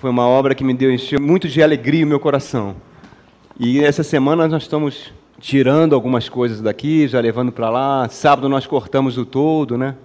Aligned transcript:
Foi 0.00 0.10
uma 0.10 0.28
obra 0.28 0.54
que 0.54 0.62
me 0.62 0.72
deu 0.72 0.92
encheu 0.92 1.20
muito 1.20 1.48
de 1.48 1.60
alegria 1.60 2.04
o 2.04 2.08
meu 2.08 2.20
coração. 2.20 2.76
E 3.58 3.82
essa 3.82 4.04
semana 4.04 4.46
nós 4.46 4.62
estamos 4.62 5.12
tirando 5.40 5.92
algumas 5.92 6.28
coisas 6.28 6.60
daqui, 6.60 7.08
já 7.08 7.18
levando 7.18 7.50
para 7.50 7.68
lá. 7.68 8.08
Sábado 8.08 8.48
nós 8.48 8.64
cortamos 8.64 9.18
o 9.18 9.26
todo, 9.26 9.76
né? 9.76 9.96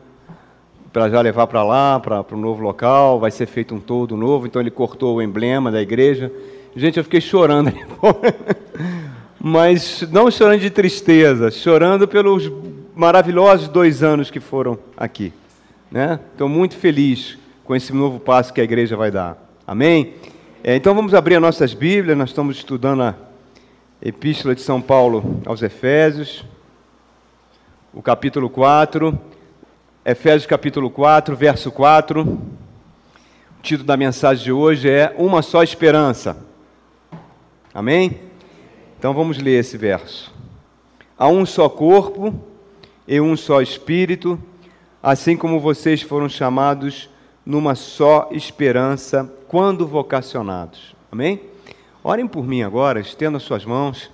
Para 0.91 1.11
já 1.11 1.21
levar 1.21 1.45
para 1.45 1.63
lá, 1.63 1.99
para 1.99 2.25
o 2.31 2.37
novo 2.37 2.63
local. 2.63 3.19
Vai 3.19 3.29
ser 3.29 3.45
feito 3.45 3.75
um 3.75 3.79
todo 3.79 4.17
novo. 4.17 4.47
Então 4.47 4.59
ele 4.59 4.71
cortou 4.71 5.17
o 5.17 5.21
emblema 5.21 5.71
da 5.71 5.79
igreja. 5.79 6.31
Gente, 6.75 6.97
eu 6.97 7.03
fiquei 7.03 7.21
chorando 7.21 7.67
ali 7.69 7.85
fora. 7.99 8.35
Mas 9.39 10.01
não 10.11 10.31
chorando 10.31 10.61
de 10.61 10.71
tristeza, 10.71 11.51
chorando 11.51 12.07
pelos 12.07 12.51
maravilhosos 12.95 13.67
dois 13.67 14.01
anos 14.01 14.31
que 14.31 14.39
foram 14.39 14.75
aqui. 14.97 15.31
Né? 15.91 16.19
Estou 16.31 16.49
muito 16.49 16.75
feliz 16.77 17.37
com 17.63 17.75
esse 17.75 17.93
novo 17.93 18.19
passo 18.19 18.51
que 18.51 18.59
a 18.59 18.63
igreja 18.63 18.97
vai 18.97 19.11
dar. 19.11 19.42
Amém? 19.65 20.15
É, 20.61 20.75
então 20.75 20.93
vamos 20.93 21.13
abrir 21.13 21.35
as 21.35 21.41
nossas 21.41 21.73
Bíblias, 21.73 22.17
nós 22.17 22.31
estamos 22.31 22.57
estudando 22.57 23.01
a 23.01 23.15
Epístola 24.01 24.53
de 24.53 24.59
São 24.59 24.81
Paulo 24.81 25.41
aos 25.45 25.61
Efésios, 25.61 26.43
o 27.93 28.01
capítulo 28.01 28.49
4, 28.49 29.17
Efésios 30.03 30.45
capítulo 30.45 30.89
4, 30.89 31.33
verso 31.37 31.71
4. 31.71 32.23
O 32.23 33.61
título 33.61 33.87
da 33.87 33.95
mensagem 33.95 34.43
de 34.43 34.51
hoje 34.51 34.89
é 34.89 35.15
Uma 35.17 35.41
só 35.41 35.63
esperança. 35.63 36.35
Amém? 37.73 38.19
Então 38.99 39.13
vamos 39.13 39.37
ler 39.37 39.61
esse 39.61 39.77
verso. 39.77 40.33
Há 41.17 41.29
um 41.29 41.45
só 41.45 41.69
corpo 41.69 42.35
e 43.07 43.21
um 43.21 43.37
só 43.37 43.61
espírito, 43.61 44.37
assim 45.01 45.37
como 45.37 45.57
vocês 45.57 46.01
foram 46.01 46.27
chamados 46.27 47.09
numa 47.45 47.75
só 47.75 48.27
esperança 48.29 49.31
quando 49.53 49.85
vocacionados. 49.85 50.95
Amém? 51.11 51.39
Orem 52.03 52.27
por 52.27 52.43
mim 52.43 52.63
agora, 52.63 52.99
estenda 52.99 53.37
suas 53.37 53.63
mãos. 53.63 54.09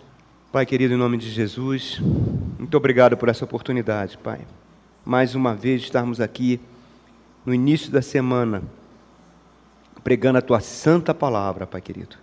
Pai 0.52 0.66
querido, 0.66 0.94
em 0.94 0.98
nome 0.98 1.18
de 1.18 1.30
Jesus, 1.30 1.98
muito 2.60 2.76
obrigado 2.76 3.16
por 3.16 3.30
essa 3.30 3.46
oportunidade, 3.46 4.18
Pai. 4.18 4.42
Mais 5.06 5.36
uma 5.36 5.56
vez 5.56 5.84
estarmos 5.84 6.20
aqui 6.20 6.60
no 7.46 7.54
início 7.54 7.90
da 7.90 8.02
semana, 8.02 8.62
pregando 10.04 10.40
a 10.40 10.42
tua 10.42 10.60
santa 10.60 11.14
palavra, 11.14 11.66
Pai 11.66 11.80
querido. 11.80 12.18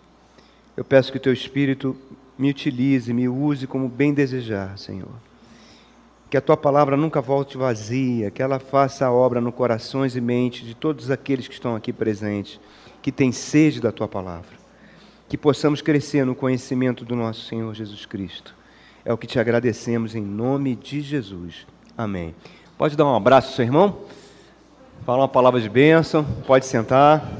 Eu 0.77 0.84
peço 0.84 1.11
que 1.11 1.17
o 1.17 1.23
teu 1.23 1.33
Espírito 1.33 1.97
me 2.36 2.51
utilize, 2.51 3.14
me 3.14 3.30
use 3.30 3.67
como 3.67 3.89
bem 3.89 4.12
desejar, 4.12 4.77
Senhor. 4.77 5.08
Que 6.28 6.36
a 6.36 6.42
tua 6.42 6.55
palavra 6.55 6.98
nunca 6.98 7.23
volte 7.23 7.56
vazia, 7.56 8.30
que 8.30 8.42
ela 8.42 8.58
faça 8.58 9.06
a 9.06 9.11
obra 9.11 9.41
no 9.41 9.53
corações 9.53 10.14
e 10.17 10.20
mentes 10.20 10.67
de 10.67 10.75
todos 10.75 11.11
aqueles 11.11 11.48
que 11.48 11.55
estão 11.55 11.75
aqui 11.75 11.95
presentes, 11.95 12.61
que 13.06 13.12
têm 13.12 13.30
sede 13.30 13.80
da 13.80 13.92
tua 13.92 14.08
palavra. 14.08 14.56
Que 15.28 15.38
possamos 15.38 15.80
crescer 15.80 16.26
no 16.26 16.34
conhecimento 16.34 17.04
do 17.04 17.14
nosso 17.14 17.42
Senhor 17.42 17.72
Jesus 17.72 18.04
Cristo. 18.04 18.52
É 19.04 19.12
o 19.12 19.16
que 19.16 19.28
te 19.28 19.38
agradecemos 19.38 20.16
em 20.16 20.20
nome 20.20 20.74
de 20.74 21.00
Jesus. 21.02 21.68
Amém. 21.96 22.34
Pode 22.77 22.96
dar 22.96 23.04
um 23.04 23.14
abraço 23.14 23.54
seu 23.54 23.64
irmão? 23.64 23.98
Falar 25.04 25.18
uma 25.18 25.28
palavra 25.28 25.60
de 25.60 25.68
bênção, 25.68 26.24
pode 26.48 26.66
sentar. 26.66 27.30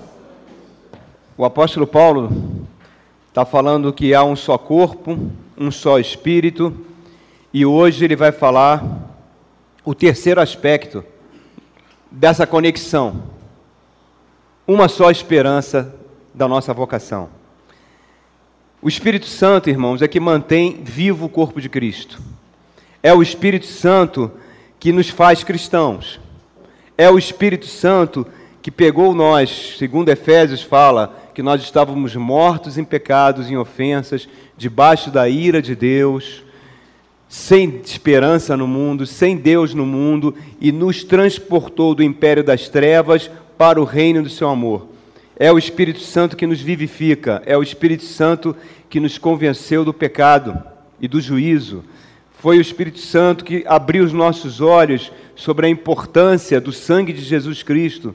O 1.37 1.45
apóstolo 1.45 1.85
Paulo 1.85 2.65
está 3.27 3.45
falando 3.45 3.93
que 3.93 4.15
há 4.15 4.23
um 4.23 4.37
só 4.37 4.57
corpo, 4.57 5.19
um 5.59 5.73
só 5.73 5.99
espírito 5.99 6.87
e 7.53 7.67
hoje 7.67 8.05
ele 8.05 8.15
vai 8.15 8.31
falar 8.31 8.85
o 9.85 9.97
terceiro 9.97 10.41
aspecto 10.41 11.05
dessa 12.09 12.47
conexão. 12.47 13.35
Uma 14.69 14.89
só 14.89 15.11
esperança 15.13 15.95
da 16.35 16.49
nossa 16.49 16.75
vocação. 16.75 17.29
O 18.83 18.89
Espírito 18.89 19.27
Santo, 19.27 19.71
irmãos, 19.71 20.03
é 20.03 20.09
que 20.09 20.19
mantém 20.19 20.81
vivo 20.83 21.27
o 21.27 21.29
corpo 21.29 21.61
de 21.61 21.69
Cristo. 21.69 22.21
É 23.01 23.15
o 23.15 23.23
Espírito 23.23 23.67
Santo 23.67 24.31
que 24.81 24.93
nos 24.93 25.09
faz 25.09 25.45
cristãos. 25.45 26.19
É 26.99 27.09
o 27.09 27.17
Espírito 27.17 27.67
Santo 27.67 28.27
que 28.61 28.71
pegou 28.73 29.15
nós, 29.15 29.77
segundo 29.79 30.09
Efésios 30.09 30.63
fala, 30.63 31.17
que 31.33 31.45
nós 31.45 31.63
estávamos 31.63 32.17
mortos 32.17 32.77
em 32.77 32.85
pecados, 32.85 33.49
em 33.49 33.57
ofensas, 33.57 34.29
debaixo 34.57 35.13
da 35.13 35.29
ira 35.29 35.63
de 35.63 35.77
Deus 35.77 36.45
sem 37.29 37.81
esperança 37.85 38.57
no 38.57 38.67
mundo, 38.67 39.05
sem 39.05 39.37
Deus 39.37 39.75
no 39.75 39.85
mundo, 39.85 40.35
e 40.61 40.71
nos 40.71 41.03
transportou 41.03 41.95
do 41.95 42.03
império 42.03 42.43
das 42.43 42.69
trevas 42.69 43.31
para 43.57 43.81
o 43.81 43.85
reino 43.85 44.23
do 44.23 44.31
seu 44.31 44.49
amor. 44.49 44.89
É 45.39 45.53
o 45.53 45.59
Espírito 45.59 46.01
Santo 46.01 46.37
que 46.37 46.47
nos 46.47 46.61
vivifica, 46.61 47.43
é 47.45 47.57
o 47.57 47.63
Espírito 47.63 48.05
Santo 48.05 48.57
que 48.89 49.01
nos 49.01 49.19
convenceu 49.19 49.85
do 49.85 49.93
pecado 49.93 50.63
e 51.01 51.07
do 51.07 51.21
juízo. 51.21 51.85
Foi 52.39 52.59
o 52.59 52.61
Espírito 52.61 52.99
Santo 52.99 53.45
que 53.45 53.65
abriu 53.67 54.05
os 54.05 54.13
nossos 54.13 54.61
olhos 54.61 55.11
sobre 55.35 55.67
a 55.67 55.69
importância 55.69 56.61
do 56.61 56.73
sangue 56.73 57.13
de 57.13 57.23
Jesus 57.23 57.63
Cristo. 57.63 58.15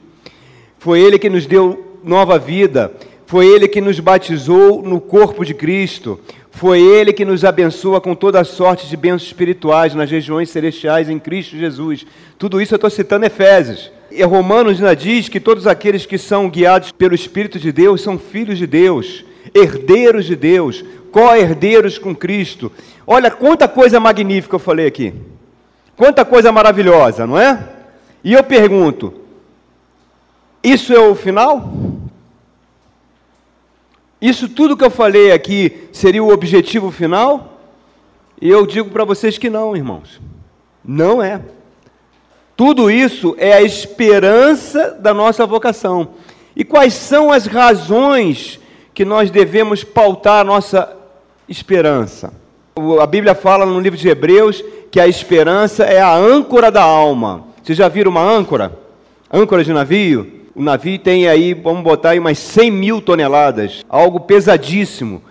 Foi 0.78 1.00
Ele 1.00 1.18
que 1.18 1.30
nos 1.30 1.46
deu 1.46 1.98
nova 2.02 2.38
vida. 2.38 2.92
Foi 3.26 3.46
Ele 3.46 3.68
que 3.68 3.80
nos 3.80 4.00
batizou 4.00 4.82
no 4.82 5.00
corpo 5.00 5.44
de 5.44 5.54
Cristo. 5.54 6.20
Foi 6.50 6.80
Ele 6.80 7.12
que 7.12 7.24
nos 7.24 7.44
abençoa 7.44 8.00
com 8.00 8.14
toda 8.14 8.40
a 8.40 8.44
sorte 8.44 8.88
de 8.88 8.96
bênçãos 8.96 9.24
espirituais 9.24 9.94
nas 9.94 10.10
regiões 10.10 10.50
celestiais 10.50 11.08
em 11.08 11.18
Cristo 11.18 11.56
Jesus. 11.56 12.04
Tudo 12.36 12.60
isso 12.60 12.74
eu 12.74 12.76
estou 12.76 12.90
citando 12.90 13.24
Efésios. 13.24 13.90
E 14.14 14.22
Romanos 14.24 14.78
ainda 14.78 14.94
diz 14.94 15.28
que 15.28 15.40
todos 15.40 15.66
aqueles 15.66 16.04
que 16.04 16.18
são 16.18 16.50
guiados 16.50 16.92
pelo 16.92 17.14
Espírito 17.14 17.58
de 17.58 17.72
Deus 17.72 18.02
são 18.02 18.18
filhos 18.18 18.58
de 18.58 18.66
Deus, 18.66 19.24
herdeiros 19.54 20.26
de 20.26 20.36
Deus, 20.36 20.84
co-herdeiros 21.10 21.98
com 21.98 22.14
Cristo. 22.14 22.70
Olha 23.06 23.30
quanta 23.30 23.66
coisa 23.66 23.98
magnífica 23.98 24.56
eu 24.56 24.60
falei 24.60 24.86
aqui. 24.86 25.14
Quanta 25.96 26.24
coisa 26.24 26.52
maravilhosa, 26.52 27.26
não 27.26 27.38
é? 27.38 27.68
E 28.22 28.32
eu 28.32 28.44
pergunto: 28.44 29.14
isso 30.62 30.92
é 30.92 31.00
o 31.00 31.14
final? 31.14 31.72
Isso 34.20 34.48
tudo 34.48 34.76
que 34.76 34.84
eu 34.84 34.90
falei 34.90 35.32
aqui 35.32 35.88
seria 35.92 36.22
o 36.22 36.32
objetivo 36.32 36.90
final? 36.90 37.60
E 38.40 38.48
eu 38.48 38.66
digo 38.66 38.90
para 38.90 39.04
vocês 39.04 39.38
que 39.38 39.50
não, 39.50 39.76
irmãos. 39.76 40.20
Não 40.84 41.22
é. 41.22 41.40
Tudo 42.56 42.90
isso 42.90 43.34
é 43.38 43.52
a 43.54 43.62
esperança 43.62 44.96
da 45.00 45.12
nossa 45.14 45.46
vocação. 45.46 46.08
E 46.54 46.64
quais 46.64 46.94
são 46.94 47.32
as 47.32 47.46
razões 47.46 48.60
que 48.92 49.04
nós 49.04 49.30
devemos 49.30 49.82
pautar 49.82 50.40
a 50.40 50.44
nossa 50.44 50.94
esperança? 51.48 52.32
A 53.00 53.06
Bíblia 53.06 53.34
fala 53.34 53.64
no 53.66 53.80
livro 53.80 53.98
de 53.98 54.08
Hebreus 54.08 54.62
que 54.90 55.00
a 55.00 55.06
esperança 55.06 55.84
é 55.84 56.00
a 56.00 56.14
âncora 56.14 56.70
da 56.70 56.82
alma. 56.82 57.44
Vocês 57.62 57.78
já 57.78 57.88
viram 57.88 58.10
uma 58.10 58.22
âncora? 58.22 58.78
Âncora 59.32 59.64
de 59.64 59.72
navio? 59.72 60.42
o 60.54 60.62
navio 60.62 60.98
tem 60.98 61.28
aí, 61.28 61.54
vamos 61.54 61.82
botar 61.82 62.10
aí 62.10 62.18
umas 62.18 62.38
100 62.38 62.70
mil 62.70 63.00
toneladas, 63.00 63.84
algo 63.88 64.20
pesadíssimo. 64.20 65.22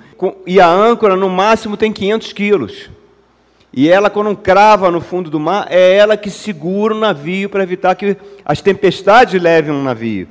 E 0.45 0.59
a 0.59 0.67
âncora, 0.67 1.15
no 1.15 1.29
máximo, 1.29 1.77
tem 1.77 1.91
500 1.91 2.33
quilos. 2.33 2.89
E 3.73 3.89
ela, 3.89 4.09
quando 4.09 4.35
crava 4.35 4.91
no 4.91 4.99
fundo 4.99 5.29
do 5.29 5.39
mar, 5.39 5.67
é 5.69 5.95
ela 5.95 6.17
que 6.17 6.29
segura 6.29 6.93
o 6.93 6.99
navio 6.99 7.49
para 7.49 7.63
evitar 7.63 7.95
que 7.95 8.17
as 8.43 8.61
tempestades 8.61 9.41
levem 9.41 9.73
o 9.73 9.81
navio. 9.81 10.27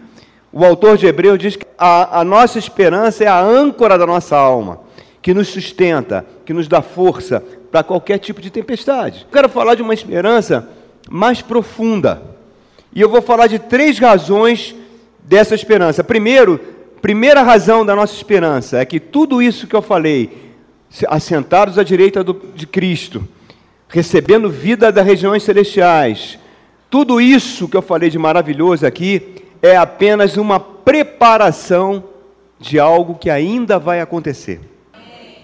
O 0.52 0.64
autor 0.64 0.98
de 0.98 1.06
Hebreu 1.06 1.38
diz 1.38 1.56
que 1.56 1.66
a, 1.78 2.20
a 2.20 2.24
nossa 2.24 2.58
esperança 2.58 3.24
é 3.24 3.28
a 3.28 3.40
âncora 3.40 3.96
da 3.96 4.06
nossa 4.06 4.36
alma, 4.36 4.80
que 5.22 5.32
nos 5.32 5.48
sustenta, 5.48 6.26
que 6.44 6.52
nos 6.52 6.68
dá 6.68 6.82
força 6.82 7.42
para 7.70 7.82
qualquer 7.82 8.18
tipo 8.18 8.42
de 8.42 8.50
tempestade. 8.50 9.20
Eu 9.22 9.32
quero 9.32 9.48
falar 9.48 9.74
de 9.74 9.82
uma 9.82 9.94
esperança 9.94 10.68
mais 11.08 11.40
profunda. 11.40 12.22
E 12.92 13.00
eu 13.00 13.08
vou 13.08 13.22
falar 13.22 13.46
de 13.46 13.58
três 13.58 13.98
razões 13.98 14.74
dessa 15.22 15.54
esperança. 15.54 16.02
Primeiro, 16.02 16.58
primeira 17.00 17.42
razão 17.42 17.86
da 17.86 17.94
nossa 17.94 18.14
esperança 18.14 18.78
é 18.78 18.84
que 18.84 18.98
tudo 18.98 19.40
isso 19.40 19.66
que 19.66 19.76
eu 19.76 19.82
falei, 19.82 20.49
assentados 21.08 21.78
à 21.78 21.82
direita 21.82 22.22
do, 22.24 22.34
de 22.54 22.66
Cristo, 22.66 23.26
recebendo 23.88 24.48
vida 24.48 24.90
das 24.90 25.04
regiões 25.04 25.42
celestiais, 25.42 26.38
tudo 26.88 27.20
isso 27.20 27.68
que 27.68 27.76
eu 27.76 27.82
falei 27.82 28.10
de 28.10 28.18
maravilhoso 28.18 28.86
aqui 28.86 29.44
é 29.62 29.76
apenas 29.76 30.36
uma 30.36 30.58
preparação 30.58 32.02
de 32.58 32.78
algo 32.78 33.14
que 33.14 33.30
ainda 33.30 33.78
vai 33.78 34.00
acontecer. 34.00 34.60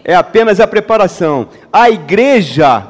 É 0.05 0.15
apenas 0.15 0.61
a 0.61 0.67
preparação. 0.67 1.49
A 1.73 1.91
igreja, 1.91 2.87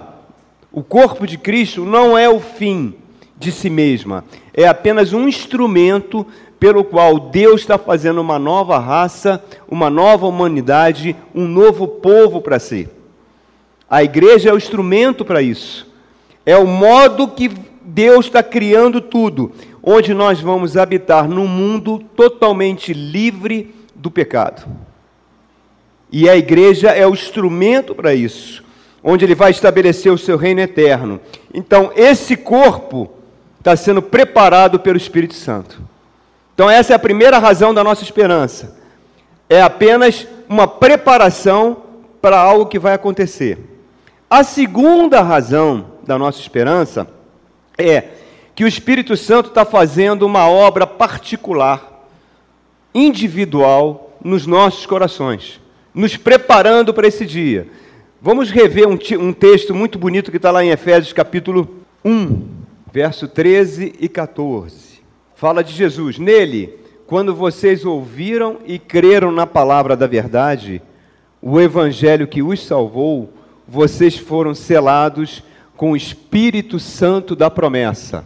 o 0.73 0.83
corpo 0.83 1.27
de 1.27 1.39
Cristo, 1.39 1.85
não 1.85 2.17
é 2.17 2.29
o 2.29 2.41
fim 2.41 2.95
de 3.37 3.53
si 3.53 3.69
mesma, 3.69 4.25
é 4.55 4.67
apenas 4.67 5.13
um 5.13 5.29
instrumento 5.29 6.27
pelo 6.59 6.83
qual 6.83 7.19
Deus 7.19 7.61
está 7.61 7.77
fazendo 7.77 8.21
uma 8.21 8.39
nova 8.39 8.79
raça, 8.79 9.45
uma 9.69 9.91
nova 9.91 10.27
humanidade, 10.27 11.15
um 11.35 11.47
novo 11.47 11.87
povo 11.87 12.41
para 12.41 12.59
si. 12.59 12.89
A 13.89 14.03
igreja 14.03 14.51
é 14.51 14.53
o 14.53 14.57
instrumento 14.57 15.25
para 15.25 15.43
isso. 15.43 15.87
É 16.45 16.57
o 16.57 16.67
modo 16.67 17.29
que 17.29 17.51
Deus 17.83 18.27
está 18.27 18.43
criando 18.43 19.01
tudo, 19.01 19.53
onde 19.83 20.13
nós 20.15 20.41
vamos 20.41 20.77
habitar 20.77 21.29
num 21.29 21.47
mundo 21.47 21.99
totalmente 22.17 22.93
livre 22.93 23.75
do 23.95 24.11
pecado. 24.11 24.67
E 26.11 26.29
a 26.29 26.37
igreja 26.37 26.91
é 26.91 27.07
o 27.07 27.13
instrumento 27.13 27.95
para 27.95 28.15
isso, 28.15 28.65
onde 29.03 29.25
ele 29.25 29.35
vai 29.35 29.51
estabelecer 29.51 30.11
o 30.11 30.19
seu 30.19 30.37
reino 30.37 30.61
eterno. 30.61 31.21
Então, 31.53 31.93
esse 31.95 32.37
corpo 32.37 33.16
está 33.67 33.77
sendo 33.77 34.01
preparado 34.01 34.79
pelo 34.79 34.97
Espírito 34.97 35.35
Santo. 35.35 35.83
Então, 36.55 36.71
essa 36.71 36.93
é 36.93 36.97
a 36.97 37.01
primeira 37.01 37.37
razão 37.37 37.75
da 37.75 37.83
nossa 37.83 38.05
esperança. 38.05 38.77
É 39.51 39.61
apenas 39.61 40.25
uma 40.49 40.69
preparação 40.69 41.83
para 42.23 42.39
algo 42.39 42.67
que 42.67 42.79
vai 42.79 42.95
acontecer. 42.95 43.59
A 44.31 44.45
segunda 44.45 45.21
razão 45.21 45.87
da 46.07 46.17
nossa 46.17 46.41
esperança 46.41 47.09
é 47.77 48.05
que 48.55 48.63
o 48.63 48.69
Espírito 48.69 49.17
Santo 49.17 49.49
está 49.49 49.65
fazendo 49.65 50.25
uma 50.25 50.49
obra 50.49 50.87
particular, 50.87 52.07
individual, 52.95 54.17
nos 54.23 54.47
nossos 54.47 54.87
corações, 54.87 55.61
nos 55.93 56.17
preparando 56.17 56.95
para 56.95 57.09
esse 57.09 57.27
dia. 57.27 57.67
Vamos 58.23 58.49
rever 58.49 58.87
um, 58.87 58.97
um 59.19 59.33
texto 59.33 59.75
muito 59.75 59.99
bonito 59.99 60.31
que 60.31 60.37
está 60.37 60.53
lá 60.53 60.65
em 60.65 60.71
Efésios 60.71 61.13
capítulo 61.13 61.85
1, 62.05 62.66
verso 62.97 63.29
13 63.29 63.93
e 64.01 64.09
14. 64.09 65.03
Fala 65.35 65.63
de 65.63 65.71
Jesus. 65.71 66.19
Nele, 66.19 66.79
quando 67.07 67.35
vocês 67.35 67.85
ouviram 67.85 68.57
e 68.65 68.79
creram 68.79 69.31
na 69.31 69.47
palavra 69.47 69.95
da 69.95 70.07
verdade, 70.07 70.81
o 71.43 71.61
evangelho 71.61 72.27
que 72.27 72.43
os 72.43 72.65
salvou, 72.65 73.31
vocês 73.69 74.17
foram 74.17 74.55
selados 74.55 75.43
com 75.77 75.91
o 75.91 75.97
Espírito 75.97 76.81
Santo 76.81 77.37
da 77.37 77.51
promessa. 77.51 78.25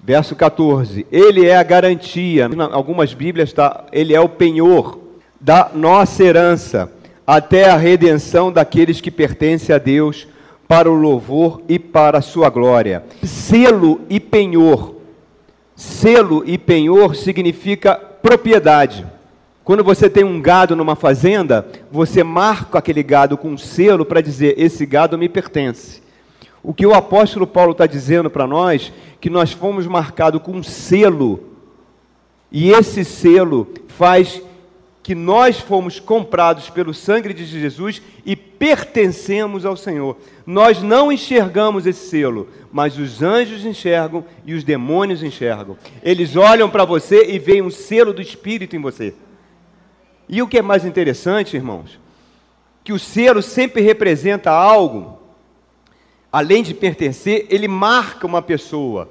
Verso 0.00 0.36
14. 0.36 1.04
Ele 1.10 1.44
é 1.44 1.56
a 1.56 1.64
garantia, 1.64 2.48
em 2.48 2.60
algumas 2.60 3.12
Bíblias 3.12 3.48
está, 3.48 3.86
ele 3.90 4.14
é 4.14 4.20
o 4.20 4.28
penhor 4.28 5.00
da 5.40 5.68
nossa 5.74 6.22
herança, 6.22 6.92
até 7.26 7.68
a 7.68 7.76
redenção 7.76 8.52
daqueles 8.52 9.00
que 9.00 9.10
pertencem 9.10 9.74
a 9.74 9.78
Deus, 9.78 10.28
para 10.74 10.90
o 10.90 10.94
louvor 10.94 11.62
e 11.68 11.78
para 11.78 12.18
a 12.18 12.20
sua 12.20 12.50
glória. 12.50 13.04
Selo 13.22 14.00
e 14.10 14.18
penhor. 14.18 14.96
Selo 15.76 16.42
e 16.44 16.58
penhor 16.58 17.14
significa 17.14 17.94
propriedade. 17.94 19.06
Quando 19.62 19.84
você 19.84 20.10
tem 20.10 20.24
um 20.24 20.42
gado 20.42 20.74
numa 20.74 20.96
fazenda, 20.96 21.64
você 21.92 22.24
marca 22.24 22.80
aquele 22.80 23.04
gado 23.04 23.38
com 23.38 23.50
um 23.50 23.56
selo 23.56 24.04
para 24.04 24.20
dizer: 24.20 24.56
esse 24.58 24.84
gado 24.84 25.16
me 25.16 25.28
pertence. 25.28 26.02
O 26.60 26.74
que 26.74 26.84
o 26.84 26.92
apóstolo 26.92 27.46
Paulo 27.46 27.70
está 27.70 27.86
dizendo 27.86 28.28
para 28.28 28.44
nós, 28.44 28.92
que 29.20 29.30
nós 29.30 29.52
fomos 29.52 29.86
marcados 29.86 30.42
com 30.42 30.54
um 30.54 30.62
selo, 30.64 31.50
e 32.50 32.72
esse 32.72 33.04
selo 33.04 33.68
faz 33.86 34.42
que 35.04 35.14
nós 35.14 35.60
fomos 35.60 36.00
comprados 36.00 36.70
pelo 36.70 36.94
sangue 36.94 37.34
de 37.34 37.44
Jesus 37.44 38.00
e 38.24 38.34
pertencemos 38.34 39.66
ao 39.66 39.76
Senhor. 39.76 40.16
Nós 40.46 40.80
não 40.82 41.12
enxergamos 41.12 41.86
esse 41.86 42.08
selo, 42.08 42.48
mas 42.72 42.98
os 42.98 43.22
anjos 43.22 43.66
enxergam 43.66 44.24
e 44.46 44.54
os 44.54 44.64
demônios 44.64 45.22
enxergam. 45.22 45.76
Eles 46.02 46.36
olham 46.36 46.70
para 46.70 46.86
você 46.86 47.30
e 47.30 47.38
veem 47.38 47.60
um 47.60 47.70
selo 47.70 48.14
do 48.14 48.22
Espírito 48.22 48.74
em 48.74 48.80
você. 48.80 49.14
E 50.26 50.40
o 50.40 50.48
que 50.48 50.56
é 50.56 50.62
mais 50.62 50.86
interessante, 50.86 51.54
irmãos, 51.54 52.00
que 52.82 52.94
o 52.94 52.98
selo 52.98 53.42
sempre 53.42 53.82
representa 53.82 54.50
algo 54.50 55.20
além 56.32 56.62
de 56.62 56.72
pertencer, 56.72 57.46
ele 57.48 57.68
marca 57.68 58.26
uma 58.26 58.42
pessoa. 58.42 59.08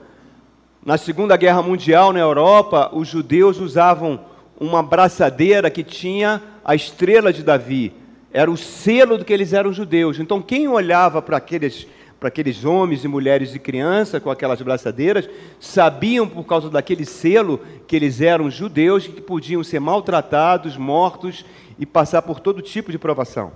Na 0.86 0.98
Segunda 0.98 1.38
Guerra 1.38 1.62
Mundial, 1.62 2.12
na 2.12 2.19
Europa, 2.19 2.89
os 2.92 3.07
judeus 3.07 3.60
usavam 3.60 4.32
uma 4.59 4.83
braçadeira 4.83 5.69
que 5.69 5.83
tinha 5.83 6.41
a 6.63 6.75
estrela 6.75 7.33
de 7.33 7.44
Davi. 7.44 7.94
Era 8.31 8.50
o 8.50 8.57
selo 8.57 9.17
de 9.17 9.25
que 9.25 9.33
eles 9.33 9.53
eram 9.53 9.73
judeus. 9.73 10.19
Então, 10.19 10.41
quem 10.41 10.67
olhava 10.67 11.21
para 11.21 11.38
aqueles, 11.38 11.88
para 12.19 12.29
aqueles 12.29 12.65
homens 12.65 13.03
e 13.03 13.07
mulheres 13.07 13.53
e 13.53 13.59
crianças 13.59 14.21
com 14.21 14.31
aquelas 14.31 14.61
braçadeiras, 14.61 15.29
sabiam 15.59 16.27
por 16.27 16.44
causa 16.44 16.69
daquele 16.69 17.05
selo 17.05 17.59
que 17.88 17.95
eles 17.95 18.21
eram 18.21 18.50
judeus 18.50 19.05
e 19.05 19.09
que 19.09 19.21
podiam 19.21 19.63
ser 19.63 19.79
maltratados, 19.79 20.77
mortos 20.77 21.45
e 21.77 21.85
passar 21.85 22.21
por 22.21 22.39
todo 22.39 22.61
tipo 22.61 22.91
de 22.91 22.97
provação. 22.97 23.51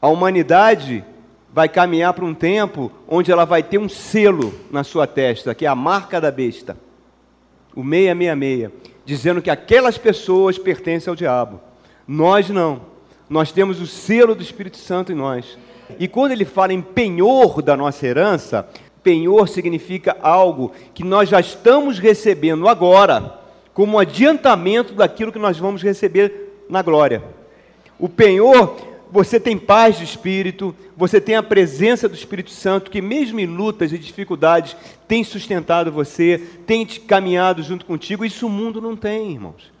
A 0.00 0.08
humanidade 0.08 1.04
vai 1.52 1.68
caminhar 1.68 2.14
para 2.14 2.24
um 2.24 2.34
tempo 2.34 2.90
onde 3.08 3.30
ela 3.30 3.44
vai 3.44 3.62
ter 3.62 3.78
um 3.78 3.88
selo 3.88 4.54
na 4.70 4.84
sua 4.84 5.06
testa, 5.06 5.54
que 5.54 5.66
é 5.66 5.68
a 5.68 5.74
marca 5.74 6.20
da 6.20 6.30
besta, 6.30 6.76
o 7.74 7.82
666, 7.82 8.70
dizendo 9.10 9.42
que 9.42 9.50
aquelas 9.50 9.98
pessoas 9.98 10.56
pertencem 10.56 11.10
ao 11.10 11.16
diabo. 11.16 11.60
Nós 12.06 12.48
não. 12.48 12.82
Nós 13.28 13.50
temos 13.50 13.80
o 13.80 13.86
selo 13.86 14.36
do 14.36 14.42
Espírito 14.42 14.76
Santo 14.76 15.10
em 15.10 15.16
nós. 15.16 15.58
E 15.98 16.06
quando 16.06 16.30
ele 16.30 16.44
fala 16.44 16.72
em 16.72 16.80
penhor 16.80 17.60
da 17.60 17.76
nossa 17.76 18.06
herança, 18.06 18.68
penhor 19.02 19.48
significa 19.48 20.16
algo 20.22 20.70
que 20.94 21.02
nós 21.02 21.28
já 21.28 21.40
estamos 21.40 21.98
recebendo 21.98 22.68
agora, 22.68 23.36
como 23.74 23.96
um 23.96 23.98
adiantamento 23.98 24.94
daquilo 24.94 25.32
que 25.32 25.40
nós 25.40 25.58
vamos 25.58 25.82
receber 25.82 26.64
na 26.70 26.80
glória. 26.80 27.20
O 27.98 28.08
penhor 28.08 28.76
você 29.10 29.40
tem 29.40 29.58
paz 29.58 29.98
de 29.98 30.04
espírito, 30.04 30.74
você 30.96 31.20
tem 31.20 31.34
a 31.34 31.42
presença 31.42 32.08
do 32.08 32.14
Espírito 32.14 32.50
Santo, 32.50 32.90
que 32.90 33.02
mesmo 33.02 33.40
em 33.40 33.46
lutas 33.46 33.92
e 33.92 33.98
dificuldades 33.98 34.76
tem 35.08 35.24
sustentado 35.24 35.90
você, 35.90 36.38
tem 36.66 36.84
te 36.84 37.00
caminhado 37.00 37.62
junto 37.62 37.84
contigo. 37.84 38.24
Isso 38.24 38.46
o 38.46 38.50
mundo 38.50 38.80
não 38.80 38.94
tem, 38.94 39.32
irmãos. 39.32 39.72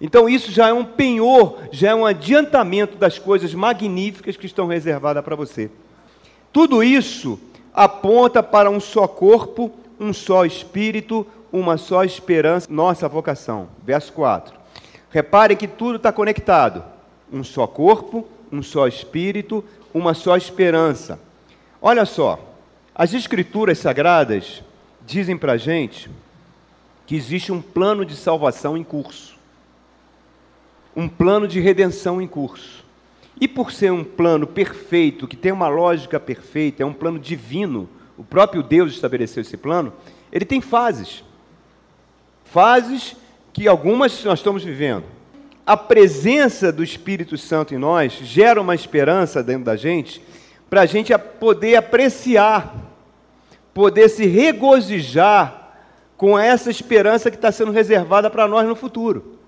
Então 0.00 0.28
isso 0.28 0.50
já 0.50 0.68
é 0.68 0.72
um 0.72 0.84
penhor, 0.84 1.60
já 1.70 1.90
é 1.90 1.94
um 1.94 2.04
adiantamento 2.04 2.96
das 2.96 3.18
coisas 3.18 3.54
magníficas 3.54 4.36
que 4.36 4.46
estão 4.46 4.66
reservadas 4.66 5.24
para 5.24 5.36
você. 5.36 5.70
Tudo 6.52 6.82
isso 6.82 7.38
aponta 7.72 8.42
para 8.42 8.70
um 8.70 8.80
só 8.80 9.06
corpo, 9.06 9.70
um 9.98 10.12
só 10.12 10.44
espírito, 10.44 11.26
uma 11.52 11.76
só 11.76 12.02
esperança, 12.02 12.66
nossa 12.70 13.08
vocação. 13.08 13.68
Verso 13.84 14.12
4. 14.12 14.54
Reparem 15.10 15.56
que 15.56 15.68
tudo 15.68 15.96
está 15.96 16.12
conectado. 16.12 16.84
Um 17.32 17.44
só 17.44 17.66
corpo, 17.66 18.28
um 18.54 18.62
só 18.62 18.86
espírito, 18.86 19.64
uma 19.92 20.14
só 20.14 20.36
esperança. 20.36 21.18
Olha 21.82 22.06
só, 22.06 22.54
as 22.94 23.12
Escrituras 23.12 23.78
Sagradas 23.78 24.62
dizem 25.04 25.36
para 25.36 25.52
a 25.52 25.56
gente 25.56 26.08
que 27.04 27.16
existe 27.16 27.52
um 27.52 27.60
plano 27.60 28.04
de 28.04 28.14
salvação 28.14 28.76
em 28.76 28.84
curso, 28.84 29.36
um 30.94 31.08
plano 31.08 31.48
de 31.48 31.60
redenção 31.60 32.22
em 32.22 32.28
curso. 32.28 32.84
E 33.40 33.48
por 33.48 33.72
ser 33.72 33.90
um 33.90 34.04
plano 34.04 34.46
perfeito, 34.46 35.26
que 35.26 35.36
tem 35.36 35.50
uma 35.50 35.68
lógica 35.68 36.20
perfeita, 36.20 36.84
é 36.84 36.86
um 36.86 36.92
plano 36.92 37.18
divino, 37.18 37.88
o 38.16 38.22
próprio 38.22 38.62
Deus 38.62 38.92
estabeleceu 38.92 39.40
esse 39.40 39.56
plano, 39.56 39.92
ele 40.30 40.44
tem 40.44 40.60
fases. 40.60 41.24
Fases 42.44 43.16
que 43.52 43.66
algumas 43.66 44.22
nós 44.22 44.38
estamos 44.38 44.62
vivendo 44.62 45.13
a 45.66 45.76
presença 45.76 46.70
do 46.70 46.82
Espírito 46.82 47.38
Santo 47.38 47.74
em 47.74 47.78
nós 47.78 48.12
gera 48.12 48.60
uma 48.60 48.74
esperança 48.74 49.42
dentro 49.42 49.64
da 49.64 49.76
gente, 49.76 50.22
para 50.68 50.82
a 50.82 50.86
gente 50.86 51.16
poder 51.16 51.76
apreciar, 51.76 52.74
poder 53.72 54.08
se 54.08 54.26
regozijar 54.26 55.72
com 56.16 56.38
essa 56.38 56.70
esperança 56.70 57.30
que 57.30 57.36
está 57.36 57.50
sendo 57.50 57.72
reservada 57.72 58.28
para 58.28 58.46
nós 58.46 58.66
no 58.68 58.76
futuro. 58.76 59.38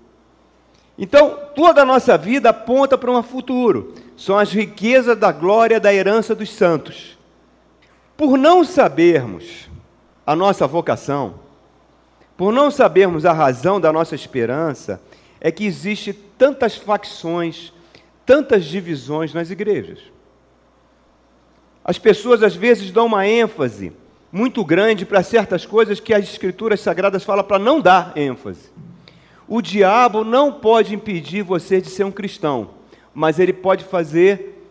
Então, 0.97 1.37
toda 1.55 1.83
a 1.83 1.85
nossa 1.85 2.17
vida 2.17 2.49
aponta 2.49 2.97
para 2.97 3.11
um 3.11 3.21
futuro. 3.21 3.93
São 4.15 4.37
as 4.37 4.51
riquezas 4.51 5.15
da 5.17 5.31
glória 5.31 5.79
da 5.79 5.93
herança 5.93 6.33
dos 6.33 6.49
santos. 6.49 7.17
Por 8.15 8.35
não 8.35 8.63
sabermos 8.63 9.69
a 10.25 10.35
nossa 10.35 10.65
vocação, 10.65 11.35
por 12.35 12.51
não 12.51 12.71
sabermos 12.71 13.25
a 13.25 13.31
razão 13.31 13.79
da 13.79 13.93
nossa 13.93 14.15
esperança, 14.15 14.99
é 15.39 15.51
que 15.51 15.65
existe 15.65 16.13
tantas 16.13 16.75
facções, 16.75 17.71
tantas 18.25 18.65
divisões 18.65 19.33
nas 19.33 19.49
igrejas. 19.49 19.99
As 21.83 21.97
pessoas 21.97 22.43
às 22.43 22.55
vezes 22.55 22.91
dão 22.91 23.05
uma 23.05 23.25
ênfase 23.25 23.93
muito 24.31 24.63
grande 24.65 25.05
para 25.05 25.23
certas 25.23 25.65
coisas 25.65 25.99
que 25.99 26.13
as 26.13 26.25
escrituras 26.25 26.81
sagradas 26.81 27.23
falam 27.23 27.43
para 27.43 27.57
não 27.57 27.79
dar 27.79 28.11
ênfase. 28.15 28.69
O 29.47 29.61
diabo 29.61 30.23
não 30.23 30.51
pode 30.51 30.93
impedir 30.93 31.41
você 31.41 31.79
de 31.79 31.89
ser 31.89 32.03
um 32.03 32.11
cristão, 32.11 32.71
mas 33.13 33.39
ele 33.39 33.53
pode 33.53 33.85
fazer 33.85 34.61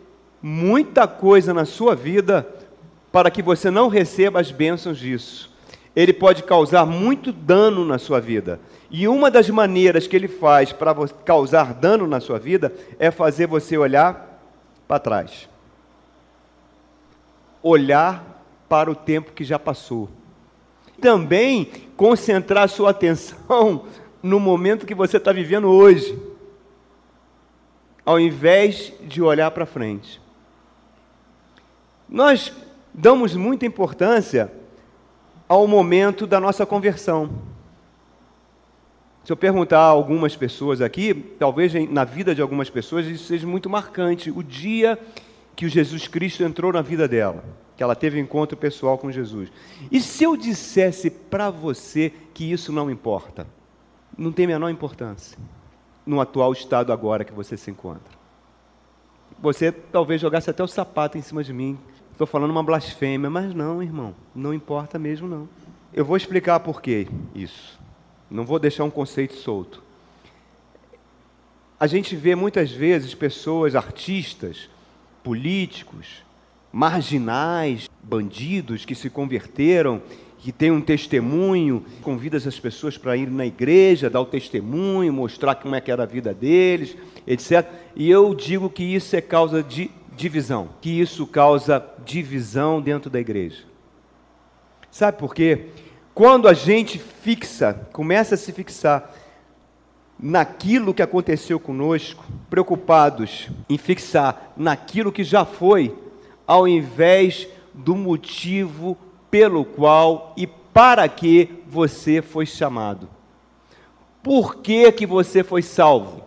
muita 0.42 1.08
coisa 1.08 1.54
na 1.54 1.64
sua 1.64 1.94
vida 1.94 2.46
para 3.10 3.30
que 3.30 3.42
você 3.42 3.70
não 3.70 3.88
receba 3.88 4.38
as 4.38 4.50
bênçãos 4.50 4.98
disso. 4.98 5.50
Ele 5.96 6.12
pode 6.12 6.42
causar 6.42 6.84
muito 6.84 7.32
dano 7.32 7.82
na 7.82 7.98
sua 7.98 8.20
vida. 8.20 8.60
E 8.90 9.08
uma 9.08 9.30
das 9.30 9.48
maneiras 9.48 10.06
que 10.06 10.14
ele 10.14 10.28
faz 10.28 10.70
para 10.70 10.94
causar 11.24 11.72
dano 11.72 12.06
na 12.06 12.20
sua 12.20 12.38
vida 12.38 12.70
é 12.98 13.10
fazer 13.10 13.46
você 13.46 13.78
olhar 13.78 14.38
para 14.86 14.98
trás. 14.98 15.48
Olhar 17.62 18.44
para 18.68 18.90
o 18.90 18.94
tempo 18.94 19.32
que 19.32 19.42
já 19.42 19.58
passou. 19.58 20.10
Também 21.00 21.70
concentrar 21.96 22.68
sua 22.68 22.90
atenção 22.90 23.86
no 24.22 24.38
momento 24.38 24.84
que 24.84 24.94
você 24.94 25.16
está 25.16 25.32
vivendo 25.32 25.68
hoje. 25.68 26.16
ao 28.04 28.20
invés 28.20 28.92
de 29.02 29.20
olhar 29.20 29.50
para 29.50 29.66
frente. 29.66 30.20
Nós 32.08 32.52
damos 32.94 33.34
muita 33.34 33.66
importância 33.66 34.52
ao 35.48 35.66
momento 35.66 36.26
da 36.26 36.40
nossa 36.40 36.66
conversão. 36.66 37.30
Se 39.24 39.32
eu 39.32 39.36
perguntar 39.36 39.80
a 39.80 39.86
algumas 39.86 40.36
pessoas 40.36 40.80
aqui, 40.80 41.12
talvez 41.38 41.72
na 41.90 42.04
vida 42.04 42.34
de 42.34 42.40
algumas 42.40 42.70
pessoas 42.70 43.06
isso 43.06 43.24
seja 43.24 43.46
muito 43.46 43.68
marcante, 43.68 44.30
o 44.30 44.42
dia 44.42 44.98
que 45.56 45.66
o 45.66 45.68
Jesus 45.68 46.06
Cristo 46.06 46.44
entrou 46.44 46.72
na 46.72 46.82
vida 46.82 47.08
dela, 47.08 47.42
que 47.76 47.82
ela 47.82 47.96
teve 47.96 48.18
um 48.18 48.22
encontro 48.22 48.56
pessoal 48.56 48.96
com 48.98 49.10
Jesus. 49.10 49.50
E 49.90 50.00
se 50.00 50.22
eu 50.22 50.36
dissesse 50.36 51.10
para 51.10 51.50
você 51.50 52.12
que 52.32 52.52
isso 52.52 52.72
não 52.72 52.90
importa? 52.90 53.46
Não 54.16 54.30
tem 54.30 54.44
a 54.44 54.48
menor 54.48 54.70
importância 54.70 55.36
no 56.06 56.20
atual 56.20 56.52
estado 56.52 56.92
agora 56.92 57.24
que 57.24 57.32
você 57.32 57.56
se 57.56 57.70
encontra. 57.70 58.14
Você 59.40 59.72
talvez 59.72 60.20
jogasse 60.20 60.48
até 60.48 60.62
o 60.62 60.68
sapato 60.68 61.18
em 61.18 61.22
cima 61.22 61.42
de 61.42 61.52
mim. 61.52 61.76
Estou 62.16 62.26
falando 62.26 62.50
uma 62.50 62.62
blasfêmia, 62.62 63.28
mas 63.28 63.54
não, 63.54 63.82
irmão, 63.82 64.14
não 64.34 64.54
importa 64.54 64.98
mesmo 64.98 65.28
não. 65.28 65.46
Eu 65.92 66.02
vou 66.02 66.16
explicar 66.16 66.60
por 66.60 66.80
que 66.80 67.06
isso. 67.34 67.78
Não 68.30 68.42
vou 68.42 68.58
deixar 68.58 68.84
um 68.84 68.90
conceito 68.90 69.34
solto. 69.34 69.82
A 71.78 71.86
gente 71.86 72.16
vê 72.16 72.34
muitas 72.34 72.70
vezes 72.70 73.14
pessoas, 73.14 73.74
artistas, 73.74 74.70
políticos, 75.22 76.24
marginais, 76.72 77.86
bandidos 78.02 78.86
que 78.86 78.94
se 78.94 79.10
converteram, 79.10 80.00
que 80.38 80.52
têm 80.52 80.70
um 80.70 80.80
testemunho, 80.80 81.84
convida 82.00 82.38
essas 82.38 82.58
pessoas 82.58 82.96
para 82.96 83.14
ir 83.14 83.30
na 83.30 83.44
igreja, 83.44 84.08
dar 84.08 84.22
o 84.22 84.24
testemunho, 84.24 85.12
mostrar 85.12 85.56
como 85.56 85.74
é 85.74 85.82
que 85.82 85.90
era 85.90 86.04
a 86.04 86.06
vida 86.06 86.32
deles, 86.32 86.96
etc. 87.26 87.68
E 87.94 88.10
eu 88.10 88.34
digo 88.34 88.70
que 88.70 88.82
isso 88.82 89.14
é 89.14 89.20
causa 89.20 89.62
de 89.62 89.90
divisão, 90.16 90.70
que 90.80 91.00
isso 91.00 91.26
causa 91.26 91.84
divisão 92.04 92.80
dentro 92.80 93.10
da 93.10 93.20
igreja. 93.20 93.64
Sabe 94.90 95.18
por 95.18 95.34
quê? 95.34 95.66
Quando 96.14 96.48
a 96.48 96.54
gente 96.54 96.98
fixa, 96.98 97.74
começa 97.92 98.34
a 98.34 98.38
se 98.38 98.50
fixar 98.50 99.12
naquilo 100.18 100.94
que 100.94 101.02
aconteceu 101.02 101.60
conosco, 101.60 102.24
preocupados 102.48 103.50
em 103.68 103.76
fixar 103.76 104.52
naquilo 104.56 105.12
que 105.12 105.22
já 105.22 105.44
foi, 105.44 105.94
ao 106.46 106.66
invés 106.66 107.46
do 107.74 107.94
motivo 107.94 108.96
pelo 109.30 109.64
qual 109.64 110.32
e 110.36 110.46
para 110.46 111.06
que 111.08 111.62
você 111.68 112.22
foi 112.22 112.46
chamado. 112.46 113.08
Por 114.22 114.56
que, 114.56 114.90
que 114.92 115.06
você 115.06 115.44
foi 115.44 115.60
salvo? 115.60 116.24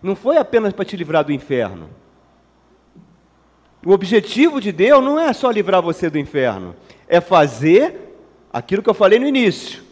Não 0.00 0.14
foi 0.14 0.36
apenas 0.36 0.72
para 0.72 0.84
te 0.84 0.96
livrar 0.96 1.24
do 1.24 1.32
inferno. 1.32 1.90
O 3.84 3.92
objetivo 3.92 4.60
de 4.60 4.72
Deus 4.72 5.02
não 5.02 5.18
é 5.18 5.32
só 5.32 5.50
livrar 5.50 5.80
você 5.80 6.10
do 6.10 6.18
inferno, 6.18 6.74
é 7.08 7.20
fazer 7.20 8.16
aquilo 8.52 8.82
que 8.82 8.90
eu 8.90 8.94
falei 8.94 9.18
no 9.18 9.26
início, 9.26 9.82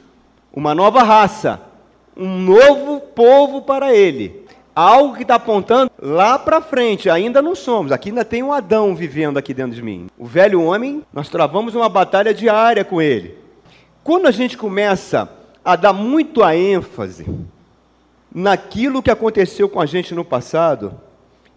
uma 0.52 0.74
nova 0.74 1.02
raça, 1.02 1.60
um 2.16 2.38
novo 2.38 3.00
povo 3.00 3.62
para 3.62 3.94
ele. 3.94 4.44
Algo 4.74 5.14
que 5.14 5.22
está 5.22 5.36
apontando 5.36 5.90
lá 6.02 6.38
para 6.38 6.60
frente, 6.60 7.08
ainda 7.08 7.40
não 7.40 7.54
somos. 7.54 7.92
Aqui 7.92 8.10
ainda 8.10 8.26
tem 8.26 8.42
um 8.42 8.52
Adão 8.52 8.94
vivendo 8.94 9.38
aqui 9.38 9.54
dentro 9.54 9.74
de 9.74 9.82
mim. 9.82 10.08
O 10.18 10.26
velho 10.26 10.62
homem, 10.62 11.02
nós 11.12 11.30
travamos 11.30 11.74
uma 11.74 11.88
batalha 11.88 12.34
diária 12.34 12.84
com 12.84 13.00
ele. 13.00 13.38
Quando 14.04 14.26
a 14.26 14.30
gente 14.30 14.56
começa 14.56 15.30
a 15.64 15.76
dar 15.76 15.94
muito 15.94 16.42
a 16.42 16.54
ênfase 16.54 17.26
naquilo 18.34 19.02
que 19.02 19.10
aconteceu 19.10 19.66
com 19.66 19.80
a 19.80 19.86
gente 19.86 20.14
no 20.14 20.24
passado, 20.24 21.00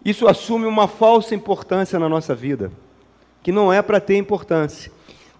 isso 0.04 0.26
assume 0.26 0.66
uma 0.66 0.88
falsa 0.88 1.34
importância 1.34 1.98
na 1.98 2.08
nossa 2.08 2.34
vida, 2.34 2.72
que 3.42 3.52
não 3.52 3.72
é 3.72 3.82
para 3.82 4.00
ter 4.00 4.16
importância 4.16 4.90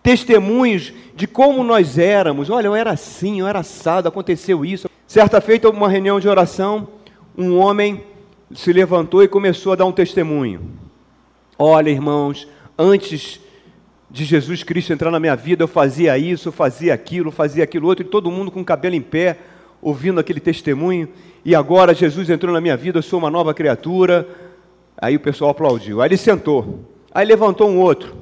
testemunhos 0.02 0.93
de 1.14 1.26
como 1.26 1.62
nós 1.62 1.99
éramos. 1.99 2.50
Olha, 2.50 2.67
eu 2.67 2.75
era 2.75 2.90
assim, 2.90 3.40
eu 3.40 3.47
era 3.47 3.61
assado, 3.61 4.09
aconteceu 4.09 4.64
isso. 4.64 4.88
Certa 5.07 5.40
feita, 5.40 5.69
uma 5.69 5.88
reunião 5.88 6.21
de 6.21 6.29
oração, 6.29 6.88
um 7.37 7.57
homem 7.59 8.02
se 8.55 8.73
levantou 8.73 9.23
e 9.23 9.29
começou 9.29 9.73
a 9.73 9.76
dar 9.76 9.85
um 9.85 9.93
testemunho. 9.93 10.62
Olha, 11.59 11.90
irmãos, 11.90 12.49
antes 12.79 13.40
de 14.11 14.25
Jesus 14.25 14.62
Cristo 14.62 14.93
entrar 14.93 15.11
na 15.11 15.21
minha 15.21 15.37
vida, 15.37 15.62
eu 15.62 15.69
fazia 15.69 16.17
isso, 16.19 16.50
fazia 16.50 16.95
aquilo, 16.95 17.31
fazia 17.31 17.62
aquilo 17.62 17.87
outro, 17.87 18.05
e 18.05 18.09
todo 18.09 18.31
mundo 18.31 18.50
com 18.50 18.61
o 18.61 18.64
cabelo 18.64 18.95
em 18.97 19.02
pé, 19.02 19.38
ouvindo 19.81 20.19
aquele 20.19 20.40
testemunho, 20.40 21.09
e 21.45 21.55
agora 21.55 21.95
Jesus 21.95 22.29
entrou 22.29 22.52
na 22.52 22.61
minha 22.61 22.76
vida, 22.76 22.99
eu 22.99 23.02
sou 23.02 23.19
uma 23.19 23.31
nova 23.31 23.55
criatura. 23.55 24.29
Aí 25.00 25.16
o 25.16 25.21
pessoal 25.21 25.50
aplaudiu. 25.50 26.00
Aí 26.00 26.09
ele 26.09 26.16
sentou. 26.16 26.80
Aí 27.12 27.26
levantou 27.26 27.69
um 27.69 27.78
outro. 27.78 28.14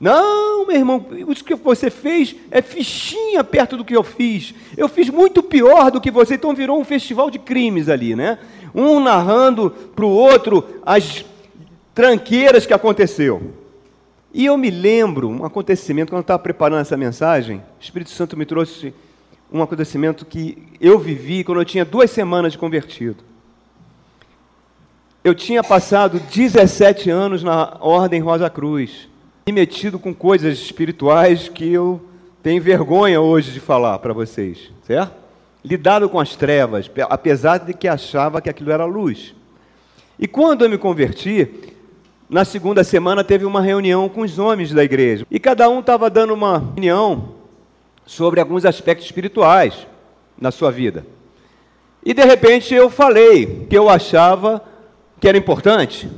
Não, 0.00 0.66
meu 0.66 0.76
irmão, 0.76 1.06
isso 1.28 1.44
que 1.44 1.54
você 1.54 1.90
fez 1.90 2.34
é 2.50 2.62
fichinha 2.62 3.44
perto 3.44 3.76
do 3.76 3.84
que 3.84 3.94
eu 3.94 4.02
fiz. 4.02 4.54
Eu 4.74 4.88
fiz 4.88 5.10
muito 5.10 5.42
pior 5.42 5.90
do 5.90 6.00
que 6.00 6.10
você, 6.10 6.34
então 6.34 6.54
virou 6.54 6.80
um 6.80 6.84
festival 6.84 7.30
de 7.30 7.38
crimes 7.38 7.88
ali, 7.88 8.16
né? 8.16 8.38
Um 8.74 8.98
narrando 8.98 9.70
para 9.94 10.06
o 10.06 10.08
outro 10.08 10.64
as 10.86 11.24
tranqueiras 11.94 12.64
que 12.64 12.72
aconteceu. 12.72 13.52
E 14.32 14.46
eu 14.46 14.56
me 14.56 14.70
lembro 14.70 15.28
um 15.28 15.44
acontecimento, 15.44 16.10
quando 16.10 16.20
eu 16.20 16.22
estava 16.22 16.38
preparando 16.38 16.80
essa 16.80 16.96
mensagem, 16.96 17.58
o 17.58 17.82
Espírito 17.82 18.10
Santo 18.10 18.38
me 18.38 18.46
trouxe 18.46 18.94
um 19.52 19.60
acontecimento 19.60 20.24
que 20.24 20.56
eu 20.80 20.98
vivi 20.98 21.44
quando 21.44 21.60
eu 21.60 21.64
tinha 21.64 21.84
duas 21.84 22.10
semanas 22.10 22.52
de 22.52 22.58
convertido. 22.58 23.29
Eu 25.22 25.34
tinha 25.34 25.62
passado 25.62 26.18
17 26.18 27.10
anos 27.10 27.42
na 27.42 27.76
Ordem 27.80 28.20
Rosa 28.20 28.48
Cruz 28.48 29.06
metido 29.52 29.98
com 29.98 30.14
coisas 30.14 30.58
espirituais 30.58 31.48
que 31.48 31.70
eu 31.70 32.00
tenho 32.42 32.62
vergonha 32.62 33.20
hoje 33.20 33.50
de 33.50 33.60
falar 33.60 33.98
para 33.98 34.14
vocês, 34.14 34.70
certo? 34.86 35.12
Lidado 35.62 36.08
com 36.08 36.18
as 36.18 36.36
trevas, 36.36 36.90
apesar 37.10 37.58
de 37.58 37.74
que 37.74 37.86
achava 37.86 38.40
que 38.40 38.48
aquilo 38.48 38.70
era 38.72 38.86
luz. 38.86 39.34
E 40.18 40.26
quando 40.26 40.64
eu 40.64 40.70
me 40.70 40.78
converti, 40.78 41.50
na 42.28 42.44
segunda 42.44 42.82
semana 42.82 43.22
teve 43.22 43.44
uma 43.44 43.60
reunião 43.60 44.08
com 44.08 44.22
os 44.22 44.38
homens 44.38 44.72
da 44.72 44.84
igreja. 44.84 45.26
E 45.30 45.38
cada 45.38 45.68
um 45.68 45.80
estava 45.80 46.08
dando 46.08 46.32
uma 46.32 46.56
opinião 46.56 47.34
sobre 48.06 48.40
alguns 48.40 48.64
aspectos 48.64 49.04
espirituais 49.04 49.86
na 50.40 50.50
sua 50.50 50.70
vida. 50.70 51.04
E 52.02 52.14
de 52.14 52.24
repente 52.24 52.72
eu 52.72 52.88
falei 52.88 53.66
que 53.68 53.76
eu 53.76 53.90
achava 53.90 54.69
que 55.20 55.28
era 55.28 55.36
importante. 55.36 56.10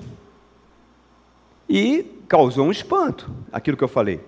E 1.69 2.07
causou 2.29 2.67
um 2.67 2.71
espanto 2.71 3.31
aquilo 3.53 3.77
que 3.77 3.85
eu 3.85 3.89
falei. 3.89 4.21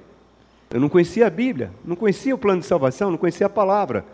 Eu 0.71 0.81
não 0.81 0.89
conhecia 0.89 1.27
a 1.27 1.31
Bíblia, 1.31 1.71
não 1.85 1.95
conhecia 1.95 2.35
o 2.35 2.39
plano 2.39 2.61
de 2.61 2.67
salvação, 2.67 3.11
não 3.11 3.19
conhecia 3.19 3.47
a 3.47 3.51
palavra. 3.51 4.05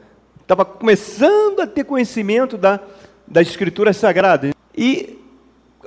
Estava 0.43 0.65
começando 0.65 1.61
a 1.61 1.67
ter 1.67 1.85
conhecimento 1.85 2.59
da, 2.59 2.81
das 3.27 3.49
escrituras 3.49 3.97
sagradas. 3.97 4.53
E 4.77 5.19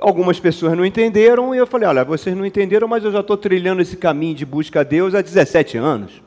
algumas 0.00 0.40
pessoas 0.40 0.76
não 0.76 0.84
entenderam, 0.84 1.54
e 1.54 1.58
eu 1.58 1.66
falei: 1.66 1.88
olha, 1.88 2.04
vocês 2.04 2.36
não 2.36 2.44
entenderam, 2.44 2.88
mas 2.88 3.04
eu 3.04 3.12
já 3.12 3.20
estou 3.20 3.36
trilhando 3.36 3.82
esse 3.82 3.96
caminho 3.96 4.34
de 4.34 4.44
busca 4.44 4.80
a 4.80 4.82
Deus 4.82 5.14
há 5.14 5.22
17 5.22 5.76
anos. 5.76 6.22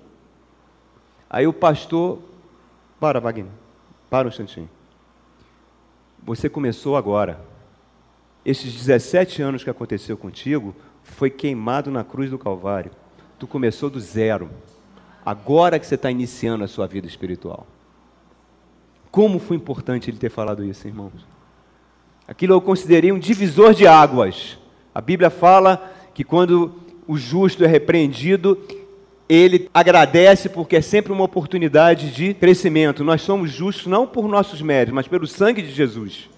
Aí 1.29 1.45
o 1.45 1.51
pastor, 1.51 2.19
para, 2.99 3.19
Wagner, 3.19 3.51
para 4.09 4.27
um 4.27 4.29
instantinho. 4.29 4.69
Você 6.23 6.47
começou 6.47 6.95
agora. 6.95 7.39
Esses 8.47 8.73
17 8.73 9.41
anos 9.41 9.61
que 9.61 9.69
aconteceu 9.69 10.15
contigo 10.15 10.73
foi 11.03 11.29
queimado 11.29 11.91
na 11.91 12.05
cruz 12.05 12.29
do 12.29 12.39
Calvário. 12.39 12.91
Tu 13.37 13.45
começou 13.45 13.89
do 13.89 13.99
zero. 13.99 14.49
Agora 15.25 15.77
que 15.77 15.85
você 15.85 15.95
está 15.95 16.09
iniciando 16.09 16.63
a 16.63 16.67
sua 16.69 16.87
vida 16.87 17.05
espiritual. 17.05 17.67
Como 19.11 19.37
foi 19.37 19.57
importante 19.57 20.09
ele 20.09 20.17
ter 20.17 20.29
falado 20.29 20.63
isso, 20.63 20.87
irmãos? 20.87 21.27
Aquilo 22.25 22.53
eu 22.53 22.61
considerei 22.61 23.11
um 23.11 23.19
divisor 23.19 23.73
de 23.73 23.85
águas. 23.85 24.57
A 24.95 25.01
Bíblia 25.01 25.29
fala 25.29 25.93
que 26.13 26.23
quando 26.23 26.73
o 27.05 27.17
justo 27.17 27.65
é 27.65 27.67
repreendido, 27.67 28.57
ele 29.27 29.69
agradece 29.73 30.47
porque 30.47 30.77
é 30.77 30.81
sempre 30.81 31.11
uma 31.11 31.25
oportunidade 31.25 32.11
de 32.11 32.33
crescimento. 32.33 33.03
Nós 33.03 33.21
somos 33.23 33.51
justos 33.51 33.87
não 33.87 34.07
por 34.07 34.25
nossos 34.25 34.61
méritos, 34.61 34.95
mas 34.95 35.05
pelo 35.05 35.27
sangue 35.27 35.61
de 35.61 35.73
Jesus. 35.73 36.29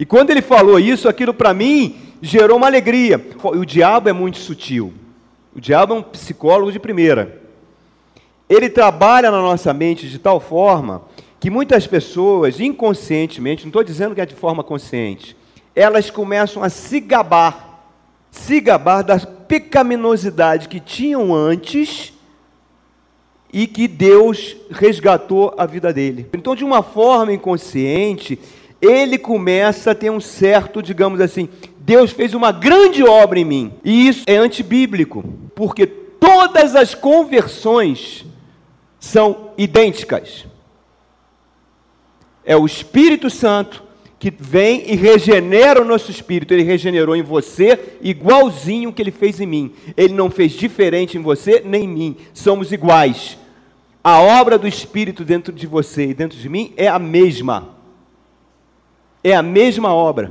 E 0.00 0.06
quando 0.06 0.30
ele 0.30 0.40
falou 0.40 0.80
isso, 0.80 1.10
aquilo 1.10 1.34
para 1.34 1.52
mim 1.52 1.94
gerou 2.22 2.56
uma 2.56 2.66
alegria. 2.66 3.22
O 3.44 3.66
diabo 3.66 4.08
é 4.08 4.14
muito 4.14 4.38
sutil. 4.38 4.94
O 5.54 5.60
diabo 5.60 5.92
é 5.92 5.98
um 5.98 6.02
psicólogo 6.02 6.72
de 6.72 6.78
primeira. 6.78 7.38
Ele 8.48 8.70
trabalha 8.70 9.30
na 9.30 9.42
nossa 9.42 9.74
mente 9.74 10.08
de 10.08 10.18
tal 10.18 10.40
forma 10.40 11.02
que 11.38 11.50
muitas 11.50 11.86
pessoas, 11.86 12.60
inconscientemente, 12.60 13.64
não 13.64 13.68
estou 13.68 13.84
dizendo 13.84 14.14
que 14.14 14.22
é 14.22 14.26
de 14.26 14.34
forma 14.34 14.64
consciente, 14.64 15.36
elas 15.76 16.10
começam 16.10 16.62
a 16.62 16.70
se 16.70 16.98
gabar, 16.98 17.84
se 18.30 18.58
gabar 18.58 19.02
da 19.02 19.18
pecaminosidade 19.18 20.68
que 20.68 20.80
tinham 20.80 21.34
antes 21.34 22.14
e 23.52 23.66
que 23.66 23.86
Deus 23.86 24.56
resgatou 24.70 25.54
a 25.58 25.66
vida 25.66 25.92
dele. 25.92 26.26
Então, 26.32 26.56
de 26.56 26.64
uma 26.64 26.82
forma 26.82 27.34
inconsciente, 27.34 28.38
ele 28.80 29.18
começa 29.18 29.90
a 29.90 29.94
ter 29.94 30.10
um 30.10 30.20
certo, 30.20 30.82
digamos 30.82 31.20
assim, 31.20 31.48
Deus 31.78 32.10
fez 32.10 32.34
uma 32.34 32.52
grande 32.52 33.02
obra 33.02 33.38
em 33.38 33.44
mim. 33.44 33.72
E 33.84 34.08
isso 34.08 34.24
é 34.26 34.36
antibíblico, 34.36 35.24
porque 35.54 35.86
todas 35.86 36.74
as 36.74 36.94
conversões 36.94 38.24
são 38.98 39.50
idênticas. 39.56 40.46
É 42.44 42.56
o 42.56 42.66
Espírito 42.66 43.28
Santo 43.28 43.90
que 44.18 44.30
vem 44.38 44.84
e 44.86 44.94
regenera 44.94 45.80
o 45.80 45.84
nosso 45.84 46.10
espírito. 46.10 46.52
Ele 46.52 46.62
regenerou 46.62 47.16
em 47.16 47.22
você 47.22 47.96
igualzinho 48.02 48.92
que 48.92 49.00
ele 49.00 49.10
fez 49.10 49.40
em 49.40 49.46
mim. 49.46 49.72
Ele 49.96 50.12
não 50.12 50.30
fez 50.30 50.52
diferente 50.52 51.16
em 51.16 51.22
você 51.22 51.62
nem 51.64 51.84
em 51.84 51.88
mim. 51.88 52.16
Somos 52.34 52.70
iguais. 52.70 53.38
A 54.04 54.20
obra 54.20 54.58
do 54.58 54.68
Espírito 54.68 55.24
dentro 55.24 55.52
de 55.52 55.66
você 55.66 56.08
e 56.08 56.14
dentro 56.14 56.38
de 56.38 56.48
mim 56.48 56.72
é 56.76 56.86
a 56.86 56.98
mesma. 56.98 57.79
É 59.22 59.34
a 59.34 59.42
mesma 59.42 59.92
obra. 59.92 60.30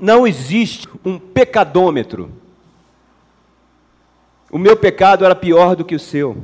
Não 0.00 0.26
existe 0.26 0.88
um 1.04 1.18
pecadômetro. 1.18 2.30
O 4.50 4.58
meu 4.58 4.76
pecado 4.76 5.24
era 5.24 5.34
pior 5.34 5.76
do 5.76 5.84
que 5.84 5.94
o 5.94 6.00
seu. 6.00 6.36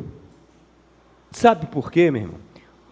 Sabe 1.31 1.67
por 1.67 1.91
quê, 1.91 2.11
meu 2.11 2.23
irmão? 2.23 2.41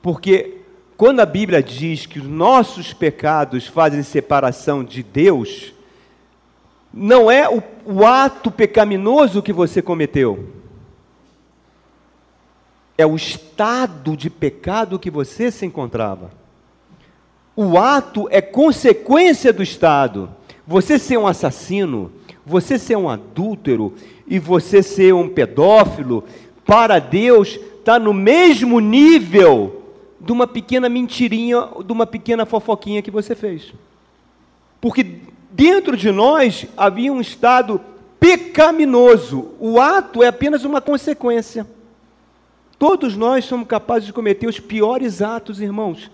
Porque 0.03 0.59
quando 0.97 1.21
a 1.21 1.27
Bíblia 1.27 1.63
diz 1.63 2.07
que 2.07 2.19
os 2.19 2.27
nossos 2.27 2.93
pecados 2.93 3.67
fazem 3.67 4.03
separação 4.03 4.85
de 4.85 5.03
Deus, 5.03 5.73
não 6.93 7.31
é 7.31 7.49
o, 7.49 7.63
o 7.85 8.07
ato 8.07 8.51
pecaminoso 8.51 9.43
que 9.43 9.53
você 9.53 9.83
cometeu, 9.83 10.49
é 12.97 13.05
o 13.05 13.17
estado 13.17 14.17
de 14.17 14.31
pecado 14.31 14.99
que 14.99 15.11
você 15.11 15.51
se 15.51 15.67
encontrava. 15.67 16.31
O 17.57 17.79
ato 17.79 18.27
é 18.31 18.41
consequência 18.41 19.53
do 19.53 19.63
estado. 19.63 20.29
Você 20.67 20.99
ser 20.99 21.19
um 21.19 21.27
assassino, 21.27 22.11
você 22.45 22.79
ser 22.79 22.97
um 22.97 23.09
adúltero 23.09 23.95
e 24.27 24.39
você 24.39 24.83
ser 24.83 25.15
um 25.15 25.29
pedófilo, 25.29 26.25
para 26.65 26.99
Deus 26.99 27.59
está 27.79 27.99
no 27.99 28.15
mesmo 28.15 28.81
nível 28.81 29.83
de 30.19 30.33
uma 30.33 30.47
pequena 30.47 30.89
mentirinha, 30.89 31.69
de 31.85 31.93
uma 31.93 32.07
pequena 32.07 32.47
fofoquinha 32.47 33.03
que 33.03 33.11
você 33.11 33.35
fez. 33.35 33.73
Porque 34.81 35.19
dentro 35.51 35.97
de 35.97 36.11
nós 36.11 36.67
havia 36.77 37.13
um 37.13 37.21
estado 37.21 37.81
pecaminoso. 38.19 39.51
O 39.61 39.79
ato 39.79 40.23
é 40.23 40.29
apenas 40.29 40.65
uma 40.65 40.81
consequência. 40.81 41.67
Todos 42.79 43.17
nós 43.17 43.45
somos 43.45 43.69
capazes 43.69 44.07
de 44.07 44.13
cometer 44.13 44.47
os 44.47 44.59
piores 44.59 45.23
atos, 45.23 45.61
irmãos. 45.61 46.11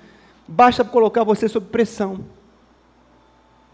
Basta 0.52 0.82
colocar 0.82 1.22
você 1.22 1.48
sob 1.48 1.66
pressão. 1.66 2.24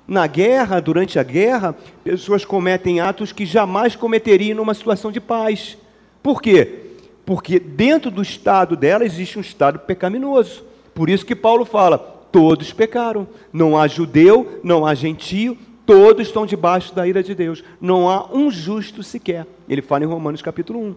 Na 0.06 0.26
guerra, 0.26 0.78
durante 0.78 1.18
a 1.18 1.22
guerra, 1.22 1.74
pessoas 2.04 2.44
cometem 2.44 3.00
atos 3.00 3.32
que 3.32 3.46
jamais 3.46 3.96
cometeriam 3.96 4.58
numa 4.58 4.74
situação 4.74 5.10
de 5.10 5.18
paz. 5.18 5.78
Por 6.22 6.42
quê? 6.42 6.80
Porque 7.24 7.58
dentro 7.58 8.10
do 8.10 8.20
estado 8.20 8.76
dela 8.76 9.06
existe 9.06 9.38
um 9.38 9.40
estado 9.40 9.78
pecaminoso. 9.78 10.64
Por 10.94 11.08
isso 11.08 11.24
que 11.24 11.34
Paulo 11.34 11.64
fala: 11.64 11.96
todos 11.96 12.74
pecaram. 12.74 13.26
Não 13.50 13.74
há 13.74 13.88
judeu, 13.88 14.60
não 14.62 14.84
há 14.84 14.94
gentio, 14.94 15.56
todos 15.86 16.26
estão 16.26 16.44
debaixo 16.44 16.94
da 16.94 17.08
ira 17.08 17.22
de 17.22 17.34
Deus. 17.34 17.64
Não 17.80 18.06
há 18.06 18.28
um 18.30 18.50
justo 18.50 19.02
sequer. 19.02 19.46
Ele 19.66 19.80
fala 19.80 20.04
em 20.04 20.08
Romanos 20.08 20.42
capítulo 20.42 20.78
1. 20.78 20.94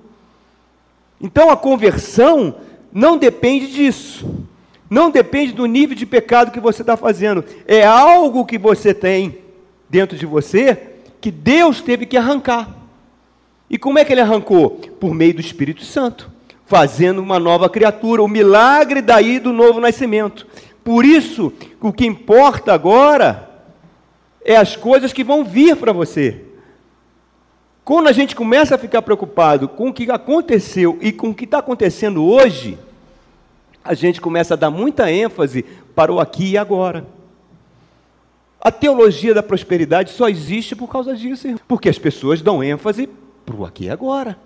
Então 1.22 1.50
a 1.50 1.56
conversão 1.56 2.56
não 2.92 3.18
depende 3.18 3.72
disso. 3.72 4.49
Não 4.90 5.12
depende 5.12 5.54
do 5.54 5.66
nível 5.66 5.96
de 5.96 6.06
pecado 6.06 6.52
que 6.52 6.60
você 6.60 6.82
está 6.82 6.98
fazendo. 6.98 7.46
É 7.68 7.86
algo 7.86 8.46
que 8.46 8.58
você 8.58 8.94
tem 8.94 9.38
dentro 9.90 10.18
de 10.18 10.26
você 10.26 10.96
que 11.22 11.30
Deus 11.30 11.82
teve 11.82 12.06
que 12.06 12.18
arrancar. 12.18 12.76
E 13.70 13.78
como 13.78 14.00
é 14.00 14.06
que 14.06 14.12
ele 14.12 14.22
arrancou? 14.22 14.72
Por 15.00 15.14
meio 15.14 15.36
do 15.36 15.42
Espírito 15.42 15.86
Santo, 15.86 16.32
fazendo 16.66 17.22
uma 17.22 17.38
nova 17.40 17.70
criatura, 17.70 18.24
o 18.24 18.28
milagre 18.28 19.02
daí 19.02 19.38
do 19.40 19.54
novo 19.54 19.80
nascimento. 19.80 20.48
Por 20.84 21.06
isso, 21.06 21.54
o 21.80 21.94
que 21.94 22.06
importa 22.06 22.74
agora 22.74 23.48
é 24.44 24.56
as 24.56 24.76
coisas 24.76 25.14
que 25.14 25.24
vão 25.24 25.44
vir 25.44 25.76
para 25.76 25.94
você. 25.94 26.46
Quando 27.84 28.08
a 28.08 28.12
gente 28.12 28.36
começa 28.36 28.76
a 28.76 28.78
ficar 28.78 29.02
preocupado 29.02 29.68
com 29.68 29.90
o 29.90 29.94
que 29.94 30.10
aconteceu 30.10 30.98
e 31.02 31.12
com 31.12 31.30
o 31.30 31.34
que 31.34 31.46
está 31.46 31.60
acontecendo 31.60 32.24
hoje, 32.24 32.78
a 33.90 33.96
gente 33.96 34.22
começa 34.22 34.54
a 34.54 34.58
dar 34.58 34.70
muita 34.70 35.12
ênfase 35.12 35.66
para 35.96 36.14
o 36.14 36.20
aqui 36.20 36.52
e 36.52 36.58
agora. 36.60 37.08
A 38.62 38.70
teologia 38.72 39.34
da 39.34 39.42
prosperidade 39.42 40.12
só 40.12 40.30
existe 40.30 40.76
por 40.76 40.88
causa 40.88 41.16
disso, 41.16 41.48
porque 41.68 41.90
as 41.90 41.98
pessoas 41.98 42.40
dão 42.40 42.64
ênfase 42.64 43.10
para 43.44 43.56
o 43.56 43.66
aqui 43.66 43.86
e 43.86 43.90
agora. 43.90 44.38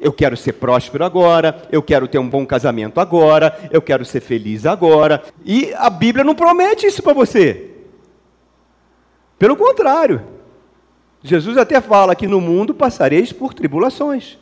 Eu 0.00 0.14
quero 0.14 0.34
ser 0.34 0.54
próspero 0.54 1.04
agora, 1.04 1.60
eu 1.70 1.82
quero 1.82 2.08
ter 2.08 2.18
um 2.18 2.26
bom 2.26 2.46
casamento 2.46 3.00
agora, 3.00 3.68
eu 3.70 3.82
quero 3.82 4.02
ser 4.02 4.20
feliz 4.20 4.64
agora. 4.64 5.22
E 5.44 5.74
a 5.74 5.90
Bíblia 5.90 6.24
não 6.24 6.34
promete 6.34 6.86
isso 6.86 7.02
para 7.02 7.12
você. 7.12 7.68
Pelo 9.38 9.56
contrário, 9.56 10.22
Jesus 11.22 11.58
até 11.58 11.82
fala 11.82 12.16
que 12.16 12.26
no 12.26 12.40
mundo 12.40 12.72
passareis 12.72 13.30
por 13.30 13.52
tribulações. 13.52 14.38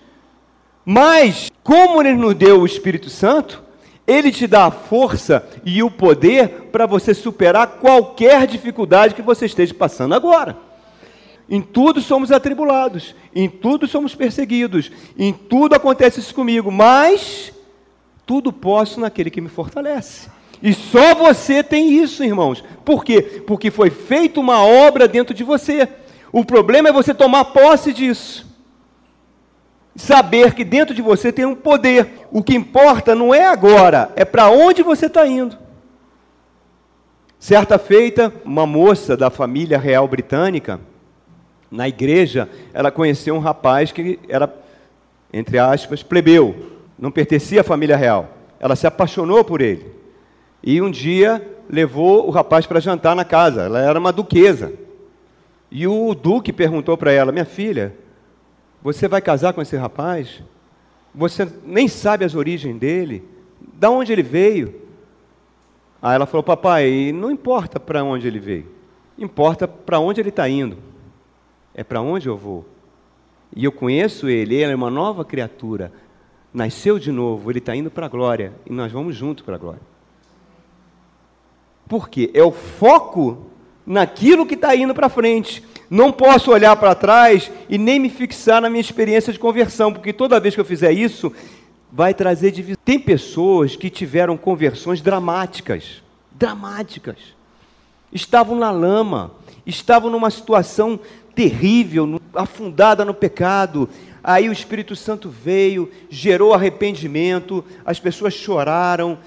Mas, 0.84 1.50
como 1.64 2.00
Ele 2.00 2.14
nos 2.14 2.36
deu 2.36 2.60
o 2.60 2.66
Espírito 2.66 3.10
Santo, 3.10 3.65
Ele 4.06 4.30
te 4.30 4.46
dá 4.46 4.66
a 4.66 4.70
força 4.70 5.46
e 5.64 5.82
o 5.82 5.90
poder 5.90 6.68
para 6.70 6.86
você 6.86 7.12
superar 7.12 7.78
qualquer 7.80 8.46
dificuldade 8.46 9.14
que 9.14 9.22
você 9.22 9.46
esteja 9.46 9.74
passando 9.74 10.14
agora. 10.14 10.56
Em 11.48 11.60
tudo 11.60 12.00
somos 12.00 12.32
atribulados, 12.32 13.14
em 13.34 13.48
tudo 13.48 13.86
somos 13.86 14.14
perseguidos, 14.14 14.90
em 15.18 15.32
tudo 15.32 15.74
acontece 15.74 16.20
isso 16.20 16.34
comigo, 16.34 16.70
mas 16.70 17.52
tudo 18.24 18.52
posso 18.52 19.00
naquele 19.00 19.30
que 19.30 19.40
me 19.40 19.48
fortalece. 19.48 20.28
E 20.62 20.72
só 20.72 21.14
você 21.14 21.62
tem 21.62 21.92
isso, 21.92 22.24
irmãos. 22.24 22.64
Por 22.84 23.04
quê? 23.04 23.42
Porque 23.46 23.70
foi 23.70 23.90
feita 23.90 24.40
uma 24.40 24.64
obra 24.64 25.06
dentro 25.06 25.34
de 25.34 25.44
você. 25.44 25.88
O 26.32 26.44
problema 26.44 26.88
é 26.88 26.92
você 26.92 27.14
tomar 27.14 27.46
posse 27.46 27.92
disso. 27.92 28.45
Saber 29.96 30.54
que 30.54 30.62
dentro 30.62 30.94
de 30.94 31.00
você 31.00 31.32
tem 31.32 31.46
um 31.46 31.54
poder. 31.54 32.26
O 32.30 32.42
que 32.42 32.54
importa 32.54 33.14
não 33.14 33.34
é 33.34 33.46
agora, 33.46 34.12
é 34.14 34.24
para 34.24 34.50
onde 34.50 34.82
você 34.82 35.06
está 35.06 35.26
indo. 35.26 35.56
Certa 37.38 37.78
feita, 37.78 38.32
uma 38.44 38.66
moça 38.66 39.16
da 39.16 39.30
família 39.30 39.78
real 39.78 40.06
britânica, 40.06 40.80
na 41.70 41.88
igreja, 41.88 42.48
ela 42.72 42.90
conheceu 42.90 43.34
um 43.34 43.40
rapaz 43.40 43.90
que 43.90 44.18
era, 44.28 44.52
entre 45.32 45.58
aspas, 45.58 46.02
plebeu, 46.02 46.72
não 46.98 47.10
pertencia 47.10 47.62
à 47.62 47.64
família 47.64 47.96
real. 47.96 48.28
Ela 48.60 48.76
se 48.76 48.86
apaixonou 48.86 49.44
por 49.44 49.60
ele. 49.60 49.86
E 50.62 50.80
um 50.80 50.90
dia 50.90 51.46
levou 51.68 52.26
o 52.26 52.30
rapaz 52.30 52.66
para 52.66 52.80
jantar 52.80 53.14
na 53.16 53.24
casa. 53.24 53.62
Ela 53.62 53.80
era 53.80 53.98
uma 53.98 54.12
duquesa. 54.12 54.72
E 55.70 55.86
o 55.86 56.14
duque 56.14 56.52
perguntou 56.52 56.96
para 56.96 57.12
ela: 57.12 57.32
Minha 57.32 57.44
filha, 57.44 57.94
você 58.92 59.08
vai 59.08 59.20
casar 59.20 59.52
com 59.52 59.60
esse 59.60 59.76
rapaz? 59.76 60.42
Você 61.14 61.50
nem 61.64 61.88
sabe 61.88 62.24
as 62.24 62.34
origens 62.34 62.78
dele? 62.78 63.22
Da 63.60 63.90
onde 63.90 64.12
ele 64.12 64.22
veio? 64.22 64.82
Aí 66.00 66.14
ela 66.14 66.26
falou: 66.26 66.42
Papai, 66.42 67.10
não 67.12 67.30
importa 67.30 67.80
para 67.80 68.04
onde 68.04 68.26
ele 68.26 68.38
veio, 68.38 68.66
importa 69.18 69.66
para 69.66 69.98
onde 69.98 70.20
ele 70.20 70.28
está 70.28 70.48
indo 70.48 70.78
é 71.76 71.84
para 71.84 72.00
onde 72.00 72.26
eu 72.26 72.36
vou. 72.38 72.64
E 73.54 73.64
eu 73.64 73.70
conheço 73.70 74.28
ele, 74.30 74.54
ele 74.54 74.72
é 74.72 74.74
uma 74.74 74.90
nova 74.90 75.24
criatura. 75.26 75.92
Nasceu 76.52 76.98
de 76.98 77.12
novo, 77.12 77.50
ele 77.50 77.58
está 77.58 77.76
indo 77.76 77.90
para 77.90 78.06
a 78.06 78.08
glória. 78.08 78.54
E 78.64 78.72
nós 78.72 78.90
vamos 78.90 79.14
junto 79.14 79.44
para 79.44 79.56
a 79.56 79.58
glória. 79.58 79.82
Por 81.86 82.08
quê? 82.08 82.30
É 82.32 82.42
o 82.42 82.50
foco 82.50 83.50
naquilo 83.86 84.46
que 84.46 84.54
está 84.54 84.74
indo 84.74 84.94
para 84.94 85.08
frente. 85.08 85.62
Não 85.88 86.10
posso 86.10 86.50
olhar 86.50 86.74
para 86.76 86.94
trás 86.94 87.50
e 87.68 87.78
nem 87.78 88.00
me 88.00 88.10
fixar 88.10 88.60
na 88.60 88.68
minha 88.68 88.80
experiência 88.80 89.32
de 89.32 89.38
conversão, 89.38 89.92
porque 89.92 90.12
toda 90.12 90.40
vez 90.40 90.54
que 90.54 90.60
eu 90.60 90.64
fizer 90.64 90.92
isso, 90.92 91.32
vai 91.92 92.12
trazer 92.12 92.50
divisão. 92.50 92.78
Tem 92.84 92.98
pessoas 92.98 93.76
que 93.76 93.88
tiveram 93.88 94.36
conversões 94.36 95.00
dramáticas 95.00 96.04
dramáticas. 96.38 97.16
Estavam 98.12 98.56
na 98.56 98.70
lama, 98.70 99.32
estavam 99.64 100.10
numa 100.10 100.30
situação 100.30 100.98
terrível, 101.34 102.20
afundada 102.34 103.04
no 103.04 103.14
pecado. 103.14 103.88
Aí 104.22 104.48
o 104.48 104.52
Espírito 104.52 104.94
Santo 104.94 105.28
veio, 105.28 105.90
gerou 106.08 106.54
arrependimento, 106.54 107.64
as 107.84 107.98
pessoas 107.98 108.34
choraram, 108.34 109.18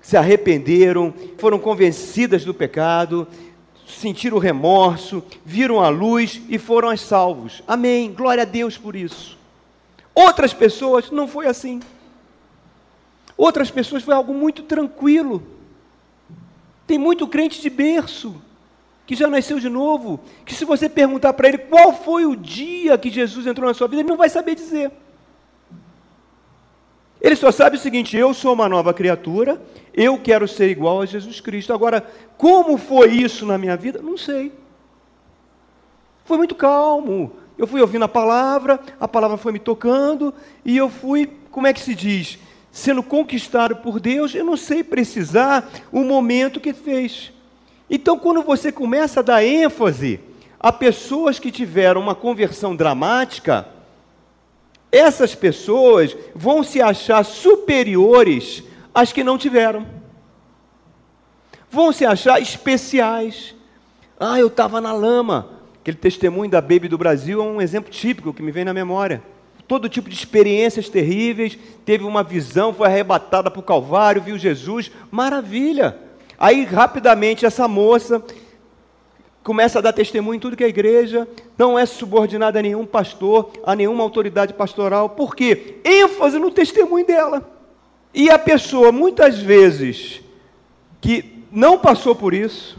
se 0.00 0.16
arrependeram, 0.16 1.14
foram 1.38 1.58
convencidas 1.58 2.44
do 2.44 2.52
pecado, 2.52 3.26
sentiram 3.86 4.38
remorso, 4.38 5.22
viram 5.44 5.80
a 5.80 5.88
luz 5.88 6.40
e 6.48 6.58
foram 6.58 6.96
salvos. 6.96 7.62
Amém. 7.66 8.12
Glória 8.12 8.42
a 8.42 8.46
Deus 8.46 8.76
por 8.78 8.96
isso. 8.96 9.38
Outras 10.14 10.52
pessoas 10.54 11.10
não 11.10 11.26
foi 11.26 11.46
assim. 11.46 11.80
Outras 13.36 13.70
pessoas 13.70 14.02
foi 14.02 14.14
algo 14.14 14.32
muito 14.32 14.62
tranquilo. 14.62 15.42
Tem 16.86 16.98
muito 16.98 17.26
crente 17.26 17.60
de 17.60 17.70
berço, 17.70 18.40
que 19.06 19.14
já 19.14 19.28
nasceu 19.28 19.58
de 19.58 19.68
novo, 19.68 20.20
que 20.44 20.54
se 20.54 20.64
você 20.64 20.88
perguntar 20.88 21.32
para 21.32 21.48
ele 21.48 21.58
qual 21.58 21.92
foi 21.92 22.26
o 22.26 22.36
dia 22.36 22.96
que 22.96 23.10
Jesus 23.10 23.46
entrou 23.46 23.66
na 23.66 23.74
sua 23.74 23.88
vida, 23.88 24.02
ele 24.02 24.08
não 24.08 24.16
vai 24.16 24.28
saber 24.28 24.54
dizer. 24.54 24.90
Ele 27.24 27.36
só 27.36 27.50
sabe 27.50 27.76
o 27.76 27.80
seguinte: 27.80 28.18
eu 28.18 28.34
sou 28.34 28.52
uma 28.52 28.68
nova 28.68 28.92
criatura, 28.92 29.58
eu 29.94 30.18
quero 30.18 30.46
ser 30.46 30.68
igual 30.68 31.00
a 31.00 31.06
Jesus 31.06 31.40
Cristo. 31.40 31.72
Agora, 31.72 32.06
como 32.36 32.76
foi 32.76 33.12
isso 33.12 33.46
na 33.46 33.56
minha 33.56 33.78
vida? 33.78 34.02
Não 34.02 34.18
sei. 34.18 34.52
Foi 36.26 36.36
muito 36.36 36.54
calmo. 36.54 37.32
Eu 37.56 37.66
fui 37.66 37.80
ouvindo 37.80 38.04
a 38.04 38.08
palavra, 38.08 38.78
a 39.00 39.08
palavra 39.08 39.38
foi 39.38 39.52
me 39.52 39.58
tocando, 39.58 40.34
e 40.66 40.76
eu 40.76 40.90
fui, 40.90 41.30
como 41.50 41.66
é 41.66 41.72
que 41.72 41.80
se 41.80 41.94
diz? 41.94 42.38
Sendo 42.70 43.02
conquistado 43.02 43.76
por 43.76 43.98
Deus, 43.98 44.34
eu 44.34 44.44
não 44.44 44.56
sei 44.56 44.84
precisar 44.84 45.66
o 45.90 46.04
momento 46.04 46.60
que 46.60 46.74
fez. 46.74 47.32
Então, 47.88 48.18
quando 48.18 48.42
você 48.42 48.70
começa 48.70 49.20
a 49.20 49.22
dar 49.22 49.42
ênfase 49.42 50.20
a 50.60 50.70
pessoas 50.70 51.38
que 51.38 51.50
tiveram 51.50 52.02
uma 52.02 52.14
conversão 52.14 52.76
dramática, 52.76 53.66
essas 54.94 55.34
pessoas 55.34 56.16
vão 56.34 56.62
se 56.62 56.80
achar 56.80 57.24
superiores 57.24 58.62
às 58.94 59.12
que 59.12 59.24
não 59.24 59.36
tiveram. 59.36 59.84
Vão 61.68 61.92
se 61.92 62.06
achar 62.06 62.40
especiais. 62.40 63.54
Ah, 64.18 64.38
eu 64.38 64.46
estava 64.46 64.80
na 64.80 64.92
lama. 64.92 65.50
Aquele 65.80 65.96
testemunho 65.96 66.48
da 66.48 66.60
Baby 66.60 66.86
do 66.86 66.96
Brasil 66.96 67.40
é 67.40 67.44
um 67.44 67.60
exemplo 67.60 67.90
típico 67.90 68.32
que 68.32 68.42
me 68.42 68.52
vem 68.52 68.64
na 68.64 68.72
memória. 68.72 69.20
Todo 69.66 69.88
tipo 69.88 70.08
de 70.08 70.14
experiências 70.14 70.88
terríveis, 70.88 71.58
teve 71.84 72.04
uma 72.04 72.22
visão, 72.22 72.72
foi 72.72 72.86
arrebatada 72.86 73.50
para 73.50 73.60
o 73.60 73.64
Calvário, 73.64 74.22
viu 74.22 74.38
Jesus, 74.38 74.92
maravilha. 75.10 75.98
Aí 76.38 76.64
rapidamente 76.64 77.44
essa 77.44 77.66
moça 77.66 78.22
começa 79.44 79.78
a 79.78 79.82
dar 79.82 79.92
testemunho 79.92 80.36
em 80.36 80.40
tudo 80.40 80.56
que 80.56 80.64
é 80.64 80.68
igreja, 80.68 81.28
não 81.56 81.78
é 81.78 81.84
subordinada 81.84 82.58
a 82.58 82.62
nenhum 82.62 82.86
pastor, 82.86 83.52
a 83.62 83.76
nenhuma 83.76 84.02
autoridade 84.02 84.54
pastoral. 84.54 85.10
Por 85.10 85.36
quê? 85.36 85.76
ênfase 85.84 86.38
no 86.38 86.50
testemunho 86.50 87.06
dela. 87.06 87.48
E 88.14 88.30
a 88.30 88.38
pessoa, 88.38 88.90
muitas 88.90 89.38
vezes, 89.38 90.22
que 90.98 91.44
não 91.52 91.78
passou 91.78 92.14
por 92.14 92.32
isso, 92.32 92.78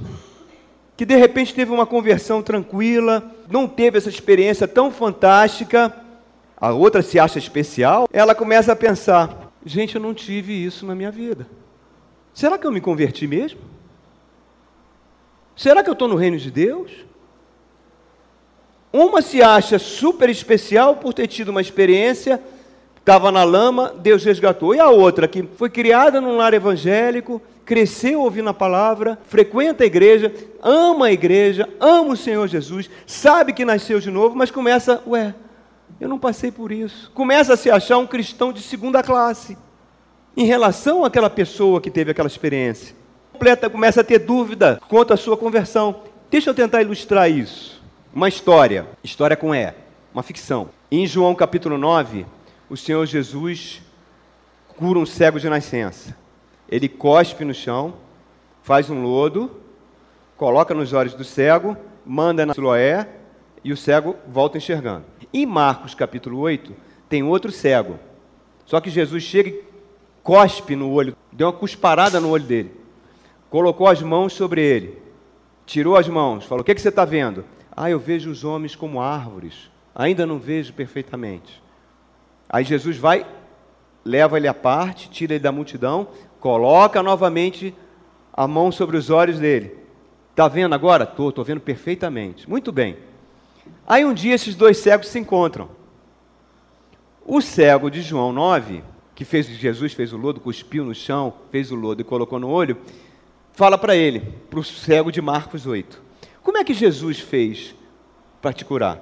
que 0.98 1.06
de 1.06 1.16
repente 1.16 1.54
teve 1.54 1.72
uma 1.72 1.86
conversão 1.86 2.42
tranquila, 2.42 3.32
não 3.50 3.68
teve 3.68 4.00
essa 4.00 4.10
experiência 4.10 4.68
tão 4.68 4.90
fantástica, 4.90 5.96
a 6.58 6.72
outra 6.72 7.04
se 7.04 7.20
acha 7.20 7.38
especial, 7.38 8.08
ela 8.12 8.34
começa 8.34 8.72
a 8.72 8.76
pensar: 8.76 9.52
gente, 9.64 9.96
eu 9.96 10.02
não 10.02 10.16
tive 10.16 10.54
isso 10.66 10.84
na 10.86 10.96
minha 10.96 11.12
vida. 11.12 11.46
Será 12.34 12.58
que 12.58 12.66
eu 12.66 12.72
me 12.72 12.82
converti 12.82 13.28
mesmo? 13.28 13.75
Será 15.56 15.82
que 15.82 15.90
eu 15.90 15.94
estou 15.94 16.08
no 16.08 16.16
reino 16.16 16.38
de 16.38 16.52
Deus? 16.52 16.92
Uma 18.92 19.22
se 19.22 19.42
acha 19.42 19.80
super 19.80 20.30
especial 20.30 20.98
por 20.98 21.14
ter 21.14 21.28
tido 21.28 21.50
uma 21.50 21.62
experiência, 21.62 22.42
estava 22.98 23.32
na 23.32 23.44
lama, 23.44 23.94
Deus 23.98 24.24
resgatou. 24.24 24.76
E 24.76 24.80
a 24.80 24.90
outra, 24.90 25.28
que 25.28 25.44
foi 25.44 25.70
criada 25.70 26.20
num 26.20 26.38
lar 26.38 26.54
evangélico, 26.54 27.42
cresceu 27.66 28.22
ouvindo 28.22 28.50
a 28.50 28.54
palavra, 28.54 29.18
frequenta 29.28 29.84
a 29.84 29.88
igreja, 29.88 30.34
ama 30.62 31.08
a 31.08 31.12
igreja, 31.12 31.70
ama 31.80 32.14
o 32.14 32.18
Senhor 32.18 32.48
Jesus, 32.48 32.90
sabe 33.08 33.54
que 33.54 33.66
nasceu 33.66 34.00
de 34.00 34.12
novo, 34.12 34.36
mas 34.36 34.52
começa, 34.52 35.02
ué, 35.08 35.34
eu 36.00 36.10
não 36.10 36.20
passei 36.20 36.52
por 36.52 36.72
isso. 36.72 37.12
Começa 37.14 37.54
a 37.54 37.58
se 37.58 37.70
achar 37.70 37.98
um 37.98 38.08
cristão 38.08 38.52
de 38.52 38.62
segunda 38.62 39.02
classe 39.02 39.58
em 40.36 40.46
relação 40.46 41.06
àquela 41.06 41.30
pessoa 41.30 41.80
que 41.80 41.90
teve 41.90 42.12
aquela 42.12 42.28
experiência 42.28 43.05
completa, 43.36 43.70
começa 43.70 44.00
a 44.00 44.04
ter 44.04 44.20
dúvida 44.20 44.80
quanto 44.88 45.14
à 45.14 45.18
sua 45.18 45.36
conversão. 45.36 46.04
Deixa 46.32 46.50
eu 46.50 46.54
tentar 46.54 46.82
ilustrar 46.82 47.30
isso. 47.30 47.84
Uma 48.14 48.30
história, 48.30 48.88
história 49.04 49.36
com 49.36 49.54
E, 49.54 49.74
uma 50.14 50.24
ficção. 50.24 50.70
Em 50.90 51.06
João 51.06 51.36
capítulo 51.36 51.78
9, 51.78 52.26
o 52.70 52.78
Senhor 52.78 53.06
Jesus 53.06 53.82
cura 54.78 55.00
um 55.00 55.06
cego 55.06 55.38
de 55.38 55.50
nascença. 55.50 56.16
Ele 56.70 56.88
cospe 56.88 57.44
no 57.44 57.54
chão, 57.54 57.96
faz 58.64 58.90
um 58.90 59.04
lodo, 59.04 59.52
coloca 60.38 60.74
nos 60.74 60.94
olhos 60.94 61.14
do 61.14 61.26
cego, 61.26 61.76
manda 62.06 62.46
na 62.46 62.54
Siloé 62.54 63.06
e 63.66 63.74
o 63.74 63.78
cego 63.78 64.16
volta 64.26 64.58
enxergando. 64.58 65.04
Em 65.34 65.46
Marcos 65.46 65.94
capítulo 65.94 66.40
8, 66.40 66.74
tem 67.10 67.22
outro 67.22 67.52
cego. 67.52 68.00
Só 68.66 68.80
que 68.80 68.90
Jesus 68.90 69.24
chega 69.24 69.50
e 69.50 69.64
cospe 70.24 70.74
no 70.74 70.90
olho, 70.90 71.18
deu 71.34 71.48
uma 71.48 71.54
cusparada 71.54 72.22
no 72.22 72.30
olho 72.30 72.46
dele 72.46 72.85
colocou 73.56 73.88
as 73.88 74.02
mãos 74.02 74.34
sobre 74.34 74.62
ele, 74.62 75.02
tirou 75.66 75.96
as 75.96 76.10
mãos, 76.10 76.44
falou: 76.44 76.62
O 76.62 76.66
que, 76.66 76.76
que 76.76 76.82
você 76.82 76.90
está 76.90 77.06
vendo? 77.06 77.46
Ah, 77.74 77.90
eu 77.90 77.98
vejo 77.98 78.30
os 78.30 78.44
homens 78.44 78.76
como 78.76 79.00
árvores, 79.00 79.72
ainda 79.96 80.26
não 80.26 80.38
vejo 80.38 80.74
perfeitamente. 80.74 81.64
Aí 82.50 82.66
Jesus 82.66 82.98
vai, 82.98 83.26
leva 84.04 84.36
ele 84.36 84.50
à 84.50 84.54
parte, 84.54 85.10
tira 85.10 85.36
ele 85.36 85.42
da 85.42 85.54
multidão, 85.54 86.10
coloca 86.38 87.02
novamente 87.02 87.74
a 88.34 88.46
mão 88.46 88.74
sobre 88.74 88.98
os 88.98 89.10
olhos 89.10 89.40
dele. 89.40 89.74
Está 90.32 90.50
vendo 90.50 90.76
agora? 90.76 91.06
Estou, 91.06 91.30
estou 91.30 91.46
vendo 91.46 91.62
perfeitamente. 91.62 92.50
Muito 92.50 92.74
bem. 92.74 92.98
Aí 93.88 94.04
um 94.04 94.14
dia 94.14 94.36
esses 94.36 94.54
dois 94.54 94.80
cegos 94.80 95.08
se 95.08 95.18
encontram. 95.18 95.70
O 97.26 97.40
cego 97.40 97.90
de 97.90 98.02
João 98.02 98.34
9, 98.34 98.84
que 99.16 99.24
fez 99.24 99.48
Jesus 99.48 99.94
fez 99.94 100.12
o 100.12 100.18
lodo, 100.18 100.42
cuspiu 100.42 100.84
no 100.84 100.94
chão, 100.94 101.34
fez 101.50 101.72
o 101.72 101.76
lodo 101.76 102.02
e 102.02 102.04
colocou 102.04 102.38
no 102.38 102.50
olho, 102.50 102.78
fala 103.56 103.78
para 103.78 103.96
ele, 103.96 104.22
para 104.50 104.60
o 104.60 104.64
cego 104.64 105.12
de 105.12 105.22
Marcos 105.22 105.66
8: 105.66 106.02
Como 106.44 106.58
é 106.58 106.64
que 106.64 106.74
Jesus 106.74 107.20
fez 107.20 107.74
para 108.42 108.54
te 108.54 108.66
curar? 108.66 108.98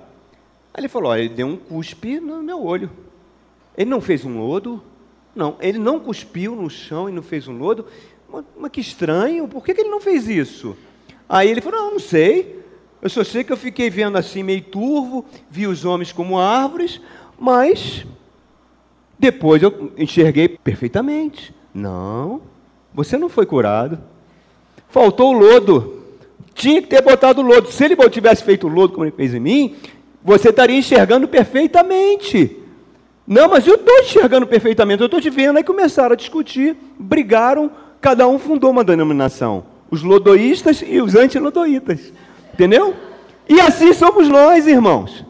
Aí 0.74 0.82
ele 0.82 0.88
falou: 0.88 1.16
Ele 1.16 1.30
deu 1.30 1.48
um 1.48 1.58
cuspe 1.58 2.20
no 2.20 2.42
meu 2.42 2.64
olho. 2.64 2.90
Ele 3.76 3.90
não 3.90 4.00
fez 4.00 4.24
um 4.24 4.40
lodo? 4.40 4.82
Não, 5.36 5.58
ele 5.60 5.80
não 5.80 6.00
cuspiu 6.00 6.56
no 6.56 6.70
chão 6.70 7.10
e 7.10 7.12
não 7.12 7.24
fez 7.24 7.48
um 7.48 7.58
lodo. 7.58 7.88
Mas, 8.32 8.46
mas 8.58 8.72
que 8.72 8.80
estranho, 8.80 9.48
por 9.48 9.66
que, 9.66 9.74
que 9.74 9.82
ele 9.82 9.90
não 9.90 10.00
fez 10.00 10.28
isso? 10.28 10.78
Aí 11.28 11.50
ele 11.50 11.60
falou: 11.60 11.82
Não, 11.82 11.92
não 11.94 12.00
sei. 12.00 12.62
Eu 13.02 13.10
só 13.10 13.24
sei 13.24 13.44
que 13.44 13.52
eu 13.52 13.58
fiquei 13.58 13.90
vendo 13.90 14.18
assim 14.18 14.44
meio 14.44 14.62
turvo, 14.62 15.26
vi 15.50 15.68
os 15.68 15.84
homens 15.84 16.14
como 16.14 16.40
árvores, 16.40 17.02
mas 17.38 18.06
depois 19.20 19.62
eu 19.62 19.92
enxerguei 19.98 20.48
perfeitamente. 20.48 21.54
Não, 21.74 22.42
você 22.94 23.18
não 23.18 23.28
foi 23.28 23.46
curado. 23.46 24.13
Faltou 24.94 25.34
o 25.34 25.40
lodo. 25.40 26.04
Tinha 26.54 26.80
que 26.80 26.88
ter 26.88 27.02
botado 27.02 27.42
o 27.42 27.44
lodo. 27.44 27.72
Se 27.72 27.84
ele 27.84 27.96
tivesse 28.12 28.44
feito 28.44 28.68
o 28.68 28.70
lodo 28.70 28.94
como 28.94 29.04
ele 29.04 29.12
fez 29.12 29.34
em 29.34 29.40
mim, 29.40 29.76
você 30.24 30.50
estaria 30.50 30.78
enxergando 30.78 31.28
perfeitamente. 31.28 32.60
Não, 33.26 33.50
mas 33.50 33.66
eu 33.66 33.74
estou 33.74 34.00
enxergando 34.02 34.46
perfeitamente, 34.46 35.02
eu 35.02 35.08
estou 35.08 35.20
te 35.20 35.32
vendo. 35.32 35.58
Aí 35.58 35.64
começaram 35.64 36.14
a 36.14 36.16
discutir, 36.16 36.78
brigaram, 37.00 37.72
cada 38.00 38.28
um 38.28 38.38
fundou 38.38 38.70
uma 38.70 38.84
denominação. 38.84 39.64
Os 39.90 40.04
lodoístas 40.04 40.84
e 40.86 41.02
os 41.02 41.16
antilodoítas. 41.16 42.14
Entendeu? 42.54 42.94
E 43.50 43.60
assim 43.60 43.94
somos 43.94 44.30
nós, 44.30 44.68
irmãos. 44.68 45.26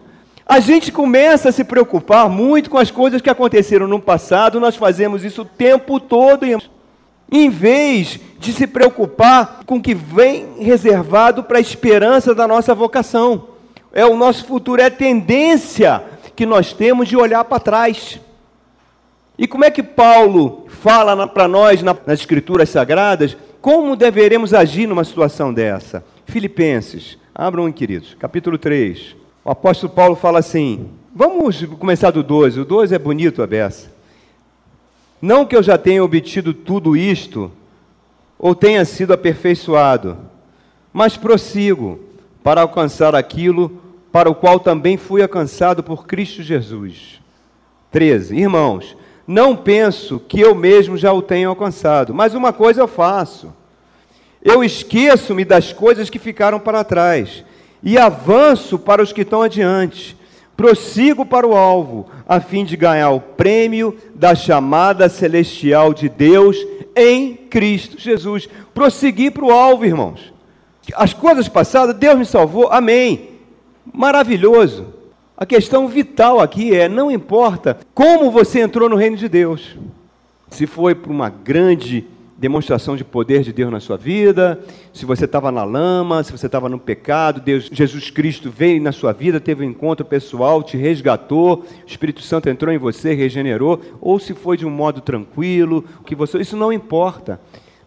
A 0.46 0.60
gente 0.60 0.92
começa 0.92 1.48
a 1.48 1.52
se 1.54 1.64
preocupar 1.64 2.28
muito 2.28 2.70
com 2.70 2.78
as 2.78 2.92
coisas 2.92 3.22
que 3.22 3.30
aconteceram 3.30 3.88
no 3.88 4.02
passado, 4.02 4.60
nós 4.60 4.76
fazemos 4.76 5.24
isso 5.24 5.44
o 5.44 5.46
tempo 5.46 6.02
todo, 6.02 6.46
irmãos 6.46 6.73
em 7.34 7.50
vez 7.50 8.20
de 8.38 8.54
se 8.54 8.68
preocupar 8.68 9.62
com 9.66 9.78
o 9.78 9.82
que 9.82 9.96
vem 9.96 10.60
reservado 10.60 11.44
para 11.44 11.58
a 11.58 11.62
esperança 11.62 12.36
da 12.36 12.48
nossa 12.48 12.76
vocação. 12.76 13.48
É 13.92 14.06
o 14.06 14.16
nosso 14.16 14.46
futuro, 14.46 14.82
é 14.82 14.86
a 14.86 14.92
tendência 14.92 16.04
que 16.36 16.46
nós 16.46 16.74
temos 16.74 17.08
de 17.08 17.18
olhar 17.18 17.44
para 17.46 17.60
trás. 17.60 18.20
E 19.36 19.48
como 19.48 19.66
é 19.66 19.72
que 19.72 19.82
Paulo 19.82 20.68
fala 20.68 21.28
para 21.28 21.48
nós 21.48 21.82
nas 21.82 21.98
Escrituras 22.20 22.70
Sagradas 22.70 23.36
como 23.60 23.96
deveremos 23.96 24.54
agir 24.54 24.86
numa 24.86 25.04
situação 25.04 25.54
dessa? 25.54 26.04
Filipenses, 26.26 27.18
abram, 27.34 27.72
queridos, 27.72 28.16
capítulo 28.20 28.58
3. 28.58 29.16
O 29.44 29.50
apóstolo 29.50 29.92
Paulo 29.92 30.16
fala 30.16 30.40
assim: 30.40 30.90
vamos 31.16 31.64
começar 31.80 32.12
do 32.12 32.22
12, 32.22 32.60
o 32.60 32.66
12 32.66 32.94
é 32.94 33.00
bonito 33.00 33.42
a 33.42 33.48
beça. 33.48 33.90
Não 35.24 35.46
que 35.46 35.56
eu 35.56 35.64
já 35.64 35.78
tenha 35.78 36.04
obtido 36.04 36.54
tudo 36.54 36.98
isto, 36.98 37.50
ou 38.38 38.54
tenha 38.54 38.84
sido 38.84 39.14
aperfeiçoado, 39.14 40.18
mas 40.92 41.16
prossigo 41.16 41.98
para 42.44 42.60
alcançar 42.60 43.16
aquilo 43.16 43.82
para 44.12 44.30
o 44.30 44.36
qual 44.36 44.60
também 44.60 44.98
fui 44.98 45.22
alcançado 45.22 45.82
por 45.82 46.06
Cristo 46.06 46.44
Jesus. 46.44 47.22
13. 47.90 48.36
Irmãos, 48.36 48.98
não 49.26 49.56
penso 49.56 50.20
que 50.20 50.42
eu 50.42 50.54
mesmo 50.54 50.98
já 50.98 51.14
o 51.14 51.22
tenha 51.22 51.48
alcançado, 51.48 52.14
mas 52.14 52.34
uma 52.34 52.52
coisa 52.52 52.82
eu 52.82 52.88
faço. 52.90 53.54
Eu 54.42 54.62
esqueço-me 54.62 55.46
das 55.46 55.72
coisas 55.72 56.10
que 56.10 56.20
ficaram 56.20 56.60
para 56.60 56.84
trás 56.84 57.46
e 57.82 57.98
avanço 57.98 58.78
para 58.78 59.02
os 59.02 59.14
que 59.14 59.22
estão 59.22 59.42
adiante 59.42 60.18
Prossigo 60.56 61.26
para 61.26 61.48
o 61.48 61.56
alvo, 61.56 62.08
a 62.28 62.40
fim 62.40 62.64
de 62.64 62.78
ganhar 62.78 63.10
o 63.10 63.20
prêmio 63.20 63.98
da 64.14 64.36
chamada 64.36 65.10
celestial 65.10 65.94
de 65.94 66.08
Deus 66.08 66.58
em 66.96 67.36
Cristo 67.36 68.00
Jesus. 68.00 68.48
Prosseguir 68.74 69.32
para 69.32 69.46
o 69.46 69.52
alvo, 69.52 69.86
irmãos. 69.86 70.34
As 70.96 71.14
coisas 71.14 71.48
passadas, 71.48 71.96
Deus 71.96 72.18
me 72.18 72.26
salvou, 72.26 72.68
amém. 72.72 73.30
Maravilhoso. 73.92 74.94
A 75.36 75.46
questão 75.46 75.88
vital 75.88 76.40
aqui 76.40 76.76
é: 76.76 76.88
não 76.88 77.10
importa 77.10 77.78
como 77.94 78.30
você 78.30 78.62
entrou 78.62 78.88
no 78.88 78.96
reino 78.96 79.18
de 79.18 79.28
Deus, 79.28 79.76
se 80.50 80.68
foi 80.68 80.94
por 80.94 81.10
uma 81.10 81.30
grande 81.30 82.06
demonstração 82.44 82.98
de 82.98 83.06
poder 83.06 83.42
de 83.42 83.54
Deus 83.54 83.72
na 83.72 83.80
sua 83.80 83.96
vida, 83.96 84.60
se 84.92 85.06
você 85.06 85.24
estava 85.24 85.50
na 85.50 85.64
lama, 85.64 86.22
se 86.26 86.32
você 86.34 86.48
estava 86.48 86.68
no 86.68 86.78
pecado, 86.78 87.40
Deus, 87.40 87.70
Jesus 87.72 88.10
Cristo 88.10 88.52
veio 88.52 88.82
na 88.82 88.92
sua 88.92 89.14
vida, 89.14 89.40
teve 89.40 89.66
um 89.66 89.70
encontro 89.70 90.06
pessoal, 90.06 90.62
te 90.62 90.76
resgatou, 90.76 91.60
o 91.60 91.88
Espírito 91.88 92.22
Santo 92.22 92.50
entrou 92.50 92.74
em 92.74 92.78
você, 92.78 93.14
regenerou, 93.14 93.80
ou 94.02 94.20
se 94.20 94.34
foi 94.34 94.58
de 94.58 94.66
um 94.66 94.70
modo 94.70 95.00
tranquilo, 95.00 95.86
que 96.06 96.16
você, 96.16 96.38
isso 96.40 96.58
não 96.58 96.74
importa. 96.74 97.40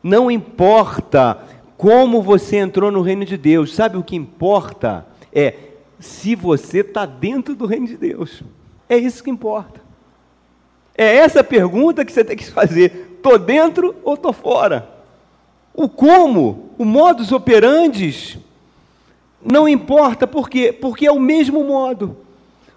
Não 0.03 0.31
importa 0.31 1.39
como 1.77 2.23
você 2.23 2.57
entrou 2.57 2.91
no 2.91 3.03
reino 3.03 3.27
de 3.27 3.37
Deus. 3.37 3.75
Sabe 3.75 3.99
o 3.99 4.03
que 4.03 4.17
importa 4.17 5.07
é 5.35 5.53
se 6.01 6.35
você 6.35 6.79
está 6.79 7.05
dentro 7.05 7.55
do 7.55 7.67
reino 7.67 7.87
de 7.87 7.99
Deus. 7.99 8.43
É 8.89 8.97
isso 8.97 9.23
que 9.23 9.29
importa. 9.29 9.85
É 10.97 11.17
essa 11.17 11.45
pergunta 11.45 12.07
que 12.07 12.13
você 12.13 12.25
tem 12.25 12.39
que 12.39 12.51
fazer 12.51 13.06
Estou 13.17 13.39
dentro 13.39 13.95
ou 14.05 14.15
estou 14.15 14.33
fora? 14.33 14.89
O 15.75 15.89
como, 15.89 16.71
o 16.79 16.85
modus 16.85 17.33
operandi, 17.33 18.39
não 19.45 19.69
importa, 19.69 20.27
por 20.27 20.49
quê? 20.49 20.73
Porque 20.73 21.07
é 21.07 21.13
o 21.13 21.21
mesmo 21.21 21.63
modo. 21.65 22.17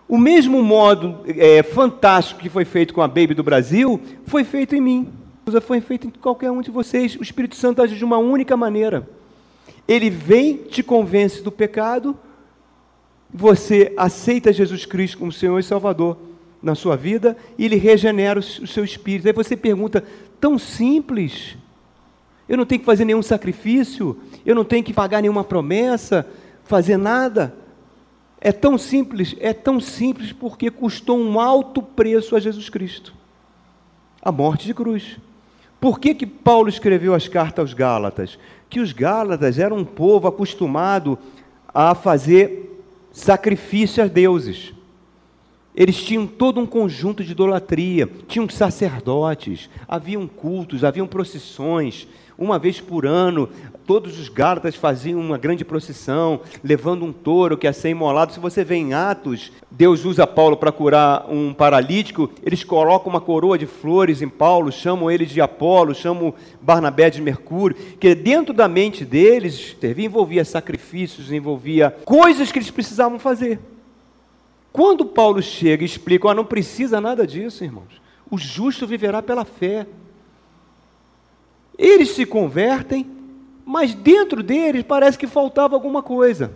O 0.07 0.17
mesmo 0.17 0.61
modo 0.63 1.19
é, 1.27 1.63
fantástico 1.63 2.41
que 2.41 2.49
foi 2.49 2.65
feito 2.65 2.93
com 2.93 3.01
a 3.01 3.07
Baby 3.07 3.33
do 3.33 3.43
Brasil, 3.43 4.01
foi 4.25 4.43
feito 4.43 4.75
em 4.75 4.81
mim. 4.81 5.09
Foi 5.61 5.81
feito 5.81 6.07
em 6.07 6.09
qualquer 6.09 6.51
um 6.51 6.61
de 6.61 6.69
vocês. 6.69 7.15
O 7.15 7.23
Espírito 7.23 7.55
Santo 7.55 7.81
age 7.81 7.95
de 7.95 8.05
uma 8.05 8.17
única 8.17 8.57
maneira. 8.57 9.07
Ele 9.87 10.09
vem, 10.09 10.57
te 10.57 10.83
convence 10.83 11.41
do 11.41 11.51
pecado, 11.51 12.17
você 13.33 13.93
aceita 13.97 14.53
Jesus 14.53 14.85
Cristo 14.85 15.17
como 15.17 15.31
Senhor 15.31 15.57
e 15.59 15.63
Salvador 15.63 16.17
na 16.61 16.75
sua 16.75 16.95
vida 16.95 17.37
e 17.57 17.65
ele 17.65 17.75
regenera 17.75 18.39
o 18.39 18.43
seu 18.43 18.83
espírito. 18.83 19.27
Aí 19.27 19.33
você 19.33 19.55
pergunta: 19.55 20.03
tão 20.39 20.57
simples. 20.57 21.57
Eu 22.47 22.57
não 22.57 22.65
tenho 22.65 22.79
que 22.79 22.85
fazer 22.85 23.05
nenhum 23.05 23.21
sacrifício, 23.21 24.17
eu 24.43 24.55
não 24.55 24.63
tenho 24.63 24.83
que 24.83 24.91
pagar 24.91 25.21
nenhuma 25.21 25.43
promessa, 25.43 26.25
fazer 26.63 26.97
nada. 26.97 27.55
É 28.41 28.51
tão 28.51 28.77
simples, 28.77 29.35
é 29.39 29.53
tão 29.53 29.79
simples 29.79 30.31
porque 30.31 30.71
custou 30.71 31.19
um 31.19 31.39
alto 31.39 31.81
preço 31.81 32.35
a 32.35 32.39
Jesus 32.39 32.69
Cristo 32.69 33.19
a 34.21 34.31
morte 34.31 34.65
de 34.65 34.73
cruz. 34.73 35.17
Por 35.79 35.99
que, 35.99 36.13
que 36.13 36.25
Paulo 36.25 36.67
escreveu 36.67 37.13
as 37.13 37.27
cartas 37.27 37.59
aos 37.59 37.73
Gálatas? 37.73 38.37
Que 38.69 38.79
os 38.79 38.91
Gálatas 38.91 39.57
eram 39.57 39.77
um 39.77 39.85
povo 39.85 40.27
acostumado 40.27 41.17
a 41.73 41.95
fazer 41.95 42.83
sacrifício 43.11 44.03
a 44.03 44.07
deuses. 44.07 44.73
Eles 45.79 46.03
tinham 46.03 46.27
todo 46.27 46.59
um 46.59 46.65
conjunto 46.65 47.23
de 47.23 47.31
idolatria, 47.31 48.09
tinham 48.27 48.49
sacerdotes, 48.49 49.69
haviam 49.87 50.27
cultos, 50.27 50.83
haviam 50.83 51.07
procissões. 51.07 52.05
Uma 52.37 52.59
vez 52.59 52.81
por 52.81 53.05
ano, 53.05 53.47
todos 53.87 54.19
os 54.19 54.27
gálatas 54.27 54.75
faziam 54.75 55.21
uma 55.21 55.37
grande 55.37 55.63
procissão, 55.63 56.41
levando 56.61 57.05
um 57.05 57.13
touro 57.13 57.57
que 57.57 57.65
ia 57.65 57.71
ser 57.71 57.91
imolado. 57.91 58.33
Se 58.33 58.41
você 58.41 58.61
vê 58.61 58.75
em 58.75 58.93
Atos, 58.93 59.53
Deus 59.71 60.03
usa 60.03 60.27
Paulo 60.27 60.57
para 60.57 60.69
curar 60.73 61.25
um 61.31 61.53
paralítico, 61.53 62.29
eles 62.45 62.61
colocam 62.61 63.09
uma 63.09 63.21
coroa 63.21 63.57
de 63.57 63.65
flores 63.65 64.21
em 64.21 64.27
Paulo, 64.27 64.73
chamam 64.73 65.09
ele 65.09 65.25
de 65.25 65.39
Apolo, 65.39 65.95
chamam 65.95 66.33
Barnabé 66.61 67.09
de 67.09 67.21
Mercúrio, 67.21 67.77
que 67.97 68.13
dentro 68.13 68.53
da 68.53 68.67
mente 68.67 69.05
deles 69.05 69.77
envolvia 69.97 70.43
sacrifícios, 70.43 71.31
envolvia 71.31 71.95
coisas 72.03 72.51
que 72.51 72.59
eles 72.59 72.69
precisavam 72.69 73.17
fazer. 73.17 73.59
Quando 74.71 75.05
Paulo 75.05 75.41
chega 75.41 75.83
e 75.83 75.85
explica, 75.85 76.27
oh, 76.27 76.33
não 76.33 76.45
precisa 76.45 77.01
nada 77.01 77.25
disso, 77.25 77.63
irmãos. 77.63 78.01
O 78.29 78.37
justo 78.37 78.85
viverá 78.85 79.21
pela 79.21 79.43
fé. 79.43 79.87
Eles 81.77 82.09
se 82.09 82.25
convertem, 82.25 83.09
mas 83.65 83.93
dentro 83.93 84.43
deles 84.43 84.83
parece 84.83 85.17
que 85.17 85.27
faltava 85.27 85.75
alguma 85.75 86.03
coisa. 86.03 86.53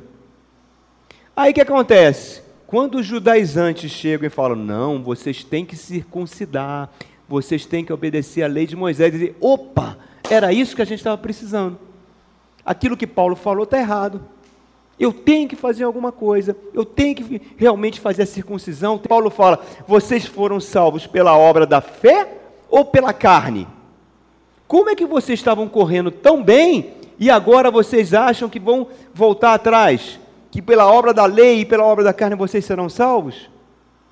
Aí 1.36 1.52
o 1.52 1.54
que 1.54 1.62
acontece? 1.62 2.44
Quando 2.68 2.96
os 2.96 3.06
judaizantes 3.06 3.92
chegam 3.92 4.28
e 4.28 4.30
falam, 4.30 4.56
não, 4.56 5.02
vocês 5.02 5.44
têm 5.44 5.66
que 5.66 5.76
circuncidar, 5.76 6.90
vocês 7.28 7.66
têm 7.66 7.86
que 7.86 7.94
obedecer 7.94 8.44
à 8.44 8.48
lei 8.48 8.68
de 8.68 8.76
Moisés, 8.76 9.12
dizem, 9.12 9.36
opa, 9.40 9.98
era 10.30 10.54
isso 10.54 10.76
que 10.76 10.82
a 10.82 10.86
gente 10.86 11.00
estava 11.00 11.18
precisando. 11.18 11.80
Aquilo 12.66 12.98
que 12.98 13.08
Paulo 13.08 13.36
falou 13.36 13.64
está 13.64 13.78
errado. 13.78 14.22
Eu 15.00 15.12
tenho 15.12 15.50
que 15.50 15.56
fazer 15.56 15.84
alguma 15.84 16.12
coisa, 16.12 16.56
eu 16.74 16.86
tenho 16.86 17.16
que 17.16 17.42
realmente 17.58 18.00
fazer 18.00 18.24
a 18.24 18.28
circuncisão. 18.28 18.98
Paulo 18.98 19.30
fala: 19.30 19.60
vocês 19.88 20.26
foram 20.26 20.60
salvos 20.60 21.08
pela 21.08 21.38
obra 21.38 21.66
da 21.66 21.82
fé 21.82 22.28
ou 22.70 22.86
pela 22.86 23.12
carne? 23.12 23.68
Como 24.68 24.90
é 24.90 24.96
que 24.96 25.06
vocês 25.06 25.40
estavam 25.40 25.68
correndo 25.68 26.12
tão 26.12 26.44
bem 26.44 26.94
e 27.20 27.30
agora 27.30 27.70
vocês 27.70 28.14
acham 28.14 28.50
que 28.50 28.60
vão 28.60 28.88
voltar 29.14 29.54
atrás? 29.54 30.20
Que 30.50 30.62
pela 30.62 30.92
obra 30.92 31.14
da 31.14 31.26
lei 31.26 31.62
e 31.62 31.66
pela 31.66 31.84
obra 31.84 32.04
da 32.04 32.14
carne 32.14 32.36
vocês 32.36 32.64
serão 32.64 32.90
salvos? 32.90 33.50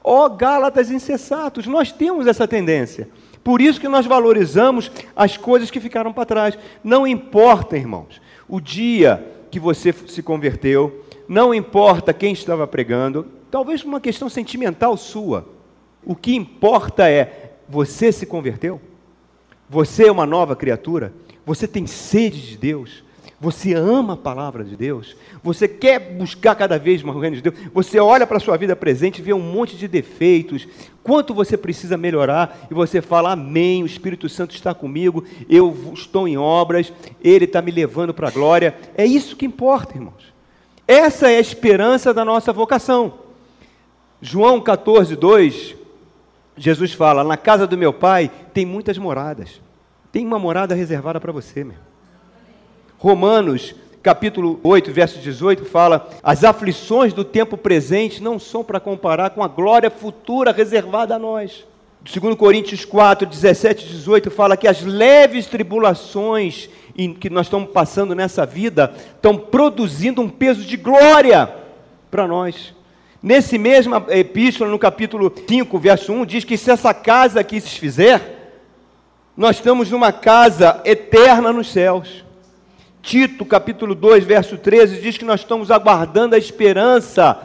Ó 0.03 0.25
oh, 0.25 0.29
Gálatas 0.29 0.89
insensatos, 0.89 1.67
nós 1.67 1.91
temos 1.91 2.25
essa 2.25 2.47
tendência. 2.47 3.07
Por 3.43 3.61
isso 3.61 3.79
que 3.79 3.87
nós 3.87 4.05
valorizamos 4.05 4.91
as 5.15 5.37
coisas 5.37 5.71
que 5.71 5.79
ficaram 5.79 6.11
para 6.11 6.25
trás. 6.25 6.57
Não 6.83 7.07
importa, 7.07 7.77
irmãos, 7.77 8.21
o 8.47 8.59
dia 8.59 9.23
que 9.51 9.59
você 9.59 9.93
se 9.93 10.23
converteu, 10.23 11.05
não 11.27 11.53
importa 11.53 12.13
quem 12.13 12.33
estava 12.33 12.65
pregando, 12.65 13.27
talvez 13.51 13.83
uma 13.83 13.99
questão 13.99 14.29
sentimental 14.29 14.95
sua. 14.95 15.47
O 16.03 16.15
que 16.15 16.35
importa 16.35 17.09
é: 17.09 17.53
você 17.69 18.11
se 18.11 18.25
converteu? 18.25 18.81
Você 19.69 20.07
é 20.07 20.11
uma 20.11 20.25
nova 20.25 20.55
criatura? 20.55 21.13
Você 21.45 21.67
tem 21.67 21.85
sede 21.85 22.41
de 22.41 22.57
Deus? 22.57 23.03
Você 23.41 23.73
ama 23.73 24.13
a 24.13 24.17
palavra 24.17 24.63
de 24.63 24.75
Deus? 24.75 25.17
Você 25.43 25.67
quer 25.67 25.99
buscar 25.99 26.53
cada 26.53 26.77
vez 26.77 27.01
mais 27.01 27.17
o 27.17 27.19
reino 27.19 27.35
de 27.35 27.41
Deus? 27.41 27.55
Você 27.73 27.99
olha 27.99 28.27
para 28.27 28.37
a 28.37 28.39
sua 28.39 28.55
vida 28.55 28.75
presente 28.75 29.17
e 29.17 29.23
vê 29.23 29.33
um 29.33 29.39
monte 29.39 29.75
de 29.75 29.87
defeitos, 29.87 30.67
quanto 31.01 31.33
você 31.33 31.57
precisa 31.57 31.97
melhorar, 31.97 32.67
e 32.69 32.73
você 32.75 33.01
fala: 33.01 33.31
Amém, 33.31 33.81
o 33.81 33.87
Espírito 33.87 34.29
Santo 34.29 34.53
está 34.53 34.75
comigo, 34.75 35.25
eu 35.49 35.75
estou 35.91 36.27
em 36.27 36.37
obras, 36.37 36.93
Ele 37.19 37.45
está 37.45 37.63
me 37.63 37.71
levando 37.71 38.13
para 38.13 38.27
a 38.27 38.31
glória. 38.31 38.77
É 38.95 39.07
isso 39.07 39.35
que 39.35 39.47
importa, 39.47 39.97
irmãos. 39.97 40.31
Essa 40.87 41.31
é 41.31 41.37
a 41.37 41.41
esperança 41.41 42.13
da 42.13 42.23
nossa 42.23 42.53
vocação. 42.53 43.15
João 44.21 44.61
14, 44.61 45.15
2, 45.15 45.75
Jesus 46.55 46.93
fala: 46.93 47.23
Na 47.23 47.37
casa 47.37 47.65
do 47.65 47.75
meu 47.75 47.91
pai 47.91 48.29
tem 48.53 48.67
muitas 48.67 48.99
moradas. 48.99 49.59
Tem 50.11 50.23
uma 50.27 50.37
morada 50.37 50.75
reservada 50.75 51.19
para 51.19 51.31
você, 51.31 51.63
meu. 51.63 51.90
Romanos, 53.01 53.73
capítulo 54.03 54.59
8, 54.61 54.91
verso 54.91 55.17
18, 55.17 55.65
fala: 55.65 56.07
As 56.21 56.43
aflições 56.43 57.13
do 57.13 57.25
tempo 57.25 57.57
presente 57.57 58.21
não 58.21 58.37
são 58.37 58.63
para 58.63 58.79
comparar 58.79 59.31
com 59.31 59.43
a 59.43 59.47
glória 59.47 59.89
futura 59.89 60.51
reservada 60.51 61.15
a 61.15 61.19
nós. 61.19 61.65
2 62.03 62.35
Coríntios 62.35 62.85
4, 62.85 63.25
17 63.25 63.85
e 63.85 63.89
18 63.89 64.29
fala 64.29 64.55
que 64.55 64.67
as 64.67 64.83
leves 64.83 65.47
tribulações 65.47 66.69
que 67.19 67.27
nós 67.27 67.47
estamos 67.47 67.71
passando 67.71 68.13
nessa 68.13 68.45
vida 68.45 68.93
estão 69.15 69.35
produzindo 69.35 70.21
um 70.21 70.29
peso 70.29 70.61
de 70.61 70.77
glória 70.77 71.51
para 72.11 72.27
nós. 72.27 72.75
Nesse 73.21 73.57
mesmo 73.57 73.95
epístola, 74.09 74.69
no 74.69 74.77
capítulo 74.77 75.33
5, 75.47 75.79
verso 75.79 76.13
1, 76.13 76.23
diz 76.23 76.43
que 76.43 76.55
se 76.55 76.69
essa 76.69 76.93
casa 76.93 77.39
aqui 77.39 77.59
se 77.59 77.79
fizer, 77.79 78.53
nós 79.35 79.55
estamos 79.55 79.89
numa 79.89 80.11
casa 80.11 80.79
eterna 80.85 81.51
nos 81.51 81.71
céus. 81.71 82.29
Tito, 83.01 83.43
capítulo 83.45 83.95
2, 83.95 84.23
verso 84.23 84.57
13, 84.57 85.01
diz 85.01 85.17
que 85.17 85.25
nós 85.25 85.41
estamos 85.41 85.71
aguardando 85.71 86.35
a 86.35 86.37
esperança, 86.37 87.37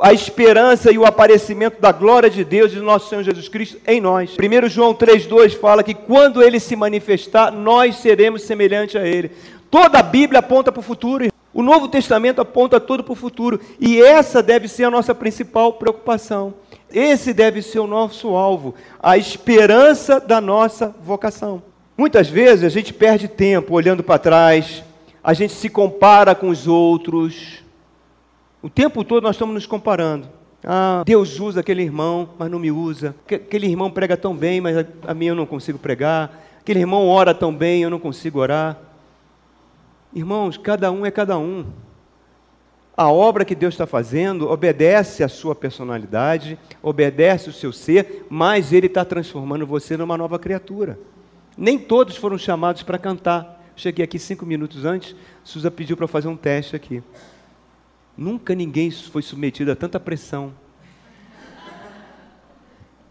a 0.00 0.12
esperança 0.12 0.90
e 0.90 0.98
o 0.98 1.06
aparecimento 1.06 1.80
da 1.80 1.92
glória 1.92 2.28
de 2.28 2.44
Deus 2.44 2.72
e 2.72 2.76
do 2.76 2.82
nosso 2.82 3.08
Senhor 3.08 3.22
Jesus 3.22 3.48
Cristo 3.48 3.78
em 3.86 4.00
nós. 4.00 4.36
1 4.36 4.68
João 4.68 4.92
3,2 4.92 5.58
fala 5.58 5.84
que 5.84 5.94
quando 5.94 6.42
ele 6.42 6.58
se 6.58 6.74
manifestar, 6.74 7.52
nós 7.52 7.96
seremos 7.96 8.42
semelhantes 8.42 8.96
a 8.96 9.06
ele. 9.06 9.30
Toda 9.70 10.00
a 10.00 10.02
Bíblia 10.02 10.40
aponta 10.40 10.72
para 10.72 10.80
o 10.80 10.82
futuro. 10.82 11.30
O 11.54 11.62
Novo 11.62 11.88
Testamento 11.88 12.40
aponta 12.40 12.80
tudo 12.80 13.04
para 13.04 13.12
o 13.12 13.16
futuro. 13.16 13.60
E 13.80 14.02
essa 14.02 14.42
deve 14.42 14.66
ser 14.66 14.84
a 14.84 14.90
nossa 14.90 15.14
principal 15.14 15.74
preocupação. 15.74 16.52
Esse 16.92 17.32
deve 17.32 17.62
ser 17.62 17.78
o 17.78 17.86
nosso 17.86 18.34
alvo, 18.34 18.74
a 19.00 19.16
esperança 19.16 20.20
da 20.20 20.40
nossa 20.40 20.94
vocação. 21.00 21.62
Muitas 21.96 22.28
vezes 22.28 22.64
a 22.64 22.68
gente 22.68 22.92
perde 22.92 23.26
tempo 23.26 23.74
olhando 23.74 24.02
para 24.02 24.18
trás, 24.18 24.84
a 25.26 25.34
gente 25.34 25.54
se 25.54 25.68
compara 25.68 26.36
com 26.36 26.50
os 26.50 26.68
outros. 26.68 27.64
O 28.62 28.70
tempo 28.70 29.02
todo 29.02 29.24
nós 29.24 29.34
estamos 29.34 29.56
nos 29.56 29.66
comparando. 29.66 30.28
Ah, 30.62 31.02
Deus 31.04 31.40
usa 31.40 31.58
aquele 31.58 31.82
irmão, 31.82 32.28
mas 32.38 32.48
não 32.48 32.60
me 32.60 32.70
usa. 32.70 33.12
Aquele 33.26 33.66
irmão 33.66 33.90
prega 33.90 34.16
tão 34.16 34.36
bem, 34.36 34.60
mas 34.60 34.86
a, 35.04 35.12
mim 35.14 35.26
eu 35.26 35.34
não 35.34 35.44
consigo 35.44 35.80
pregar. 35.80 36.30
Aquele 36.60 36.78
irmão 36.78 37.08
ora 37.08 37.34
tão 37.34 37.52
bem, 37.52 37.82
eu 37.82 37.90
não 37.90 37.98
consigo 37.98 38.38
orar. 38.38 38.78
Irmãos, 40.14 40.56
cada 40.56 40.92
um 40.92 41.04
é 41.04 41.10
cada 41.10 41.36
um. 41.36 41.66
A 42.96 43.10
obra 43.10 43.44
que 43.44 43.56
Deus 43.56 43.74
está 43.74 43.84
fazendo 43.84 44.48
obedece 44.48 45.24
à 45.24 45.28
sua 45.28 45.56
personalidade, 45.56 46.56
obedece 46.80 47.50
o 47.50 47.52
seu 47.52 47.72
ser, 47.72 48.24
mas 48.30 48.72
Ele 48.72 48.86
está 48.86 49.04
transformando 49.04 49.66
você 49.66 49.96
numa 49.96 50.16
nova 50.16 50.38
criatura. 50.38 50.96
Nem 51.58 51.80
todos 51.80 52.16
foram 52.16 52.38
chamados 52.38 52.84
para 52.84 52.96
cantar. 52.96 53.55
Cheguei 53.76 54.02
aqui 54.02 54.18
cinco 54.18 54.46
minutos 54.46 54.86
antes, 54.86 55.14
Suza 55.44 55.70
pediu 55.70 55.98
para 55.98 56.08
fazer 56.08 56.28
um 56.28 56.36
teste 56.36 56.74
aqui. 56.74 57.02
Nunca 58.16 58.54
ninguém 58.54 58.90
foi 58.90 59.20
submetido 59.20 59.70
a 59.70 59.76
tanta 59.76 60.00
pressão. 60.00 60.54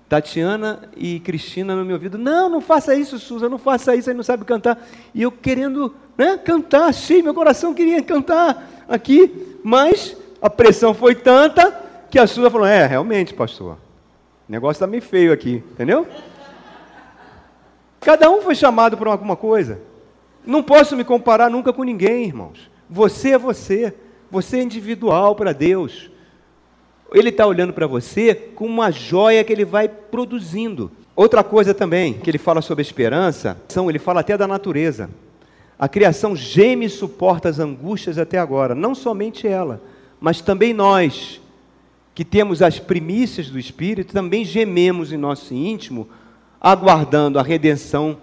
Tatiana 0.10 0.89
e 0.97 1.19
Cristina 1.19 1.75
no 1.75 1.86
meu 1.86 1.95
ouvido, 1.95 2.17
não, 2.17 2.49
não 2.49 2.62
faça 2.62 2.95
isso, 2.95 3.19
Suza, 3.19 3.47
não 3.47 3.60
faça 3.60 3.95
isso, 3.95 4.10
aí 4.10 4.15
não 4.15 4.23
sabe 4.23 4.43
cantar. 4.43 4.84
E 5.13 5.21
eu 5.21 5.32
querendo 5.32 5.95
né, 6.17 6.38
cantar, 6.38 6.91
sim, 6.93 7.21
meu 7.21 7.34
coração 7.34 7.73
queria 7.73 8.01
cantar 8.01 8.86
aqui, 8.88 9.60
mas 9.63 10.17
a 10.41 10.49
pressão 10.49 10.95
foi 10.95 11.13
tanta 11.13 11.71
que 12.10 12.17
a 12.17 12.25
Suza 12.25 12.49
falou: 12.49 12.65
É, 12.67 12.88
realmente, 12.88 13.36
pastor, 13.36 13.78
o 14.47 14.51
negócio 14.51 14.78
está 14.78 14.88
meio 14.88 15.04
feio 15.04 15.32
aqui, 15.32 15.63
entendeu? 15.71 16.08
Cada 17.99 18.30
um 18.32 18.41
foi 18.41 18.56
chamado 18.56 18.97
por 18.97 19.08
alguma 19.08 19.36
coisa. 19.36 19.80
Não 20.45 20.62
posso 20.62 20.95
me 20.95 21.03
comparar 21.03 21.49
nunca 21.49 21.73
com 21.73 21.84
ninguém, 21.84 22.25
irmãos. 22.25 22.69
Você 22.89 23.31
é 23.31 23.38
você. 23.38 23.93
Você 24.29 24.58
é 24.58 24.63
individual 24.63 25.36
para 25.36 25.53
Deus. 25.53 26.10
Ele 27.12 27.29
está 27.29 27.45
olhando 27.45 27.73
para 27.73 27.88
você 27.88 28.34
com 28.36 28.65
uma 28.65 28.91
joia 28.91 29.43
que 29.43 29.53
ele 29.53 29.65
vai 29.65 29.88
produzindo. 29.88 30.91
Outra 31.15 31.43
coisa 31.43 31.73
também 31.73 32.13
que 32.13 32.29
ele 32.29 32.38
fala 32.38 32.62
sobre 32.62 32.81
esperança, 32.81 33.58
são 33.69 33.89
ele 33.89 33.99
fala 33.99 34.19
até 34.19 34.38
da 34.38 34.47
natureza. 34.47 35.10
A 35.79 35.88
criação 35.88 36.36
geme 36.36 36.86
e 36.86 36.89
suporta 36.89 37.49
as 37.49 37.60
angústias 37.60 38.17
até 38.17 38.38
agora, 38.38 38.75
não 38.75 38.95
somente 38.95 39.47
ela, 39.47 39.81
mas 40.19 40.41
também 40.41 40.73
nós, 40.73 41.41
que 42.13 42.23
temos 42.23 42.62
as 42.62 42.79
primícias 42.79 43.49
do 43.49 43.60
Espírito, 43.60 44.13
também 44.13 44.45
gememos 44.45 45.12
em 45.12 45.17
nosso 45.17 45.53
íntimo, 45.53 46.08
aguardando 46.60 47.38
a 47.38 47.43
redenção, 47.43 48.17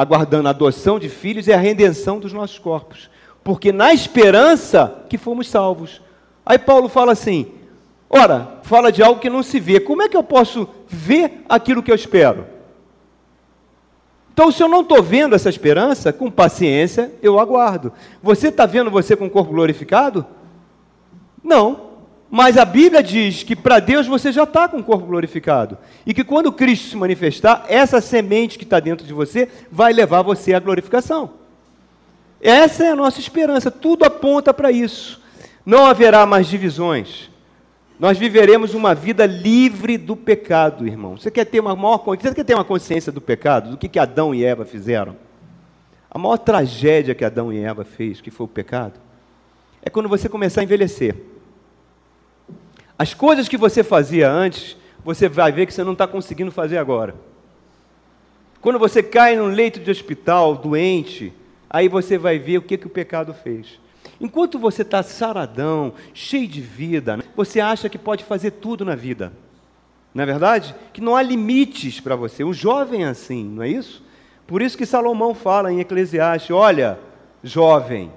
aguardando 0.00 0.48
a 0.48 0.50
adoção 0.50 0.98
de 0.98 1.08
filhos 1.08 1.46
e 1.46 1.52
a 1.52 1.58
redenção 1.58 2.18
dos 2.18 2.32
nossos 2.32 2.58
corpos. 2.58 3.10
Porque 3.44 3.70
na 3.70 3.92
esperança 3.92 5.04
que 5.08 5.18
fomos 5.18 5.48
salvos. 5.48 6.00
Aí 6.44 6.58
Paulo 6.58 6.88
fala 6.88 7.12
assim: 7.12 7.52
ora, 8.08 8.60
fala 8.62 8.90
de 8.90 9.02
algo 9.02 9.20
que 9.20 9.28
não 9.28 9.42
se 9.42 9.60
vê. 9.60 9.78
Como 9.78 10.02
é 10.02 10.08
que 10.08 10.16
eu 10.16 10.22
posso 10.22 10.66
ver 10.88 11.44
aquilo 11.48 11.82
que 11.82 11.90
eu 11.90 11.94
espero? 11.94 12.46
Então, 14.32 14.50
se 14.50 14.62
eu 14.62 14.68
não 14.68 14.80
estou 14.80 15.02
vendo 15.02 15.34
essa 15.34 15.50
esperança, 15.50 16.14
com 16.14 16.30
paciência, 16.30 17.12
eu 17.22 17.38
aguardo. 17.38 17.92
Você 18.22 18.48
está 18.48 18.64
vendo 18.64 18.90
você 18.90 19.14
com 19.14 19.26
o 19.26 19.30
corpo 19.30 19.52
glorificado? 19.52 20.24
Não. 21.44 21.89
Mas 22.30 22.56
a 22.56 22.64
Bíblia 22.64 23.02
diz 23.02 23.42
que 23.42 23.56
para 23.56 23.80
Deus 23.80 24.06
você 24.06 24.30
já 24.30 24.44
está 24.44 24.68
com 24.68 24.78
o 24.78 24.84
corpo 24.84 25.06
glorificado. 25.06 25.76
E 26.06 26.14
que 26.14 26.22
quando 26.22 26.52
Cristo 26.52 26.88
se 26.88 26.96
manifestar, 26.96 27.64
essa 27.68 28.00
semente 28.00 28.56
que 28.56 28.62
está 28.62 28.78
dentro 28.78 29.04
de 29.04 29.12
você 29.12 29.48
vai 29.70 29.92
levar 29.92 30.22
você 30.22 30.54
à 30.54 30.60
glorificação. 30.60 31.30
Essa 32.40 32.84
é 32.84 32.90
a 32.90 32.96
nossa 32.96 33.18
esperança, 33.18 33.70
tudo 33.70 34.04
aponta 34.04 34.54
para 34.54 34.70
isso. 34.70 35.20
Não 35.66 35.84
haverá 35.84 36.24
mais 36.24 36.46
divisões. 36.46 37.28
Nós 37.98 38.16
viveremos 38.16 38.74
uma 38.74 38.94
vida 38.94 39.26
livre 39.26 39.98
do 39.98 40.16
pecado, 40.16 40.86
irmão. 40.86 41.18
Você 41.18 41.30
quer 41.30 41.44
ter 41.44 41.60
uma 41.60 41.74
maior, 41.74 41.98
você 41.98 42.34
quer 42.34 42.44
ter 42.44 42.54
uma 42.54 42.64
consciência 42.64 43.10
do 43.10 43.20
pecado, 43.20 43.72
do 43.72 43.76
que, 43.76 43.88
que 43.88 43.98
Adão 43.98 44.34
e 44.34 44.44
Eva 44.44 44.64
fizeram? 44.64 45.16
A 46.10 46.18
maior 46.18 46.38
tragédia 46.38 47.14
que 47.14 47.24
Adão 47.24 47.52
e 47.52 47.58
Eva 47.58 47.84
fez, 47.84 48.20
que 48.20 48.30
foi 48.30 48.46
o 48.46 48.48
pecado, 48.48 48.98
é 49.82 49.90
quando 49.90 50.08
você 50.08 50.28
começar 50.28 50.60
a 50.60 50.64
envelhecer. 50.64 51.14
As 53.00 53.14
coisas 53.14 53.48
que 53.48 53.56
você 53.56 53.82
fazia 53.82 54.30
antes, 54.30 54.76
você 55.02 55.26
vai 55.26 55.50
ver 55.50 55.64
que 55.64 55.72
você 55.72 55.82
não 55.82 55.94
está 55.94 56.06
conseguindo 56.06 56.52
fazer 56.52 56.76
agora. 56.76 57.14
Quando 58.60 58.78
você 58.78 59.02
cai 59.02 59.34
num 59.36 59.46
leito 59.46 59.80
de 59.80 59.90
hospital, 59.90 60.54
doente, 60.54 61.32
aí 61.70 61.88
você 61.88 62.18
vai 62.18 62.38
ver 62.38 62.58
o 62.58 62.62
que, 62.62 62.76
que 62.76 62.86
o 62.86 62.90
pecado 62.90 63.32
fez. 63.32 63.80
Enquanto 64.20 64.58
você 64.58 64.82
está 64.82 65.02
saradão, 65.02 65.94
cheio 66.12 66.46
de 66.46 66.60
vida, 66.60 67.16
né, 67.16 67.24
você 67.34 67.58
acha 67.58 67.88
que 67.88 67.96
pode 67.96 68.22
fazer 68.22 68.50
tudo 68.50 68.84
na 68.84 68.94
vida. 68.94 69.32
Não 70.12 70.22
é 70.22 70.26
verdade? 70.26 70.74
Que 70.92 71.00
não 71.00 71.16
há 71.16 71.22
limites 71.22 72.00
para 72.00 72.14
você. 72.14 72.44
O 72.44 72.52
jovem 72.52 73.04
é 73.04 73.08
assim, 73.08 73.42
não 73.44 73.62
é 73.62 73.68
isso? 73.70 74.04
Por 74.46 74.60
isso 74.60 74.76
que 74.76 74.84
Salomão 74.84 75.34
fala 75.34 75.72
em 75.72 75.80
Eclesiastes: 75.80 76.50
olha, 76.50 76.98
jovem, 77.42 78.12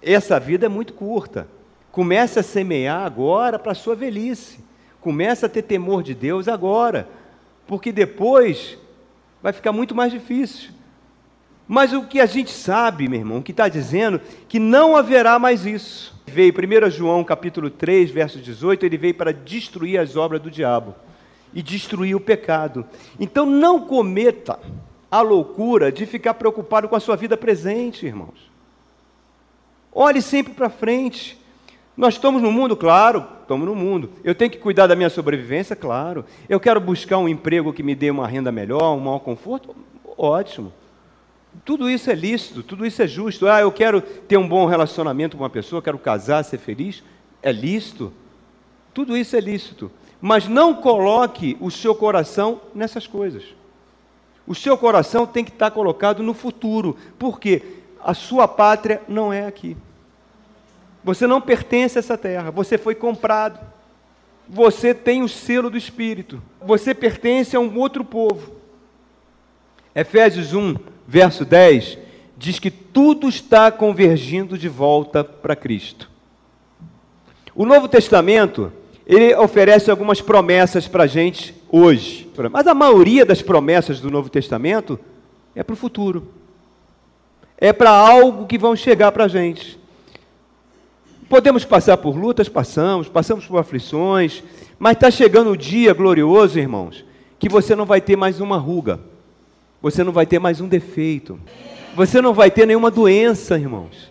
essa 0.00 0.38
vida 0.38 0.66
é 0.66 0.68
muito 0.68 0.92
curta. 0.92 1.48
Comece 1.94 2.40
a 2.40 2.42
semear 2.42 3.06
agora 3.06 3.56
para 3.56 3.70
a 3.70 3.74
sua 3.74 3.94
velhice. 3.94 4.58
Comece 5.00 5.46
a 5.46 5.48
ter 5.48 5.62
temor 5.62 6.02
de 6.02 6.12
Deus 6.12 6.48
agora. 6.48 7.08
Porque 7.68 7.92
depois 7.92 8.76
vai 9.40 9.52
ficar 9.52 9.70
muito 9.70 9.94
mais 9.94 10.10
difícil. 10.10 10.72
Mas 11.68 11.92
o 11.92 12.02
que 12.02 12.18
a 12.18 12.26
gente 12.26 12.50
sabe, 12.50 13.08
meu 13.08 13.20
irmão, 13.20 13.40
que 13.40 13.52
está 13.52 13.68
dizendo 13.68 14.20
que 14.48 14.58
não 14.58 14.96
haverá 14.96 15.38
mais 15.38 15.64
isso. 15.64 16.20
Veio 16.26 16.52
1 16.52 16.90
João 16.90 17.22
capítulo 17.22 17.70
3, 17.70 18.10
verso 18.10 18.40
18, 18.40 18.84
ele 18.84 18.98
veio 18.98 19.14
para 19.14 19.32
destruir 19.32 20.00
as 20.00 20.16
obras 20.16 20.40
do 20.40 20.50
diabo 20.50 20.96
e 21.54 21.62
destruir 21.62 22.16
o 22.16 22.20
pecado. 22.20 22.84
Então 23.20 23.46
não 23.46 23.82
cometa 23.82 24.58
a 25.08 25.20
loucura 25.20 25.92
de 25.92 26.06
ficar 26.06 26.34
preocupado 26.34 26.88
com 26.88 26.96
a 26.96 27.00
sua 27.00 27.14
vida 27.14 27.36
presente, 27.36 28.04
irmãos. 28.04 28.50
Olhe 29.92 30.20
sempre 30.20 30.54
para 30.54 30.68
frente. 30.68 31.43
Nós 31.96 32.14
estamos 32.14 32.42
no 32.42 32.50
mundo, 32.50 32.76
claro, 32.76 33.24
estamos 33.42 33.66
no 33.66 33.74
mundo. 33.74 34.10
Eu 34.24 34.34
tenho 34.34 34.50
que 34.50 34.58
cuidar 34.58 34.88
da 34.88 34.96
minha 34.96 35.10
sobrevivência, 35.10 35.76
claro. 35.76 36.24
Eu 36.48 36.58
quero 36.58 36.80
buscar 36.80 37.18
um 37.18 37.28
emprego 37.28 37.72
que 37.72 37.84
me 37.84 37.94
dê 37.94 38.10
uma 38.10 38.26
renda 38.26 38.50
melhor, 38.50 38.94
um 38.94 39.00
maior 39.00 39.20
conforto, 39.20 39.76
ótimo. 40.18 40.72
Tudo 41.64 41.88
isso 41.88 42.10
é 42.10 42.14
lícito, 42.14 42.64
tudo 42.64 42.84
isso 42.84 43.00
é 43.00 43.06
justo. 43.06 43.46
Ah, 43.46 43.60
eu 43.60 43.70
quero 43.70 44.00
ter 44.00 44.36
um 44.36 44.48
bom 44.48 44.66
relacionamento 44.66 45.36
com 45.36 45.44
uma 45.44 45.50
pessoa, 45.50 45.80
quero 45.80 45.98
casar, 45.98 46.42
ser 46.42 46.58
feliz. 46.58 47.04
É 47.40 47.52
lícito. 47.52 48.12
Tudo 48.92 49.16
isso 49.16 49.36
é 49.36 49.40
lícito. 49.40 49.90
Mas 50.20 50.48
não 50.48 50.74
coloque 50.74 51.56
o 51.60 51.70
seu 51.70 51.94
coração 51.94 52.60
nessas 52.74 53.06
coisas. 53.06 53.44
O 54.46 54.54
seu 54.54 54.76
coração 54.76 55.26
tem 55.26 55.44
que 55.44 55.52
estar 55.52 55.70
colocado 55.70 56.24
no 56.24 56.34
futuro. 56.34 56.96
porque 57.20 57.62
A 58.02 58.14
sua 58.14 58.48
pátria 58.48 59.00
não 59.06 59.32
é 59.32 59.46
aqui. 59.46 59.76
Você 61.04 61.26
não 61.26 61.40
pertence 61.40 61.98
a 61.98 62.00
essa 62.00 62.16
terra. 62.16 62.50
Você 62.50 62.78
foi 62.78 62.94
comprado. 62.94 63.60
Você 64.48 64.94
tem 64.94 65.22
o 65.22 65.28
selo 65.28 65.68
do 65.68 65.76
Espírito. 65.76 66.42
Você 66.62 66.94
pertence 66.94 67.54
a 67.54 67.60
um 67.60 67.78
outro 67.78 68.04
povo. 68.04 68.54
Efésios 69.94 70.54
1, 70.54 70.74
verso 71.06 71.44
10, 71.44 71.98
diz 72.36 72.58
que 72.58 72.70
tudo 72.70 73.28
está 73.28 73.70
convergindo 73.70 74.58
de 74.58 74.68
volta 74.68 75.22
para 75.22 75.54
Cristo. 75.54 76.10
O 77.54 77.64
Novo 77.64 77.86
Testamento, 77.86 78.72
ele 79.06 79.34
oferece 79.36 79.90
algumas 79.90 80.20
promessas 80.20 80.88
para 80.88 81.04
a 81.04 81.06
gente 81.06 81.54
hoje. 81.70 82.28
Mas 82.50 82.66
a 82.66 82.74
maioria 82.74 83.24
das 83.24 83.40
promessas 83.40 84.00
do 84.00 84.10
Novo 84.10 84.28
Testamento 84.28 84.98
é 85.54 85.62
para 85.62 85.74
o 85.74 85.76
futuro. 85.76 86.28
É 87.56 87.72
para 87.72 87.90
algo 87.90 88.46
que 88.46 88.58
vão 88.58 88.74
chegar 88.74 89.12
para 89.12 89.24
a 89.24 89.28
gente. 89.28 89.78
Podemos 91.28 91.64
passar 91.64 91.96
por 91.96 92.16
lutas, 92.16 92.48
passamos, 92.48 93.08
passamos 93.08 93.46
por 93.46 93.58
aflições, 93.58 94.42
mas 94.78 94.96
está 94.96 95.10
chegando 95.10 95.50
o 95.50 95.56
dia 95.56 95.92
glorioso, 95.94 96.58
irmãos, 96.58 97.04
que 97.38 97.48
você 97.48 97.74
não 97.74 97.86
vai 97.86 98.00
ter 98.00 98.16
mais 98.16 98.40
uma 98.40 98.58
ruga 98.58 99.00
você 99.84 100.02
não 100.02 100.12
vai 100.12 100.24
ter 100.24 100.38
mais 100.38 100.62
um 100.62 100.66
defeito. 100.66 101.38
Você 101.94 102.22
não 102.22 102.32
vai 102.32 102.50
ter 102.50 102.66
nenhuma 102.66 102.90
doença, 102.90 103.58
irmãos. 103.58 104.10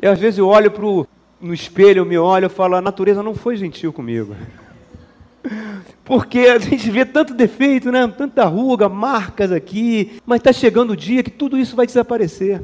E 0.00 0.06
às 0.06 0.18
vezes 0.18 0.38
eu 0.38 0.48
olho 0.48 0.70
pro, 0.70 1.06
no 1.38 1.52
espelho, 1.52 1.98
eu 2.00 2.06
me 2.06 2.16
olho 2.16 2.46
e 2.46 2.48
falo, 2.48 2.76
a 2.76 2.80
natureza 2.80 3.22
não 3.22 3.34
foi 3.34 3.58
gentil 3.58 3.92
comigo. 3.92 4.34
Porque 6.02 6.38
a 6.38 6.58
gente 6.58 6.90
vê 6.90 7.04
tanto 7.04 7.34
defeito, 7.34 7.92
né? 7.92 8.08
tanta 8.08 8.46
ruga, 8.46 8.88
marcas 8.88 9.52
aqui, 9.52 10.18
mas 10.24 10.38
está 10.38 10.50
chegando 10.50 10.94
o 10.94 10.96
dia 10.96 11.22
que 11.22 11.30
tudo 11.30 11.58
isso 11.58 11.76
vai 11.76 11.84
desaparecer. 11.84 12.62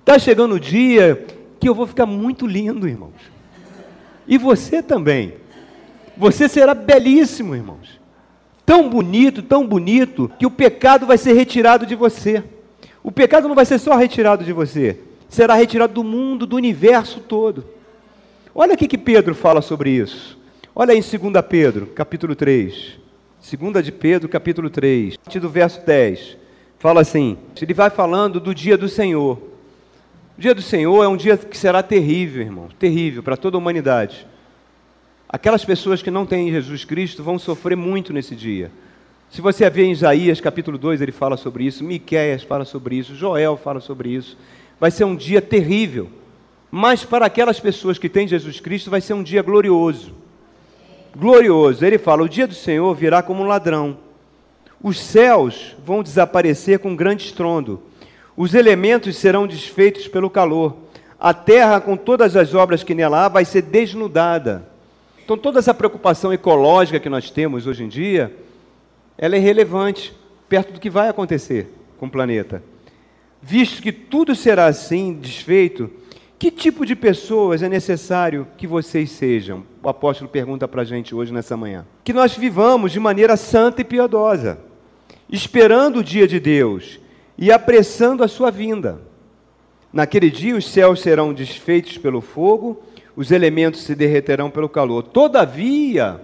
Está 0.00 0.18
chegando 0.18 0.54
o 0.54 0.60
dia 0.60 1.22
que 1.62 1.68
eu 1.68 1.74
vou 1.74 1.86
ficar 1.86 2.06
muito 2.06 2.46
lindo, 2.46 2.86
irmãos. 2.86 3.32
E 4.28 4.36
você 4.36 4.82
também. 4.82 5.34
Você 6.16 6.48
será 6.48 6.74
belíssimo, 6.74 7.54
irmãos 7.54 8.02
tão 8.72 8.88
bonito, 8.88 9.42
tão 9.42 9.66
bonito, 9.66 10.30
que 10.38 10.46
o 10.46 10.50
pecado 10.50 11.04
vai 11.04 11.18
ser 11.18 11.34
retirado 11.34 11.84
de 11.84 11.94
você. 11.94 12.42
O 13.02 13.12
pecado 13.12 13.46
não 13.46 13.54
vai 13.54 13.66
ser 13.66 13.78
só 13.78 13.96
retirado 13.96 14.44
de 14.44 14.52
você, 14.52 14.98
será 15.28 15.54
retirado 15.54 15.92
do 15.92 16.02
mundo, 16.02 16.46
do 16.46 16.56
universo 16.56 17.20
todo. 17.20 17.64
Olha 18.54 18.74
o 18.74 18.76
que 18.76 18.96
Pedro 18.96 19.34
fala 19.34 19.60
sobre 19.60 19.90
isso. 19.90 20.38
Olha 20.74 20.92
aí 20.92 20.98
em 20.98 21.02
2 21.02 21.44
Pedro, 21.46 21.86
capítulo 21.88 22.34
3. 22.34 22.98
2 23.42 23.84
de 23.84 23.92
Pedro, 23.92 24.28
capítulo 24.28 24.70
3, 24.70 25.14
a 25.14 25.24
partir 25.24 25.40
do 25.40 25.50
verso 25.50 25.84
10. 25.84 26.38
Fala 26.78 27.02
assim: 27.02 27.36
ele 27.60 27.74
vai 27.74 27.90
falando 27.90 28.40
do 28.40 28.54
dia 28.54 28.78
do 28.78 28.88
Senhor. 28.88 29.51
O 30.36 30.40
dia 30.40 30.54
do 30.54 30.62
Senhor 30.62 31.04
é 31.04 31.08
um 31.08 31.16
dia 31.16 31.36
que 31.36 31.56
será 31.56 31.82
terrível, 31.82 32.42
irmão, 32.42 32.68
terrível 32.78 33.22
para 33.22 33.36
toda 33.36 33.56
a 33.56 33.58
humanidade. 33.58 34.26
Aquelas 35.28 35.64
pessoas 35.64 36.02
que 36.02 36.10
não 36.10 36.24
têm 36.24 36.50
Jesus 36.50 36.84
Cristo 36.84 37.22
vão 37.22 37.38
sofrer 37.38 37.76
muito 37.76 38.12
nesse 38.12 38.34
dia. 38.34 38.70
Se 39.30 39.40
você 39.40 39.68
ver 39.70 39.84
em 39.84 39.92
Isaías 39.92 40.40
capítulo 40.40 40.76
2, 40.76 41.00
ele 41.00 41.12
fala 41.12 41.36
sobre 41.36 41.64
isso, 41.64 41.84
Miqueias 41.84 42.42
fala 42.42 42.64
sobre 42.64 42.96
isso, 42.96 43.14
Joel 43.14 43.56
fala 43.56 43.80
sobre 43.80 44.10
isso. 44.10 44.36
Vai 44.78 44.90
ser 44.90 45.04
um 45.04 45.16
dia 45.16 45.40
terrível. 45.40 46.10
Mas 46.70 47.04
para 47.04 47.26
aquelas 47.26 47.60
pessoas 47.60 47.98
que 47.98 48.08
têm 48.08 48.26
Jesus 48.26 48.58
Cristo 48.58 48.90
vai 48.90 49.00
ser 49.00 49.12
um 49.12 49.22
dia 49.22 49.42
glorioso. 49.42 50.14
Glorioso. 51.14 51.84
Ele 51.84 51.98
fala: 51.98 52.22
"O 52.22 52.28
dia 52.28 52.46
do 52.46 52.54
Senhor 52.54 52.94
virá 52.94 53.22
como 53.22 53.42
um 53.42 53.46
ladrão. 53.46 53.98
Os 54.82 54.98
céus 54.98 55.76
vão 55.84 56.02
desaparecer 56.02 56.78
com 56.78 56.96
grande 56.96 57.24
estrondo. 57.24 57.82
Os 58.36 58.54
elementos 58.54 59.16
serão 59.16 59.46
desfeitos 59.46 60.08
pelo 60.08 60.30
calor. 60.30 60.76
A 61.18 61.32
terra 61.32 61.80
com 61.80 61.96
todas 61.96 62.34
as 62.36 62.54
obras 62.54 62.82
que 62.82 62.94
nela 62.94 63.26
há 63.26 63.28
vai 63.28 63.44
ser 63.44 63.62
desnudada." 63.62 64.68
Então 65.24 65.36
toda 65.36 65.58
essa 65.58 65.72
preocupação 65.72 66.32
ecológica 66.32 66.98
que 66.98 67.08
nós 67.08 67.30
temos 67.30 67.66
hoje 67.66 67.84
em 67.84 67.88
dia, 67.88 68.34
ela 69.16 69.36
é 69.36 69.38
irrelevante 69.38 70.12
perto 70.48 70.72
do 70.72 70.80
que 70.80 70.90
vai 70.90 71.08
acontecer 71.08 71.72
com 71.96 72.06
o 72.06 72.10
planeta. 72.10 72.62
Visto 73.40 73.82
que 73.82 73.92
tudo 73.92 74.34
será 74.34 74.66
assim, 74.66 75.14
desfeito, 75.14 75.90
que 76.38 76.50
tipo 76.50 76.84
de 76.84 76.96
pessoas 76.96 77.62
é 77.62 77.68
necessário 77.68 78.46
que 78.56 78.66
vocês 78.66 79.10
sejam? 79.12 79.64
O 79.82 79.88
apóstolo 79.88 80.28
pergunta 80.28 80.66
para 80.66 80.82
a 80.82 80.84
gente 80.84 81.14
hoje 81.14 81.32
nessa 81.32 81.56
manhã. 81.56 81.86
Que 82.02 82.12
nós 82.12 82.36
vivamos 82.36 82.90
de 82.90 82.98
maneira 82.98 83.36
santa 83.36 83.80
e 83.80 83.84
piedosa, 83.84 84.58
esperando 85.30 86.00
o 86.00 86.04
dia 86.04 86.26
de 86.26 86.40
Deus 86.40 86.98
e 87.42 87.50
apressando 87.50 88.22
a 88.22 88.28
sua 88.28 88.52
vinda. 88.52 89.00
Naquele 89.92 90.30
dia 90.30 90.54
os 90.54 90.70
céus 90.70 91.00
serão 91.00 91.34
desfeitos 91.34 91.98
pelo 91.98 92.20
fogo, 92.20 92.80
os 93.16 93.32
elementos 93.32 93.82
se 93.82 93.96
derreterão 93.96 94.48
pelo 94.48 94.68
calor. 94.68 95.02
Todavia, 95.02 96.20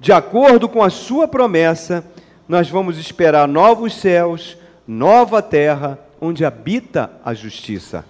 de 0.00 0.12
acordo 0.12 0.70
com 0.70 0.82
a 0.82 0.88
sua 0.88 1.28
promessa, 1.28 2.02
nós 2.48 2.66
vamos 2.70 2.96
esperar 2.96 3.46
novos 3.46 3.94
céus, 3.94 4.56
nova 4.88 5.42
terra, 5.42 5.98
onde 6.18 6.46
habita 6.46 7.10
a 7.22 7.34
justiça. 7.34 8.02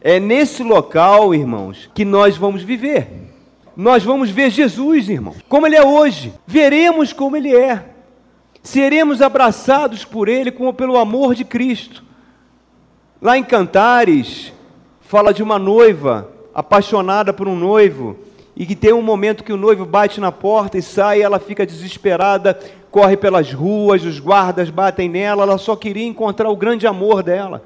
É 0.00 0.18
nesse 0.18 0.62
local, 0.62 1.34
irmãos, 1.34 1.90
que 1.94 2.06
nós 2.06 2.38
vamos 2.38 2.62
viver. 2.62 3.06
Nós 3.76 4.02
vamos 4.02 4.30
ver 4.30 4.48
Jesus, 4.48 5.10
irmão, 5.10 5.34
como 5.46 5.66
ele 5.66 5.76
é 5.76 5.84
hoje. 5.84 6.32
Veremos 6.46 7.12
como 7.12 7.36
ele 7.36 7.54
é. 7.54 7.84
Seremos 8.62 9.22
abraçados 9.22 10.04
por 10.04 10.28
ele 10.28 10.50
como 10.50 10.74
pelo 10.74 10.98
amor 10.98 11.34
de 11.34 11.44
Cristo. 11.44 12.04
Lá 13.20 13.36
em 13.36 13.44
Cantares, 13.44 14.52
fala 15.00 15.32
de 15.32 15.42
uma 15.42 15.58
noiva 15.58 16.30
apaixonada 16.54 17.32
por 17.32 17.48
um 17.48 17.56
noivo 17.56 18.16
e 18.54 18.66
que 18.66 18.76
tem 18.76 18.92
um 18.92 19.02
momento 19.02 19.44
que 19.44 19.52
o 19.52 19.56
noivo 19.56 19.84
bate 19.84 20.20
na 20.20 20.30
porta 20.30 20.76
e 20.76 20.82
sai, 20.82 21.22
ela 21.22 21.38
fica 21.38 21.64
desesperada, 21.64 22.58
corre 22.90 23.16
pelas 23.16 23.52
ruas, 23.52 24.04
os 24.04 24.18
guardas 24.18 24.68
batem 24.68 25.08
nela, 25.08 25.44
ela 25.44 25.58
só 25.58 25.74
queria 25.74 26.06
encontrar 26.06 26.50
o 26.50 26.56
grande 26.56 26.86
amor 26.86 27.22
dela. 27.22 27.64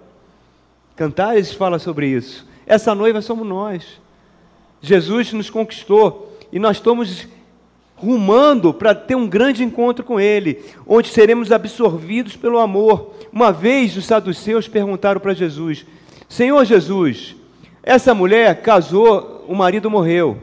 Cantares 0.95 1.53
fala 1.53 1.78
sobre 1.78 2.07
isso. 2.07 2.47
Essa 2.66 2.95
noiva 2.95 3.20
somos 3.20 3.47
nós. 3.47 4.01
Jesus 4.80 5.32
nos 5.32 5.51
conquistou 5.51 6.38
e 6.53 6.59
nós 6.59 6.76
estamos 6.76 7.26
rumando 7.97 8.74
para 8.74 8.95
ter 8.95 9.14
um 9.14 9.26
grande 9.26 9.62
encontro 9.62 10.05
com 10.05 10.20
Ele, 10.20 10.62
onde 10.86 11.09
seremos 11.09 11.53
absorvidos 11.53 12.36
pelo 12.36 12.59
amor. 12.59 13.14
Uma 13.32 13.53
vez 13.53 13.97
os 13.97 14.05
saduceus 14.05 14.68
perguntaram 14.68 15.20
para 15.20 15.34
Jesus: 15.34 15.86
Senhor 16.28 16.64
Jesus, 16.64 17.36
essa 17.82 18.14
mulher 18.14 18.62
casou, 18.62 19.45
o 19.49 19.55
marido 19.55 19.90
morreu. 19.90 20.38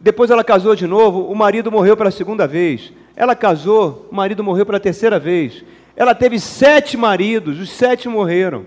Depois 0.00 0.30
ela 0.30 0.44
casou 0.44 0.74
de 0.74 0.86
novo, 0.86 1.30
o 1.30 1.34
marido 1.34 1.72
morreu 1.72 1.96
pela 1.96 2.10
segunda 2.10 2.46
vez. 2.46 2.92
Ela 3.14 3.34
casou, 3.34 4.06
o 4.10 4.14
marido 4.14 4.44
morreu 4.44 4.66
pela 4.66 4.78
terceira 4.78 5.18
vez. 5.18 5.64
Ela 5.96 6.14
teve 6.14 6.38
sete 6.38 6.96
maridos, 6.96 7.58
os 7.58 7.70
sete 7.70 8.08
morreram. 8.08 8.66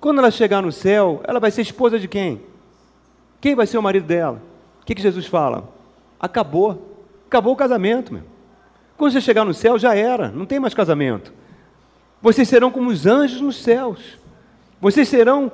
Quando 0.00 0.18
ela 0.18 0.30
chegar 0.30 0.62
no 0.62 0.72
céu, 0.72 1.20
ela 1.24 1.38
vai 1.38 1.50
ser 1.50 1.62
esposa 1.62 1.98
de 1.98 2.08
quem? 2.08 2.40
Quem 3.40 3.54
vai 3.54 3.66
ser 3.66 3.76
o 3.76 3.82
marido 3.82 4.06
dela? 4.06 4.40
O 4.82 4.86
que, 4.86 4.94
que 4.94 5.02
Jesus 5.02 5.26
fala? 5.26 5.75
Acabou. 6.26 6.96
Acabou 7.26 7.54
o 7.54 7.56
casamento, 7.56 8.12
meu. 8.12 8.22
Quando 8.96 9.12
você 9.12 9.20
chegar 9.20 9.44
no 9.44 9.54
céu, 9.54 9.78
já 9.78 9.94
era, 9.94 10.28
não 10.28 10.46
tem 10.46 10.58
mais 10.58 10.74
casamento. 10.74 11.32
Vocês 12.20 12.48
serão 12.48 12.70
como 12.70 12.90
os 12.90 13.06
anjos 13.06 13.40
nos 13.40 13.62
céus. 13.62 14.18
Vocês 14.80 15.08
serão 15.08 15.50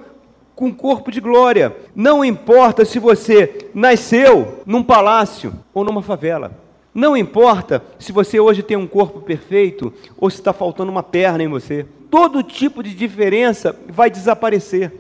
com 0.55 0.73
corpo 0.73 1.11
de 1.11 1.21
glória. 1.21 1.77
Não 1.95 2.25
importa 2.25 2.85
se 2.85 2.99
você 2.99 3.69
nasceu 3.75 4.63
num 4.65 4.83
palácio 4.83 5.53
ou 5.75 5.85
numa 5.85 6.03
favela. 6.03 6.53
Não 6.95 7.17
importa 7.17 7.83
se 7.99 8.13
você 8.13 8.39
hoje 8.39 8.63
tem 8.63 8.77
um 8.77 8.87
corpo 8.87 9.21
perfeito 9.21 9.93
ou 10.17 10.29
se 10.31 10.37
está 10.37 10.53
faltando 10.53 10.91
uma 10.91 11.03
perna 11.03 11.43
em 11.43 11.49
você. 11.49 11.87
Todo 12.11 12.43
tipo 12.43 12.83
de 12.83 12.95
diferença 12.95 13.75
vai 13.89 14.11
desaparecer. 14.11 14.93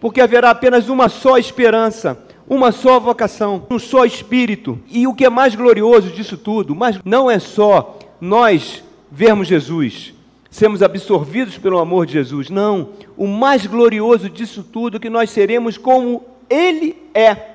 Porque 0.00 0.20
haverá 0.20 0.50
apenas 0.50 0.88
uma 0.88 1.08
só 1.08 1.38
esperança, 1.38 2.18
uma 2.48 2.72
só 2.72 3.00
vocação, 3.00 3.66
um 3.70 3.78
só 3.78 4.04
espírito. 4.04 4.78
E 4.90 5.06
o 5.06 5.14
que 5.14 5.24
é 5.24 5.30
mais 5.30 5.54
glorioso 5.54 6.10
disso 6.10 6.36
tudo, 6.36 6.74
mas 6.74 6.98
não 7.04 7.30
é 7.30 7.38
só 7.38 7.98
nós 8.20 8.82
vermos 9.10 9.48
Jesus, 9.48 10.12
sermos 10.50 10.82
absorvidos 10.82 11.58
pelo 11.58 11.78
amor 11.78 12.06
de 12.06 12.12
Jesus. 12.14 12.50
Não, 12.50 12.90
o 13.16 13.26
mais 13.26 13.66
glorioso 13.66 14.28
disso 14.28 14.62
tudo 14.62 14.96
é 14.96 15.00
que 15.00 15.10
nós 15.10 15.30
seremos 15.30 15.78
como 15.78 16.24
Ele 16.48 16.96
é. 17.14 17.54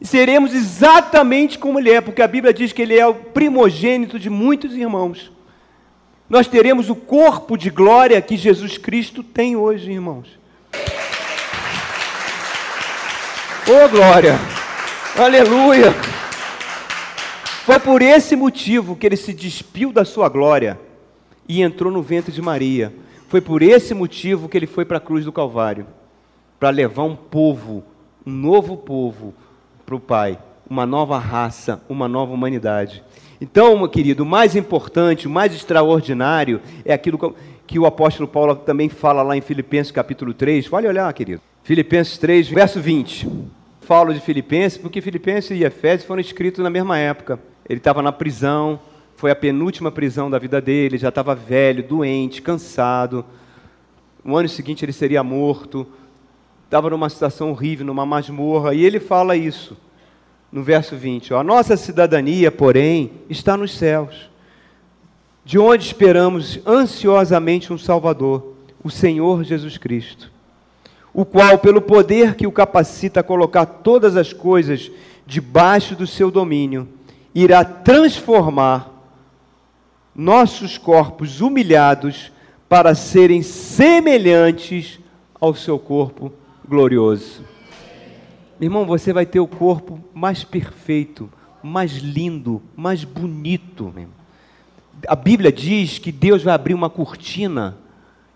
Seremos 0.00 0.54
exatamente 0.54 1.58
como 1.58 1.78
Ele 1.78 1.90
é, 1.90 2.00
porque 2.00 2.22
a 2.22 2.28
Bíblia 2.28 2.54
diz 2.54 2.72
que 2.72 2.82
Ele 2.82 2.96
é 2.96 3.06
o 3.06 3.14
primogênito 3.14 4.18
de 4.18 4.30
muitos 4.30 4.74
irmãos. 4.74 5.32
Nós 6.28 6.46
teremos 6.46 6.90
o 6.90 6.94
corpo 6.94 7.56
de 7.56 7.70
glória 7.70 8.20
que 8.20 8.36
Jesus 8.36 8.76
Cristo 8.76 9.22
tem 9.22 9.56
hoje, 9.56 9.90
irmãos. 9.90 10.28
Oh 13.70 13.86
glória! 13.86 14.34
Aleluia! 15.14 15.92
Foi 17.66 17.78
por 17.78 18.00
esse 18.00 18.34
motivo 18.34 18.96
que 18.96 19.04
ele 19.04 19.14
se 19.14 19.34
despiu 19.34 19.92
da 19.92 20.06
sua 20.06 20.26
glória 20.30 20.80
e 21.46 21.60
entrou 21.60 21.92
no 21.92 22.00
ventre 22.00 22.32
de 22.32 22.40
Maria. 22.40 22.94
Foi 23.28 23.42
por 23.42 23.60
esse 23.60 23.92
motivo 23.92 24.48
que 24.48 24.56
ele 24.56 24.66
foi 24.66 24.86
para 24.86 24.96
a 24.96 25.00
cruz 25.00 25.26
do 25.26 25.32
Calvário 25.32 25.86
para 26.58 26.70
levar 26.70 27.02
um 27.02 27.14
povo, 27.14 27.84
um 28.26 28.30
novo 28.30 28.74
povo 28.74 29.34
para 29.84 29.94
o 29.94 30.00
Pai, 30.00 30.38
uma 30.68 30.86
nova 30.86 31.18
raça, 31.18 31.82
uma 31.90 32.08
nova 32.08 32.32
humanidade. 32.32 33.04
Então, 33.38 33.76
meu 33.76 33.88
querido, 33.90 34.22
o 34.22 34.26
mais 34.26 34.56
importante, 34.56 35.26
o 35.26 35.30
mais 35.30 35.54
extraordinário 35.54 36.62
é 36.86 36.94
aquilo 36.94 37.36
que 37.66 37.78
o 37.78 37.84
apóstolo 37.84 38.26
Paulo 38.26 38.56
também 38.56 38.88
fala 38.88 39.20
lá 39.20 39.36
em 39.36 39.42
Filipenses 39.42 39.92
capítulo 39.92 40.32
3. 40.32 40.66
Pode 40.66 40.86
olhar, 40.86 41.12
querido. 41.12 41.42
Filipenses 41.62 42.16
3, 42.16 42.48
verso 42.48 42.80
20. 42.80 43.57
Falo 43.88 44.12
de 44.12 44.20
Filipenses 44.20 44.76
porque 44.76 45.00
Filipenses 45.00 45.58
e 45.58 45.64
Efésios 45.64 46.06
foram 46.06 46.20
escritos 46.20 46.62
na 46.62 46.68
mesma 46.68 46.98
época. 46.98 47.40
Ele 47.66 47.80
estava 47.80 48.02
na 48.02 48.12
prisão, 48.12 48.78
foi 49.16 49.30
a 49.30 49.34
penúltima 49.34 49.90
prisão 49.90 50.28
da 50.28 50.38
vida 50.38 50.60
dele, 50.60 50.98
já 50.98 51.08
estava 51.08 51.34
velho, 51.34 51.82
doente, 51.82 52.42
cansado. 52.42 53.24
No 54.22 54.36
ano 54.36 54.46
seguinte 54.46 54.84
ele 54.84 54.92
seria 54.92 55.22
morto. 55.22 55.86
Estava 56.66 56.90
numa 56.90 57.08
situação 57.08 57.50
horrível, 57.50 57.86
numa 57.86 58.04
masmorra, 58.04 58.74
e 58.74 58.84
ele 58.84 59.00
fala 59.00 59.34
isso 59.34 59.74
no 60.52 60.62
verso 60.62 60.94
20: 60.94 61.32
ó, 61.32 61.40
A 61.40 61.42
nossa 61.42 61.74
cidadania, 61.74 62.52
porém, 62.52 63.12
está 63.30 63.56
nos 63.56 63.72
céus, 63.72 64.28
de 65.46 65.58
onde 65.58 65.86
esperamos 65.86 66.60
ansiosamente 66.66 67.72
um 67.72 67.78
Salvador, 67.78 68.52
o 68.84 68.90
Senhor 68.90 69.44
Jesus 69.44 69.78
Cristo, 69.78 70.30
o 71.18 71.24
qual, 71.24 71.58
pelo 71.58 71.80
poder 71.80 72.36
que 72.36 72.46
o 72.46 72.52
capacita 72.52 73.18
a 73.18 73.24
colocar 73.24 73.66
todas 73.66 74.16
as 74.16 74.32
coisas 74.32 74.88
debaixo 75.26 75.96
do 75.96 76.06
seu 76.06 76.30
domínio, 76.30 76.88
irá 77.34 77.64
transformar 77.64 78.88
nossos 80.14 80.78
corpos 80.78 81.40
humilhados 81.40 82.30
para 82.68 82.94
serem 82.94 83.42
semelhantes 83.42 85.00
ao 85.40 85.56
seu 85.56 85.76
corpo 85.76 86.32
glorioso. 86.64 87.42
Irmão, 88.60 88.86
você 88.86 89.12
vai 89.12 89.26
ter 89.26 89.40
o 89.40 89.48
corpo 89.48 89.98
mais 90.14 90.44
perfeito, 90.44 91.28
mais 91.60 91.94
lindo, 91.94 92.62
mais 92.76 93.02
bonito. 93.02 93.92
A 95.08 95.16
Bíblia 95.16 95.50
diz 95.50 95.98
que 95.98 96.12
Deus 96.12 96.44
vai 96.44 96.54
abrir 96.54 96.74
uma 96.74 96.88
cortina 96.88 97.76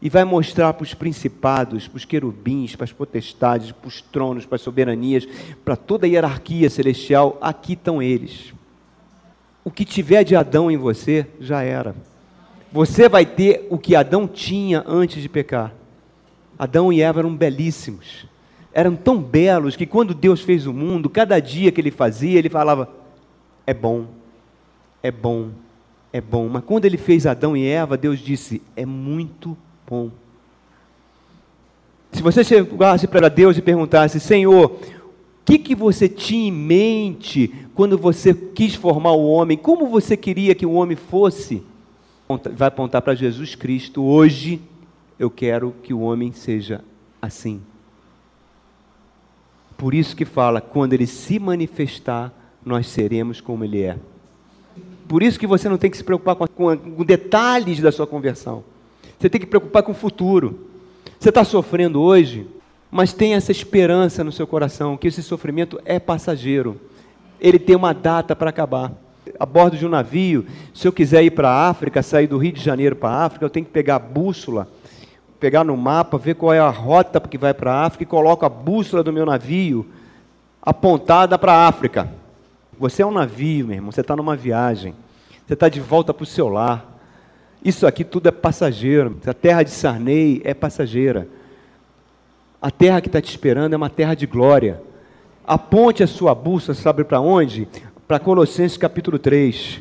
e 0.02 0.10
vai 0.10 0.24
mostrar 0.24 0.72
para 0.72 0.82
os 0.82 0.94
principados, 0.94 1.86
para 1.86 1.96
os 1.96 2.04
querubins, 2.04 2.74
para 2.74 2.82
as 2.82 2.92
potestades, 2.92 3.70
para 3.70 3.86
os 3.86 4.02
tronos, 4.02 4.44
para 4.44 4.56
as 4.56 4.62
soberanias, 4.62 5.24
para 5.64 5.76
toda 5.76 6.06
a 6.06 6.08
hierarquia 6.08 6.68
celestial, 6.68 7.38
aqui 7.40 7.74
estão 7.74 8.02
eles. 8.02 8.52
O 9.64 9.70
que 9.70 9.84
tiver 9.84 10.24
de 10.24 10.34
Adão 10.34 10.68
em 10.68 10.76
você, 10.76 11.24
já 11.38 11.62
era. 11.62 11.94
Você 12.72 13.08
vai 13.08 13.24
ter 13.24 13.68
o 13.70 13.78
que 13.78 13.94
Adão 13.94 14.26
tinha 14.26 14.82
antes 14.88 15.22
de 15.22 15.28
pecar. 15.28 15.72
Adão 16.58 16.92
e 16.92 17.00
Eva 17.00 17.20
eram 17.20 17.36
belíssimos. 17.36 18.26
Eram 18.72 18.96
tão 18.96 19.22
belos 19.22 19.76
que 19.76 19.86
quando 19.86 20.14
Deus 20.14 20.40
fez 20.40 20.66
o 20.66 20.72
mundo, 20.72 21.08
cada 21.08 21.38
dia 21.38 21.70
que 21.70 21.80
ele 21.80 21.92
fazia, 21.92 22.40
ele 22.40 22.48
falava: 22.48 22.88
é 23.64 23.72
bom, 23.72 24.06
é 25.00 25.12
bom, 25.12 25.50
é 26.12 26.20
bom. 26.20 26.48
Mas 26.48 26.64
quando 26.64 26.86
ele 26.86 26.96
fez 26.96 27.24
Adão 27.24 27.56
e 27.56 27.64
Eva, 27.64 27.96
Deus 27.96 28.18
disse: 28.18 28.60
é 28.74 28.84
muito 28.84 29.50
bom 29.50 29.71
bom. 29.88 30.10
Se 32.12 32.22
você 32.22 32.44
chegasse 32.44 33.06
para 33.06 33.28
Deus 33.28 33.56
e 33.56 33.62
perguntasse, 33.62 34.20
Senhor, 34.20 34.70
o 34.72 35.44
que, 35.44 35.58
que 35.58 35.74
você 35.74 36.08
tinha 36.08 36.48
em 36.48 36.52
mente 36.52 37.52
quando 37.74 37.96
você 37.96 38.34
quis 38.34 38.74
formar 38.74 39.12
o 39.12 39.26
homem? 39.26 39.56
Como 39.56 39.88
você 39.88 40.16
queria 40.16 40.54
que 40.54 40.66
o 40.66 40.72
homem 40.72 40.96
fosse? 40.96 41.62
Vai 42.54 42.68
apontar 42.68 43.02
para 43.02 43.14
Jesus 43.14 43.54
Cristo. 43.54 44.02
Hoje 44.02 44.60
eu 45.18 45.30
quero 45.30 45.74
que 45.82 45.94
o 45.94 46.00
homem 46.00 46.32
seja 46.32 46.84
assim. 47.20 47.60
Por 49.76 49.94
isso 49.94 50.14
que 50.14 50.24
fala, 50.24 50.60
quando 50.60 50.92
ele 50.92 51.06
se 51.06 51.38
manifestar, 51.38 52.32
nós 52.64 52.86
seremos 52.86 53.40
como 53.40 53.64
ele 53.64 53.82
é. 53.82 53.98
Por 55.08 55.22
isso 55.22 55.38
que 55.38 55.46
você 55.46 55.68
não 55.68 55.76
tem 55.76 55.90
que 55.90 55.96
se 55.96 56.04
preocupar 56.04 56.36
com, 56.36 56.46
com, 56.46 56.76
com 56.76 57.04
detalhes 57.04 57.80
da 57.80 57.90
sua 57.90 58.06
conversão. 58.06 58.62
Você 59.22 59.30
tem 59.30 59.40
que 59.40 59.46
preocupar 59.46 59.84
com 59.84 59.92
o 59.92 59.94
futuro. 59.94 60.66
Você 61.16 61.28
está 61.28 61.44
sofrendo 61.44 62.02
hoje, 62.02 62.44
mas 62.90 63.12
tem 63.12 63.34
essa 63.34 63.52
esperança 63.52 64.24
no 64.24 64.32
seu 64.32 64.48
coração 64.48 64.96
que 64.96 65.06
esse 65.06 65.22
sofrimento 65.22 65.80
é 65.84 66.00
passageiro. 66.00 66.80
Ele 67.40 67.56
tem 67.56 67.76
uma 67.76 67.94
data 67.94 68.34
para 68.34 68.50
acabar. 68.50 68.90
A 69.38 69.46
bordo 69.46 69.76
de 69.76 69.86
um 69.86 69.88
navio, 69.88 70.44
se 70.74 70.88
eu 70.88 70.92
quiser 70.92 71.22
ir 71.22 71.30
para 71.30 71.48
a 71.48 71.68
África, 71.68 72.02
sair 72.02 72.26
do 72.26 72.36
Rio 72.36 72.50
de 72.50 72.60
Janeiro 72.60 72.96
para 72.96 73.10
a 73.10 73.24
África, 73.26 73.44
eu 73.44 73.50
tenho 73.50 73.64
que 73.64 73.70
pegar 73.70 73.94
a 73.94 74.00
bússola, 74.00 74.66
pegar 75.38 75.62
no 75.62 75.76
mapa, 75.76 76.18
ver 76.18 76.34
qual 76.34 76.52
é 76.52 76.58
a 76.58 76.68
rota 76.68 77.20
que 77.20 77.38
vai 77.38 77.54
para 77.54 77.72
a 77.72 77.86
África 77.86 78.02
e 78.02 78.06
coloco 78.06 78.44
a 78.44 78.48
bússola 78.48 79.04
do 79.04 79.12
meu 79.12 79.24
navio 79.24 79.86
apontada 80.60 81.38
para 81.38 81.52
a 81.52 81.68
África. 81.68 82.10
Você 82.76 83.02
é 83.02 83.06
um 83.06 83.12
navio, 83.12 83.68
meu 83.68 83.76
irmão, 83.76 83.92
você 83.92 84.00
está 84.00 84.16
numa 84.16 84.34
viagem, 84.34 84.96
você 85.46 85.54
está 85.54 85.68
de 85.68 85.78
volta 85.78 86.12
para 86.12 86.24
o 86.24 86.26
seu 86.26 86.48
lar. 86.48 86.88
Isso 87.64 87.86
aqui 87.86 88.02
tudo 88.02 88.28
é 88.28 88.32
passageiro. 88.32 89.16
A 89.24 89.32
terra 89.32 89.62
de 89.62 89.70
Sarney 89.70 90.40
é 90.44 90.52
passageira. 90.52 91.28
A 92.60 92.70
terra 92.70 93.00
que 93.00 93.08
está 93.08 93.20
te 93.20 93.30
esperando 93.30 93.74
é 93.74 93.76
uma 93.76 93.90
terra 93.90 94.14
de 94.14 94.26
glória. 94.26 94.82
Aponte 95.44 96.02
a 96.02 96.06
sua 96.06 96.34
bússola, 96.34 96.74
sabe 96.74 97.04
para 97.04 97.20
onde? 97.20 97.68
Para 98.06 98.18
Colossenses 98.18 98.76
capítulo 98.76 99.18
3. 99.18 99.80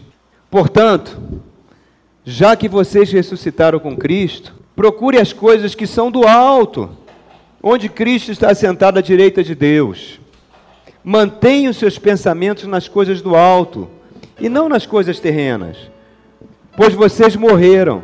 Portanto, 0.50 1.20
já 2.24 2.56
que 2.56 2.70
vocês 2.70 3.12
ressuscitaram 3.12 3.80
com 3.80 3.98
Cristo, 3.98 4.54
procure 4.76 5.18
as 5.18 5.34
coisas 5.34 5.74
que 5.74 5.88
são 5.88 6.12
do 6.12 6.28
alto, 6.28 6.90
onde 7.64 7.90
Cristo 7.90 8.32
está 8.32 8.54
sentado 8.54 9.00
à 9.00 9.02
direita 9.02 9.44
de 9.44 9.56
Deus. 9.56 10.20
Mantenha 11.04 11.72
os 11.72 11.78
seus 11.78 11.98
pensamentos 11.98 12.66
nas 12.66 12.88
coisas 12.88 13.22
do 13.22 13.36
alto 13.36 13.90
e 14.40 14.50
não 14.50 14.70
nas 14.70 14.86
coisas 14.86 15.20
terrenas 15.20 15.78
pois 16.76 16.94
vocês 16.94 17.36
morreram 17.36 18.02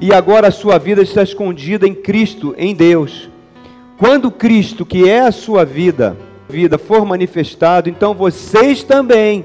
e 0.00 0.12
agora 0.12 0.48
a 0.48 0.52
sua 0.52 0.78
vida 0.78 1.02
está 1.02 1.22
escondida 1.22 1.86
em 1.86 1.94
Cristo, 1.94 2.54
em 2.56 2.74
Deus. 2.74 3.28
Quando 3.96 4.30
Cristo, 4.30 4.86
que 4.86 5.08
é 5.08 5.20
a 5.20 5.32
sua 5.32 5.64
vida, 5.64 6.16
vida 6.48 6.78
for 6.78 7.04
manifestado, 7.04 7.88
então 7.88 8.14
vocês 8.14 8.82
também 8.82 9.44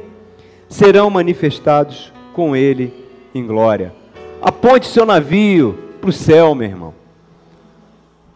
serão 0.70 1.09
manifestados 1.09 2.14
com 2.34 2.55
ele 2.55 2.93
em 3.34 3.45
glória. 3.45 3.93
Aponte 4.41 4.88
seu 4.88 5.05
navio 5.05 5.78
para 5.99 6.09
o 6.09 6.14
céu, 6.14 6.53
meu 6.53 6.68
irmão. 6.68 6.93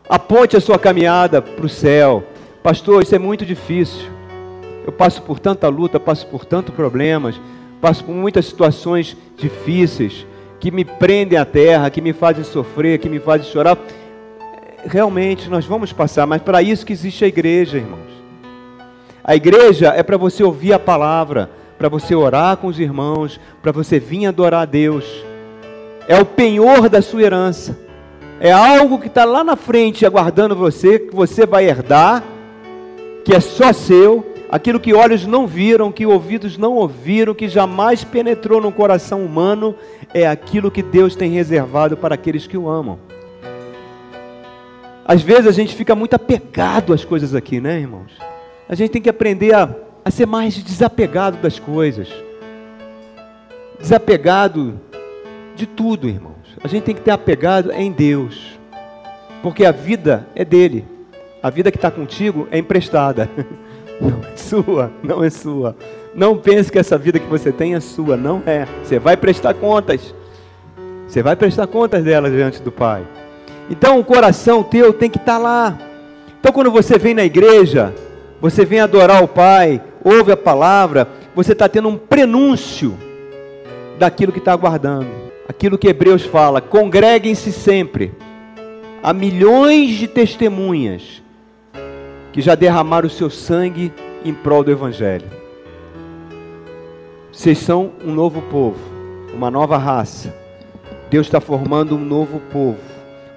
Aponte 0.10 0.56
a 0.56 0.62
sua 0.62 0.80
caminhada 0.80 1.42
para 1.42 1.66
o 1.66 1.70
céu. 1.70 2.24
Pastor, 2.64 3.04
isso 3.04 3.14
é 3.14 3.20
muito 3.20 3.46
difícil. 3.46 4.10
Eu 4.86 4.92
passo 4.92 5.22
por 5.22 5.40
tanta 5.40 5.68
luta, 5.68 6.00
passo 6.00 6.26
por 6.28 6.46
tantos 6.46 6.74
problemas 6.74 7.40
passo 7.82 8.04
por 8.04 8.14
muitas 8.14 8.46
situações 8.46 9.16
difíceis 9.38 10.26
que 10.60 10.72
me 10.72 10.84
prendem 10.84 11.38
à 11.38 11.46
terra, 11.46 11.90
que 11.90 12.02
me 12.02 12.14
fazem 12.14 12.44
sofrer, 12.44 13.00
que 13.00 13.10
me 13.10 13.20
fazem 13.20 13.52
chorar. 13.52 13.78
Realmente 14.86 15.50
nós 15.50 15.66
vamos 15.66 15.94
passar, 15.94 16.26
mas 16.26 16.42
para 16.42 16.62
isso 16.62 16.86
que 16.86 16.94
existe 16.94 17.24
a 17.26 17.28
igreja, 17.28 17.78
irmãos. 17.78 18.18
A 19.24 19.36
igreja 19.36 19.90
é 19.90 20.02
para 20.02 20.18
você 20.18 20.44
ouvir 20.44 20.74
a 20.74 20.80
palavra, 20.80 21.52
para 21.78 21.90
você 21.90 22.16
orar 22.16 22.58
com 22.58 22.68
os 22.68 22.80
irmãos, 22.80 23.40
para 23.62 23.72
você 23.72 24.00
vir 24.00 24.26
adorar 24.26 24.62
a 24.62 24.66
Deus. 24.66 25.06
É 26.08 26.20
o 26.20 26.26
penhor 26.26 26.90
da 26.90 27.02
sua 27.02 27.22
herança. 27.22 27.78
É 28.40 28.52
algo 28.52 29.00
que 29.00 29.08
está 29.08 29.26
lá 29.26 29.44
na 29.44 29.56
frente 29.56 30.06
aguardando 30.06 30.56
você, 30.56 31.00
que 31.00 31.16
você 31.16 31.46
vai 31.46 31.66
herdar, 31.66 32.24
que 33.26 33.36
é 33.36 33.40
só 33.40 33.74
seu, 33.74 34.26
aquilo 34.50 34.80
que 34.80 34.94
olhos 34.94 35.26
não 35.26 35.46
viram, 35.46 35.92
que 35.92 36.06
ouvidos 36.06 36.58
não 36.58 36.74
ouviram, 36.74 37.34
que 37.34 37.48
jamais 37.48 38.04
penetrou 38.04 38.62
no 38.62 38.72
coração 38.72 39.24
humano, 39.24 39.76
é 40.14 40.28
aquilo 40.28 40.72
que 40.72 40.82
Deus 40.82 41.16
tem 41.16 41.32
reservado 41.32 41.98
para 41.98 42.16
aqueles 42.16 42.48
que 42.48 42.58
o 42.58 42.70
amam. 42.70 43.00
Às 45.06 45.22
vezes 45.22 45.48
a 45.48 45.52
gente 45.52 45.76
fica 45.76 45.96
muito 45.96 46.16
apegado 46.16 46.94
às 46.94 47.06
coisas 47.06 47.34
aqui, 47.34 47.62
né, 47.62 47.80
irmãos? 47.80 48.12
A 48.68 48.76
gente 48.76 48.92
tem 48.92 49.02
que 49.02 49.10
aprender 49.10 49.54
a, 49.54 49.74
a 50.04 50.12
ser 50.12 50.26
mais 50.26 50.56
desapegado 50.56 51.38
das 51.38 51.60
coisas, 51.60 52.10
desapegado 53.80 54.80
de 55.56 55.66
tudo, 55.66 56.10
irmãos. 56.10 56.36
A 56.62 56.68
gente 56.68 56.84
tem 56.84 56.96
que 56.96 57.02
ter 57.02 57.12
apegado 57.12 57.72
em 57.72 57.92
Deus, 57.92 58.60
porque 59.42 59.64
a 59.64 59.72
vida 59.72 60.28
é 60.36 60.44
dele, 60.44 60.86
a 61.42 61.50
vida 61.50 61.72
que 61.72 61.78
está 61.78 61.90
contigo 61.90 62.48
é 62.52 62.58
emprestada. 62.58 63.30
Não 64.00 64.22
é 64.32 64.36
sua, 64.36 64.92
não 65.04 65.24
é 65.24 65.30
sua. 65.30 65.76
Não 66.14 66.38
pense 66.38 66.72
que 66.72 66.80
essa 66.80 66.98
vida 66.98 67.20
que 67.20 67.28
você 67.28 67.52
tem 67.52 67.76
é 67.76 67.80
sua, 67.80 68.16
não 68.16 68.42
é. 68.46 68.68
Você 68.84 69.00
vai 69.00 69.18
prestar 69.18 69.54
contas. 69.54 70.14
Você 71.08 71.24
vai 71.24 71.36
prestar 71.36 71.68
contas 71.68 72.04
dela 72.04 72.30
diante 72.30 72.62
do 72.62 72.72
Pai. 72.72 73.04
Então 73.70 74.00
o 74.00 74.04
coração 74.04 74.64
teu 74.64 74.94
tem 74.94 75.10
que 75.10 75.18
estar 75.18 75.38
lá. 75.38 75.78
Então 76.40 76.52
quando 76.52 76.72
você 76.72 76.98
vem 76.98 77.14
na 77.14 77.24
igreja, 77.24 77.94
você 78.40 78.66
vem 78.66 78.80
adorar 78.80 79.24
o 79.24 79.28
Pai, 79.28 79.82
ouve 80.04 80.32
a 80.32 80.38
palavra, 80.38 81.08
você 81.36 81.54
está 81.54 81.68
tendo 81.68 81.90
um 81.90 81.98
prenúncio 81.98 82.98
daquilo 83.98 84.32
que 84.32 84.40
está 84.40 84.54
aguardando. 84.54 85.10
Aquilo 85.48 85.78
que 85.78 85.88
Hebreus 85.88 86.24
fala: 86.24 86.62
congreguem-se 86.62 87.52
sempre. 87.52 88.12
Há 89.02 89.14
milhões 89.14 89.92
de 89.92 90.08
testemunhas 90.08 91.22
que 92.38 92.42
já 92.44 92.54
derramaram 92.54 93.08
o 93.08 93.10
seu 93.10 93.32
sangue 93.32 93.92
em 94.24 94.32
prol 94.32 94.64
do 94.64 94.70
Evangelho. 94.70 95.26
Vocês 97.32 97.58
são 97.58 97.94
um 98.06 98.14
novo 98.14 98.44
povo, 98.44 98.78
uma 99.34 99.50
nova 99.50 99.76
raça. 99.76 100.32
Deus 101.10 101.26
está 101.26 101.42
formando 101.42 101.96
um 101.96 102.06
novo 102.06 102.40
povo. 102.52 102.78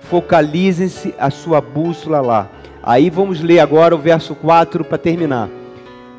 Focalizem-se 0.03 1.14
a 1.18 1.30
sua 1.30 1.62
bússola 1.62 2.20
lá. 2.20 2.51
Aí 2.82 3.09
vamos 3.09 3.40
ler 3.40 3.61
agora 3.61 3.94
o 3.94 3.98
verso 3.98 4.34
4 4.34 4.84
para 4.84 4.98
terminar. 4.98 5.48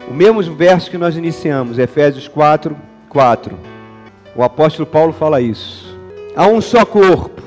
O 0.09 0.11
mesmo 0.11 0.41
verso 0.55 0.89
que 0.89 0.97
nós 0.97 1.15
iniciamos, 1.15 1.77
Efésios 1.77 2.27
4, 2.27 2.75
4. 3.09 3.59
O 4.35 4.41
apóstolo 4.41 4.87
Paulo 4.87 5.13
fala 5.13 5.39
isso. 5.39 5.95
Há 6.35 6.47
um 6.47 6.59
só 6.59 6.83
corpo, 6.83 7.43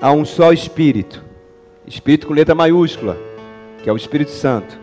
há 0.00 0.12
um 0.12 0.24
só 0.24 0.52
espírito. 0.52 1.20
Espírito 1.84 2.28
com 2.28 2.32
letra 2.32 2.54
maiúscula 2.54 3.26
que 3.82 3.88
é 3.88 3.92
o 3.92 3.96
Espírito 3.96 4.30
Santo. 4.30 4.78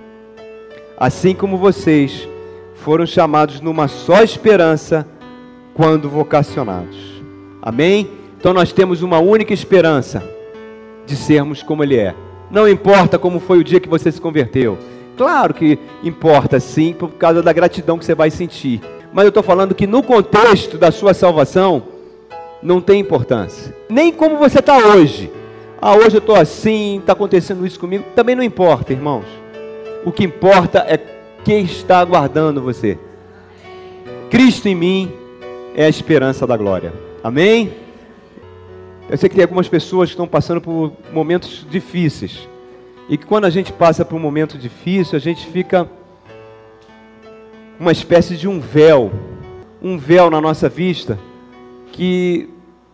Assim 0.98 1.34
como 1.36 1.58
vocês 1.58 2.28
foram 2.76 3.06
chamados 3.06 3.62
numa 3.62 3.88
só 3.88 4.22
esperança 4.22 5.08
quando 5.74 6.10
vocacionados. 6.10 7.22
Amém? 7.62 8.10
Então 8.38 8.54
nós 8.54 8.72
temos 8.72 9.02
uma 9.02 9.20
única 9.20 9.54
esperança 9.54 10.24
de 11.06 11.16
sermos 11.16 11.62
como 11.64 11.84
Ele 11.84 11.98
é. 11.98 12.16
Não 12.50 12.70
importa 12.70 13.18
como 13.18 13.40
foi 13.40 13.60
o 13.60 13.64
dia 13.64 13.80
que 13.80 13.90
você 13.90 14.12
se 14.12 14.22
converteu. 14.22 14.78
Claro 15.18 15.54
que 15.54 15.80
importa 16.04 16.60
sim, 16.60 16.94
por 16.94 17.10
causa 17.12 17.42
da 17.42 17.54
gratidão 17.54 17.98
que 17.98 18.06
você 18.06 18.16
vai 18.16 18.30
sentir. 18.30 18.82
Mas 19.12 19.24
eu 19.24 19.30
estou 19.30 19.44
falando 19.44 19.74
que 19.74 19.88
no 19.88 20.04
contexto 20.04 20.78
da 20.78 20.92
sua 20.92 21.14
salvação, 21.14 21.84
não 22.62 22.82
tem 22.82 23.00
importância. 23.00 23.76
Nem 23.90 24.12
como 24.12 24.38
você 24.38 24.60
está 24.60 24.78
hoje. 24.78 25.32
Ah, 25.88 25.96
hoje 25.96 26.16
eu 26.16 26.20
estou 26.20 26.36
assim, 26.36 26.98
está 26.98 27.14
acontecendo 27.14 27.64
isso 27.64 27.80
comigo. 27.80 28.04
Também 28.16 28.34
não 28.34 28.42
importa, 28.42 28.92
irmãos. 28.92 29.26
O 30.04 30.12
que 30.12 30.24
importa 30.24 30.80
é 30.80 30.98
quem 31.44 31.64
está 31.64 32.00
aguardando 32.00 32.60
você. 32.60 32.98
Cristo 34.32 34.68
em 34.68 34.74
mim 34.74 35.12
é 35.76 35.86
a 35.86 35.88
esperança 35.88 36.48
da 36.48 36.58
glória. 36.58 36.92
Amém? 37.24 37.72
Eu 39.08 39.16
sei 39.16 39.30
que 39.30 39.36
tem 39.36 39.44
algumas 39.44 39.68
pessoas 39.68 40.10
que 40.10 40.14
estão 40.14 40.28
passando 40.28 40.60
por 40.60 40.92
momentos 41.14 41.64
difíceis. 41.70 42.50
E 43.08 43.16
que 43.16 43.28
quando 43.28 43.46
a 43.46 43.52
gente 43.52 43.72
passa 43.72 44.04
por 44.04 44.16
um 44.16 44.20
momento 44.20 44.58
difícil, 44.58 45.16
a 45.16 45.22
gente 45.22 45.46
fica 45.46 45.88
uma 47.80 47.92
espécie 47.92 48.36
de 48.36 48.48
um 48.48 48.60
véu, 48.60 49.12
um 49.80 50.00
véu 50.00 50.32
na 50.32 50.42
nossa 50.42 50.68
vista, 50.68 51.20
que 51.92 52.50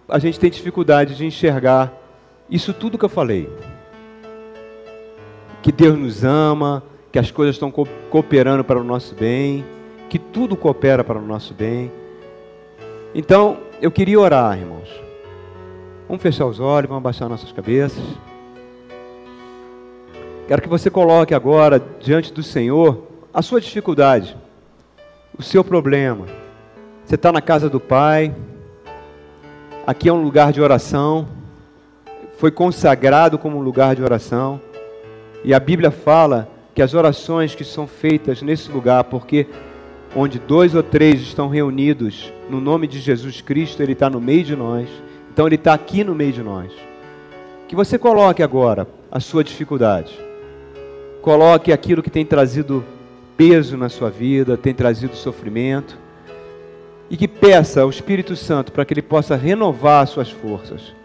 a 0.10 0.20
gente 0.20 0.38
tem 0.38 0.52
dificuldade 0.52 1.16
de 1.16 1.26
enxergar 1.26 2.01
isso 2.52 2.74
tudo 2.74 2.98
que 2.98 3.06
eu 3.06 3.10
falei. 3.10 3.50
Que 5.62 5.72
Deus 5.72 5.98
nos 5.98 6.24
ama, 6.24 6.84
que 7.12 7.18
as 7.18 7.32
coisas 7.32 7.56
estão 7.56 7.72
cooperando 7.72 8.64
para 8.64 8.80
o 8.80 8.84
nosso 8.84 9.16
bem, 9.16 9.66
que 10.10 10.20
tudo 10.20 10.58
coopera 10.58 11.04
para 11.04 11.18
o 11.18 11.26
nosso 11.26 11.54
bem. 11.54 11.92
Então, 13.16 13.58
eu 13.82 13.90
queria 13.90 14.20
orar, 14.20 14.60
irmãos. 14.60 14.90
Vamos 16.08 16.22
fechar 16.22 16.46
os 16.46 16.60
olhos, 16.60 16.90
vamos 16.90 17.02
abaixar 17.02 17.30
nossas 17.30 17.52
cabeças. 17.54 18.04
Quero 20.48 20.62
que 20.62 20.68
você 20.68 20.90
coloque 20.90 21.34
agora 21.34 21.82
diante 22.02 22.34
do 22.34 22.44
Senhor 22.44 23.08
a 23.34 23.42
sua 23.42 23.62
dificuldade, 23.62 24.36
o 25.38 25.42
seu 25.42 25.64
problema. 25.64 26.26
Você 27.06 27.16
está 27.16 27.32
na 27.32 27.42
casa 27.42 27.70
do 27.70 27.80
Pai, 27.80 28.36
aqui 29.88 30.10
é 30.10 30.14
um 30.14 30.22
lugar 30.22 30.52
de 30.52 30.62
oração, 30.62 31.28
foi 32.42 32.50
consagrado 32.50 33.38
como 33.38 33.60
um 33.60 33.62
lugar 33.62 33.96
de 33.96 34.02
oração, 34.02 34.60
e 35.44 35.54
a 35.54 35.60
Bíblia 35.60 35.92
fala 35.92 36.50
que 36.74 36.82
as 36.82 36.96
orações 36.96 37.54
que 37.54 37.64
são 37.64 37.86
feitas 37.86 38.42
nesse 38.42 38.72
lugar, 38.72 39.04
porque 39.04 39.46
onde 40.16 40.40
dois 40.40 40.74
ou 40.74 40.82
três 40.82 41.22
estão 41.22 41.48
reunidos 41.50 42.34
no 42.50 42.60
nome 42.60 42.88
de 42.88 43.00
Jesus 43.00 43.42
Cristo, 43.42 43.84
Ele 43.84 43.92
está 43.92 44.10
no 44.10 44.20
meio 44.20 44.44
de 44.44 44.56
nós, 44.56 44.90
então 45.32 45.46
Ele 45.46 45.54
está 45.54 45.76
aqui 45.76 46.04
no 46.04 46.16
meio 46.16 46.34
de 46.34 46.42
nós. 46.42 46.72
Que 47.68 47.76
você 47.76 47.96
coloque 48.00 48.42
agora 48.42 48.88
a 49.12 49.20
sua 49.20 49.44
dificuldade. 49.44 50.20
Coloque 51.22 51.72
aquilo 51.72 52.02
que 52.02 52.10
tem 52.10 52.26
trazido 52.26 52.84
peso 53.38 53.78
na 53.78 53.88
sua 53.88 54.10
vida, 54.10 54.58
tem 54.58 54.74
trazido 54.74 55.16
sofrimento. 55.16 55.96
E 57.08 57.16
que 57.16 57.28
peça 57.28 57.82
ao 57.82 57.90
Espírito 57.92 58.36
Santo 58.36 58.72
para 58.72 58.84
que 58.84 58.96
ele 58.96 59.04
possa 59.04 59.36
renovar 59.36 60.02
as 60.02 60.10
suas 60.10 60.32
forças. 60.32 61.00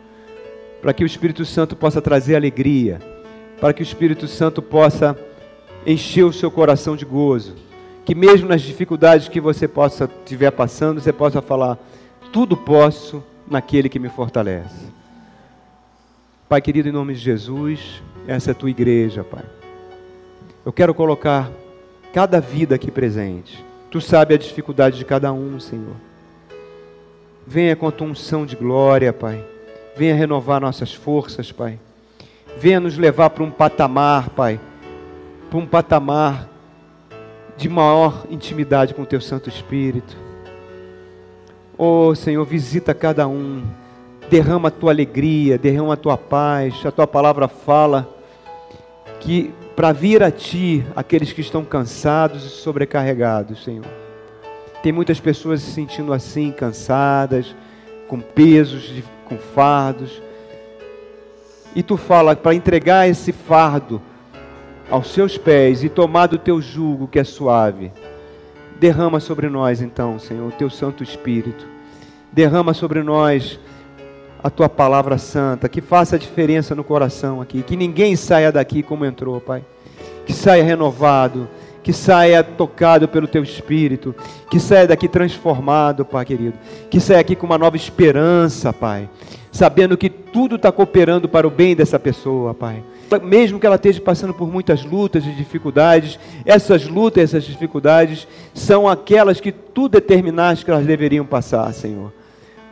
Para 0.86 0.94
que 0.94 1.02
o 1.02 1.06
Espírito 1.06 1.44
Santo 1.44 1.74
possa 1.74 2.00
trazer 2.00 2.36
alegria. 2.36 3.00
Para 3.60 3.72
que 3.72 3.82
o 3.82 3.82
Espírito 3.82 4.28
Santo 4.28 4.62
possa 4.62 5.18
encher 5.84 6.22
o 6.22 6.32
seu 6.32 6.48
coração 6.48 6.94
de 6.94 7.04
gozo. 7.04 7.56
Que 8.04 8.14
mesmo 8.14 8.48
nas 8.48 8.62
dificuldades 8.62 9.26
que 9.26 9.40
você 9.40 9.66
possa 9.66 10.08
estiver 10.22 10.52
passando, 10.52 11.00
você 11.00 11.12
possa 11.12 11.42
falar: 11.42 11.76
tudo 12.32 12.56
posso 12.56 13.20
naquele 13.50 13.88
que 13.88 13.98
me 13.98 14.08
fortalece. 14.08 14.86
Pai 16.48 16.60
querido, 16.60 16.88
em 16.88 16.92
nome 16.92 17.14
de 17.14 17.20
Jesus, 17.20 18.00
essa 18.28 18.50
é 18.50 18.52
a 18.52 18.54
tua 18.54 18.70
igreja, 18.70 19.24
Pai. 19.24 19.44
Eu 20.64 20.72
quero 20.72 20.94
colocar 20.94 21.50
cada 22.12 22.40
vida 22.40 22.76
aqui 22.76 22.92
presente. 22.92 23.64
Tu 23.90 24.00
sabe 24.00 24.34
a 24.34 24.38
dificuldade 24.38 24.98
de 24.98 25.04
cada 25.04 25.32
um, 25.32 25.58
Senhor. 25.58 25.96
Venha 27.44 27.74
com 27.74 27.88
a 27.88 27.90
tua 27.90 28.06
unção 28.06 28.46
de 28.46 28.54
glória, 28.54 29.12
Pai. 29.12 29.55
Venha 29.96 30.14
renovar 30.14 30.60
nossas 30.60 30.92
forças, 30.92 31.50
Pai. 31.50 31.78
Venha 32.58 32.78
nos 32.78 32.98
levar 32.98 33.30
para 33.30 33.42
um 33.42 33.50
patamar, 33.50 34.30
Pai. 34.30 34.60
Para 35.48 35.58
um 35.58 35.66
patamar 35.66 36.48
de 37.56 37.68
maior 37.68 38.26
intimidade 38.28 38.92
com 38.92 39.02
o 39.02 39.06
teu 39.06 39.20
Santo 39.20 39.48
Espírito. 39.48 40.16
Oh, 41.78 42.14
Senhor, 42.14 42.44
visita 42.44 42.92
cada 42.92 43.26
um. 43.26 43.62
Derrama 44.28 44.68
a 44.68 44.70
tua 44.70 44.92
alegria, 44.92 45.56
derrama 45.56 45.94
a 45.94 45.96
tua 45.96 46.18
paz. 46.18 46.84
A 46.84 46.90
tua 46.90 47.06
palavra 47.06 47.48
fala 47.48 48.08
que 49.20 49.52
para 49.74 49.92
vir 49.92 50.22
a 50.22 50.30
Ti 50.30 50.84
aqueles 50.94 51.32
que 51.32 51.40
estão 51.40 51.64
cansados 51.64 52.44
e 52.44 52.48
sobrecarregados, 52.48 53.64
Senhor. 53.64 53.84
Tem 54.82 54.92
muitas 54.92 55.20
pessoas 55.20 55.62
se 55.62 55.70
sentindo 55.70 56.12
assim, 56.12 56.50
cansadas, 56.52 57.54
com 58.08 58.20
pesos, 58.20 59.02
com 59.28 59.36
fardos. 59.36 60.22
E 61.74 61.82
Tu 61.82 61.96
fala 61.96 62.34
para 62.34 62.54
entregar 62.54 63.08
esse 63.08 63.32
fardo 63.32 64.00
aos 64.90 65.12
Seus 65.12 65.36
pés 65.36 65.84
e 65.84 65.88
tomar 65.88 66.26
do 66.26 66.38
Teu 66.38 66.60
jugo 66.60 67.06
que 67.06 67.18
é 67.18 67.24
suave. 67.24 67.92
Derrama 68.80 69.20
sobre 69.20 69.48
nós, 69.48 69.80
então, 69.80 70.18
Senhor, 70.18 70.48
o 70.48 70.52
Teu 70.52 70.70
Santo 70.70 71.02
Espírito. 71.02 71.66
Derrama 72.32 72.74
sobre 72.74 73.02
nós 73.02 73.58
a 74.42 74.50
tua 74.50 74.68
palavra 74.68 75.18
santa, 75.18 75.68
que 75.68 75.80
faça 75.80 76.16
a 76.16 76.18
diferença 76.18 76.74
no 76.74 76.84
coração 76.84 77.40
aqui, 77.40 77.62
que 77.62 77.76
ninguém 77.76 78.14
saia 78.14 78.52
daqui 78.52 78.82
como 78.82 79.04
entrou, 79.04 79.40
Pai. 79.40 79.64
Que 80.24 80.32
saia 80.32 80.62
renovado, 80.62 81.48
que 81.86 81.92
saia 81.92 82.42
tocado 82.42 83.06
pelo 83.06 83.28
teu 83.28 83.44
espírito, 83.44 84.12
que 84.50 84.58
saia 84.58 84.88
daqui 84.88 85.06
transformado, 85.06 86.04
Pai 86.04 86.24
querido. 86.24 86.54
Que 86.90 86.98
saia 86.98 87.20
aqui 87.20 87.36
com 87.36 87.46
uma 87.46 87.56
nova 87.56 87.76
esperança, 87.76 88.72
Pai. 88.72 89.08
Sabendo 89.52 89.96
que 89.96 90.10
tudo 90.10 90.56
está 90.56 90.72
cooperando 90.72 91.28
para 91.28 91.46
o 91.46 91.50
bem 91.50 91.76
dessa 91.76 91.96
pessoa, 91.96 92.52
Pai. 92.52 92.82
Mesmo 93.22 93.60
que 93.60 93.66
ela 93.68 93.76
esteja 93.76 94.00
passando 94.00 94.34
por 94.34 94.50
muitas 94.50 94.84
lutas 94.84 95.24
e 95.24 95.30
dificuldades, 95.30 96.18
essas 96.44 96.88
lutas, 96.88 97.22
essas 97.22 97.44
dificuldades 97.44 98.26
são 98.52 98.88
aquelas 98.88 99.40
que 99.40 99.52
tu 99.52 99.88
determinaste 99.88 100.64
que 100.64 100.70
elas 100.72 100.84
deveriam 100.84 101.24
passar, 101.24 101.72
Senhor. 101.72 102.12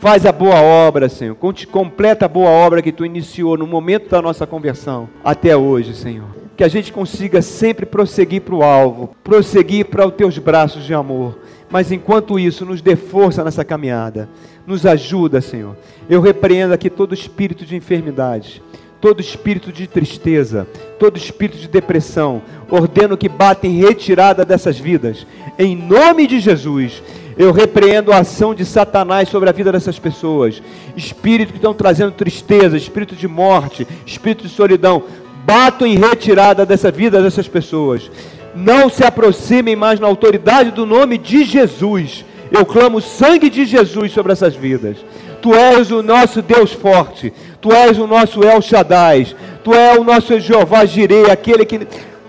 Faz 0.01 0.27
a 0.27 0.33
boa 0.33 0.61
obra, 0.61 1.09
Senhor. 1.09 1.37
Completa 1.71 2.25
a 2.25 2.29
boa 2.29 2.51
obra 2.51 2.83
que 2.83 2.91
tu 2.91 3.07
iniciou 3.07 3.57
no 3.57 3.65
momento 3.65 4.11
da 4.11 4.21
nossa 4.21 4.45
conversão 4.45 5.09
até 5.23 5.57
hoje, 5.57 5.95
Senhor. 5.95 6.44
Que 6.57 6.65
a 6.65 6.69
gente 6.69 6.93
consiga 6.93 7.43
sempre 7.43 7.85
prosseguir 7.85 8.43
para 8.43 8.55
o 8.55 8.63
alvo, 8.63 9.15
prosseguir 9.25 9.87
para 9.87 10.07
os 10.07 10.15
teus 10.15 10.39
braços 10.39 10.85
de 10.85 10.95
amor. 10.95 11.39
Mas 11.71 11.91
enquanto 11.91 12.39
isso, 12.39 12.65
nos 12.65 12.81
dê 12.81 12.95
força 12.95 13.43
nessa 13.43 13.65
caminhada. 13.65 14.29
Nos 14.67 14.87
ajuda, 14.87 15.41
Senhor. 15.41 15.77
Eu 16.09 16.21
repreendo 16.21 16.73
aqui 16.73 16.89
todo 16.89 17.15
espírito 17.15 17.65
de 17.65 17.75
enfermidade, 17.75 18.63
todo 19.01 19.21
espírito 19.21 19.73
de 19.73 19.87
tristeza, 19.87 20.67
todo 20.99 21.17
espírito 21.17 21.59
de 21.59 21.69
depressão. 21.69 22.43
Ordeno 22.71 23.17
que 23.17 23.29
bata 23.29 23.67
em 23.67 23.81
retirada 23.81 24.45
dessas 24.45 24.79
vidas. 24.79 25.27
Em 25.59 25.77
nome 25.77 26.27
de 26.27 26.39
Jesus 26.39 27.03
eu 27.37 27.53
repreendo 27.53 28.13
a 28.13 28.19
ação 28.19 28.55
de 28.55 28.65
Satanás 28.65 29.29
sobre 29.29 29.49
a 29.49 29.53
vida 29.53 29.73
dessas 29.73 29.99
pessoas. 29.99 30.63
Espíritos 30.97 31.53
que 31.53 31.59
estão 31.59 31.75
trazendo 31.75 32.13
tristeza, 32.13 32.77
espírito 32.77 33.17
de 33.17 33.27
morte, 33.27 33.87
espírito 34.07 34.45
de 34.45 34.49
solidão. 34.49 35.03
Bato 35.45 35.85
em 35.85 35.99
retirada 35.99 36.65
dessa 36.65 36.91
vida 36.91 37.23
dessas 37.23 37.47
pessoas. 37.47 38.11
Não 38.55 38.89
se 38.89 39.05
aproximem 39.05 39.77
mais 39.77 40.01
na 40.01 40.07
autoridade 40.07 40.71
do 40.71 40.87
nome 40.87 41.19
de 41.19 41.45
Jesus. 41.45 42.25
Eu 42.51 42.65
clamo 42.65 42.99
o 42.99 43.03
sangue 43.03 43.51
de 43.51 43.65
Jesus 43.65 44.13
sobre 44.13 44.33
essas 44.33 44.55
vidas. 44.55 44.97
Tu 45.43 45.55
és 45.55 45.91
o 45.91 46.03
nosso 46.03 46.41
Deus 46.41 46.73
forte. 46.73 47.33
Tu 47.61 47.71
és 47.73 47.99
o 47.99 48.07
nosso 48.07 48.43
El 48.43 48.63
Shaddai. 48.63 49.27
Tu 49.63 49.75
és 49.75 49.99
o 49.99 50.05
nosso 50.05 50.39
Jeová 50.41 50.87
Jireh, 50.87 51.31
aquele 51.31 51.67
que, 51.67 51.81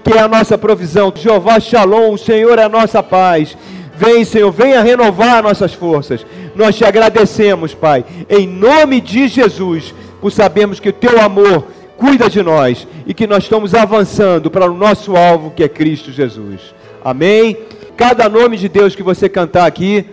que 0.03 0.13
é 0.13 0.19
a 0.19 0.27
nossa 0.27 0.57
provisão. 0.57 1.13
Jeová 1.15 1.59
Shalom, 1.59 2.13
o 2.13 2.17
Senhor 2.17 2.59
é 2.59 2.63
a 2.63 2.69
nossa 2.69 3.01
paz. 3.01 3.55
Vem, 3.95 4.25
Senhor, 4.25 4.51
venha 4.51 4.81
renovar 4.81 5.41
nossas 5.41 5.73
forças. 5.73 6.25
Nós 6.53 6.75
te 6.75 6.83
agradecemos, 6.83 7.73
Pai, 7.73 8.03
em 8.29 8.45
nome 8.45 8.99
de 8.99 9.27
Jesus, 9.27 9.93
por 10.19 10.31
sabermos 10.31 10.79
que 10.79 10.89
o 10.89 10.93
teu 10.93 11.21
amor 11.21 11.65
cuida 11.97 12.29
de 12.29 12.41
nós 12.41 12.87
e 13.05 13.13
que 13.13 13.27
nós 13.27 13.43
estamos 13.43 13.73
avançando 13.73 14.49
para 14.49 14.69
o 14.69 14.73
nosso 14.73 15.15
alvo, 15.15 15.51
que 15.51 15.63
é 15.63 15.69
Cristo 15.69 16.11
Jesus. 16.11 16.73
Amém? 17.03 17.57
Cada 17.95 18.27
nome 18.29 18.57
de 18.57 18.67
Deus 18.67 18.95
que 18.95 19.03
você 19.03 19.29
cantar 19.29 19.65
aqui, 19.65 20.05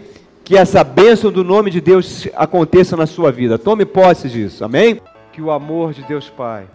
que 0.45 0.57
essa 0.57 0.85
bênção 0.85 1.31
do 1.31 1.43
nome 1.43 1.71
de 1.71 1.81
Deus 1.81 2.29
aconteça 2.35 2.97
na 2.97 3.07
sua 3.07 3.33
vida. 3.33 3.59
Tome 3.59 3.85
posse 3.85 4.29
disso. 4.29 4.65
Amém? 4.65 5.01
Que 5.33 5.43
o 5.43 5.51
amor 5.51 5.93
de 5.93 6.03
Deus 6.03 6.29
Pai, 6.29 6.67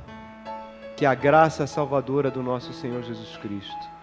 que 0.96 1.06
a 1.06 1.14
graça 1.14 1.68
salvadora 1.68 2.32
do 2.32 2.42
nosso 2.42 2.74
Senhor 2.74 3.04
Jesus 3.04 3.38
Cristo 3.42 3.98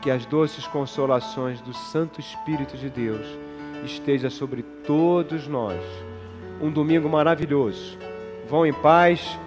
que 0.00 0.10
as 0.10 0.24
doces 0.24 0.66
consolações 0.66 1.60
do 1.60 1.74
Santo 1.74 2.20
Espírito 2.20 2.76
de 2.76 2.88
Deus 2.88 3.26
esteja 3.84 4.30
sobre 4.30 4.62
todos 4.62 5.46
nós. 5.46 5.80
Um 6.60 6.70
domingo 6.70 7.08
maravilhoso. 7.08 7.98
Vão 8.48 8.64
em 8.64 8.72
paz 8.72 9.36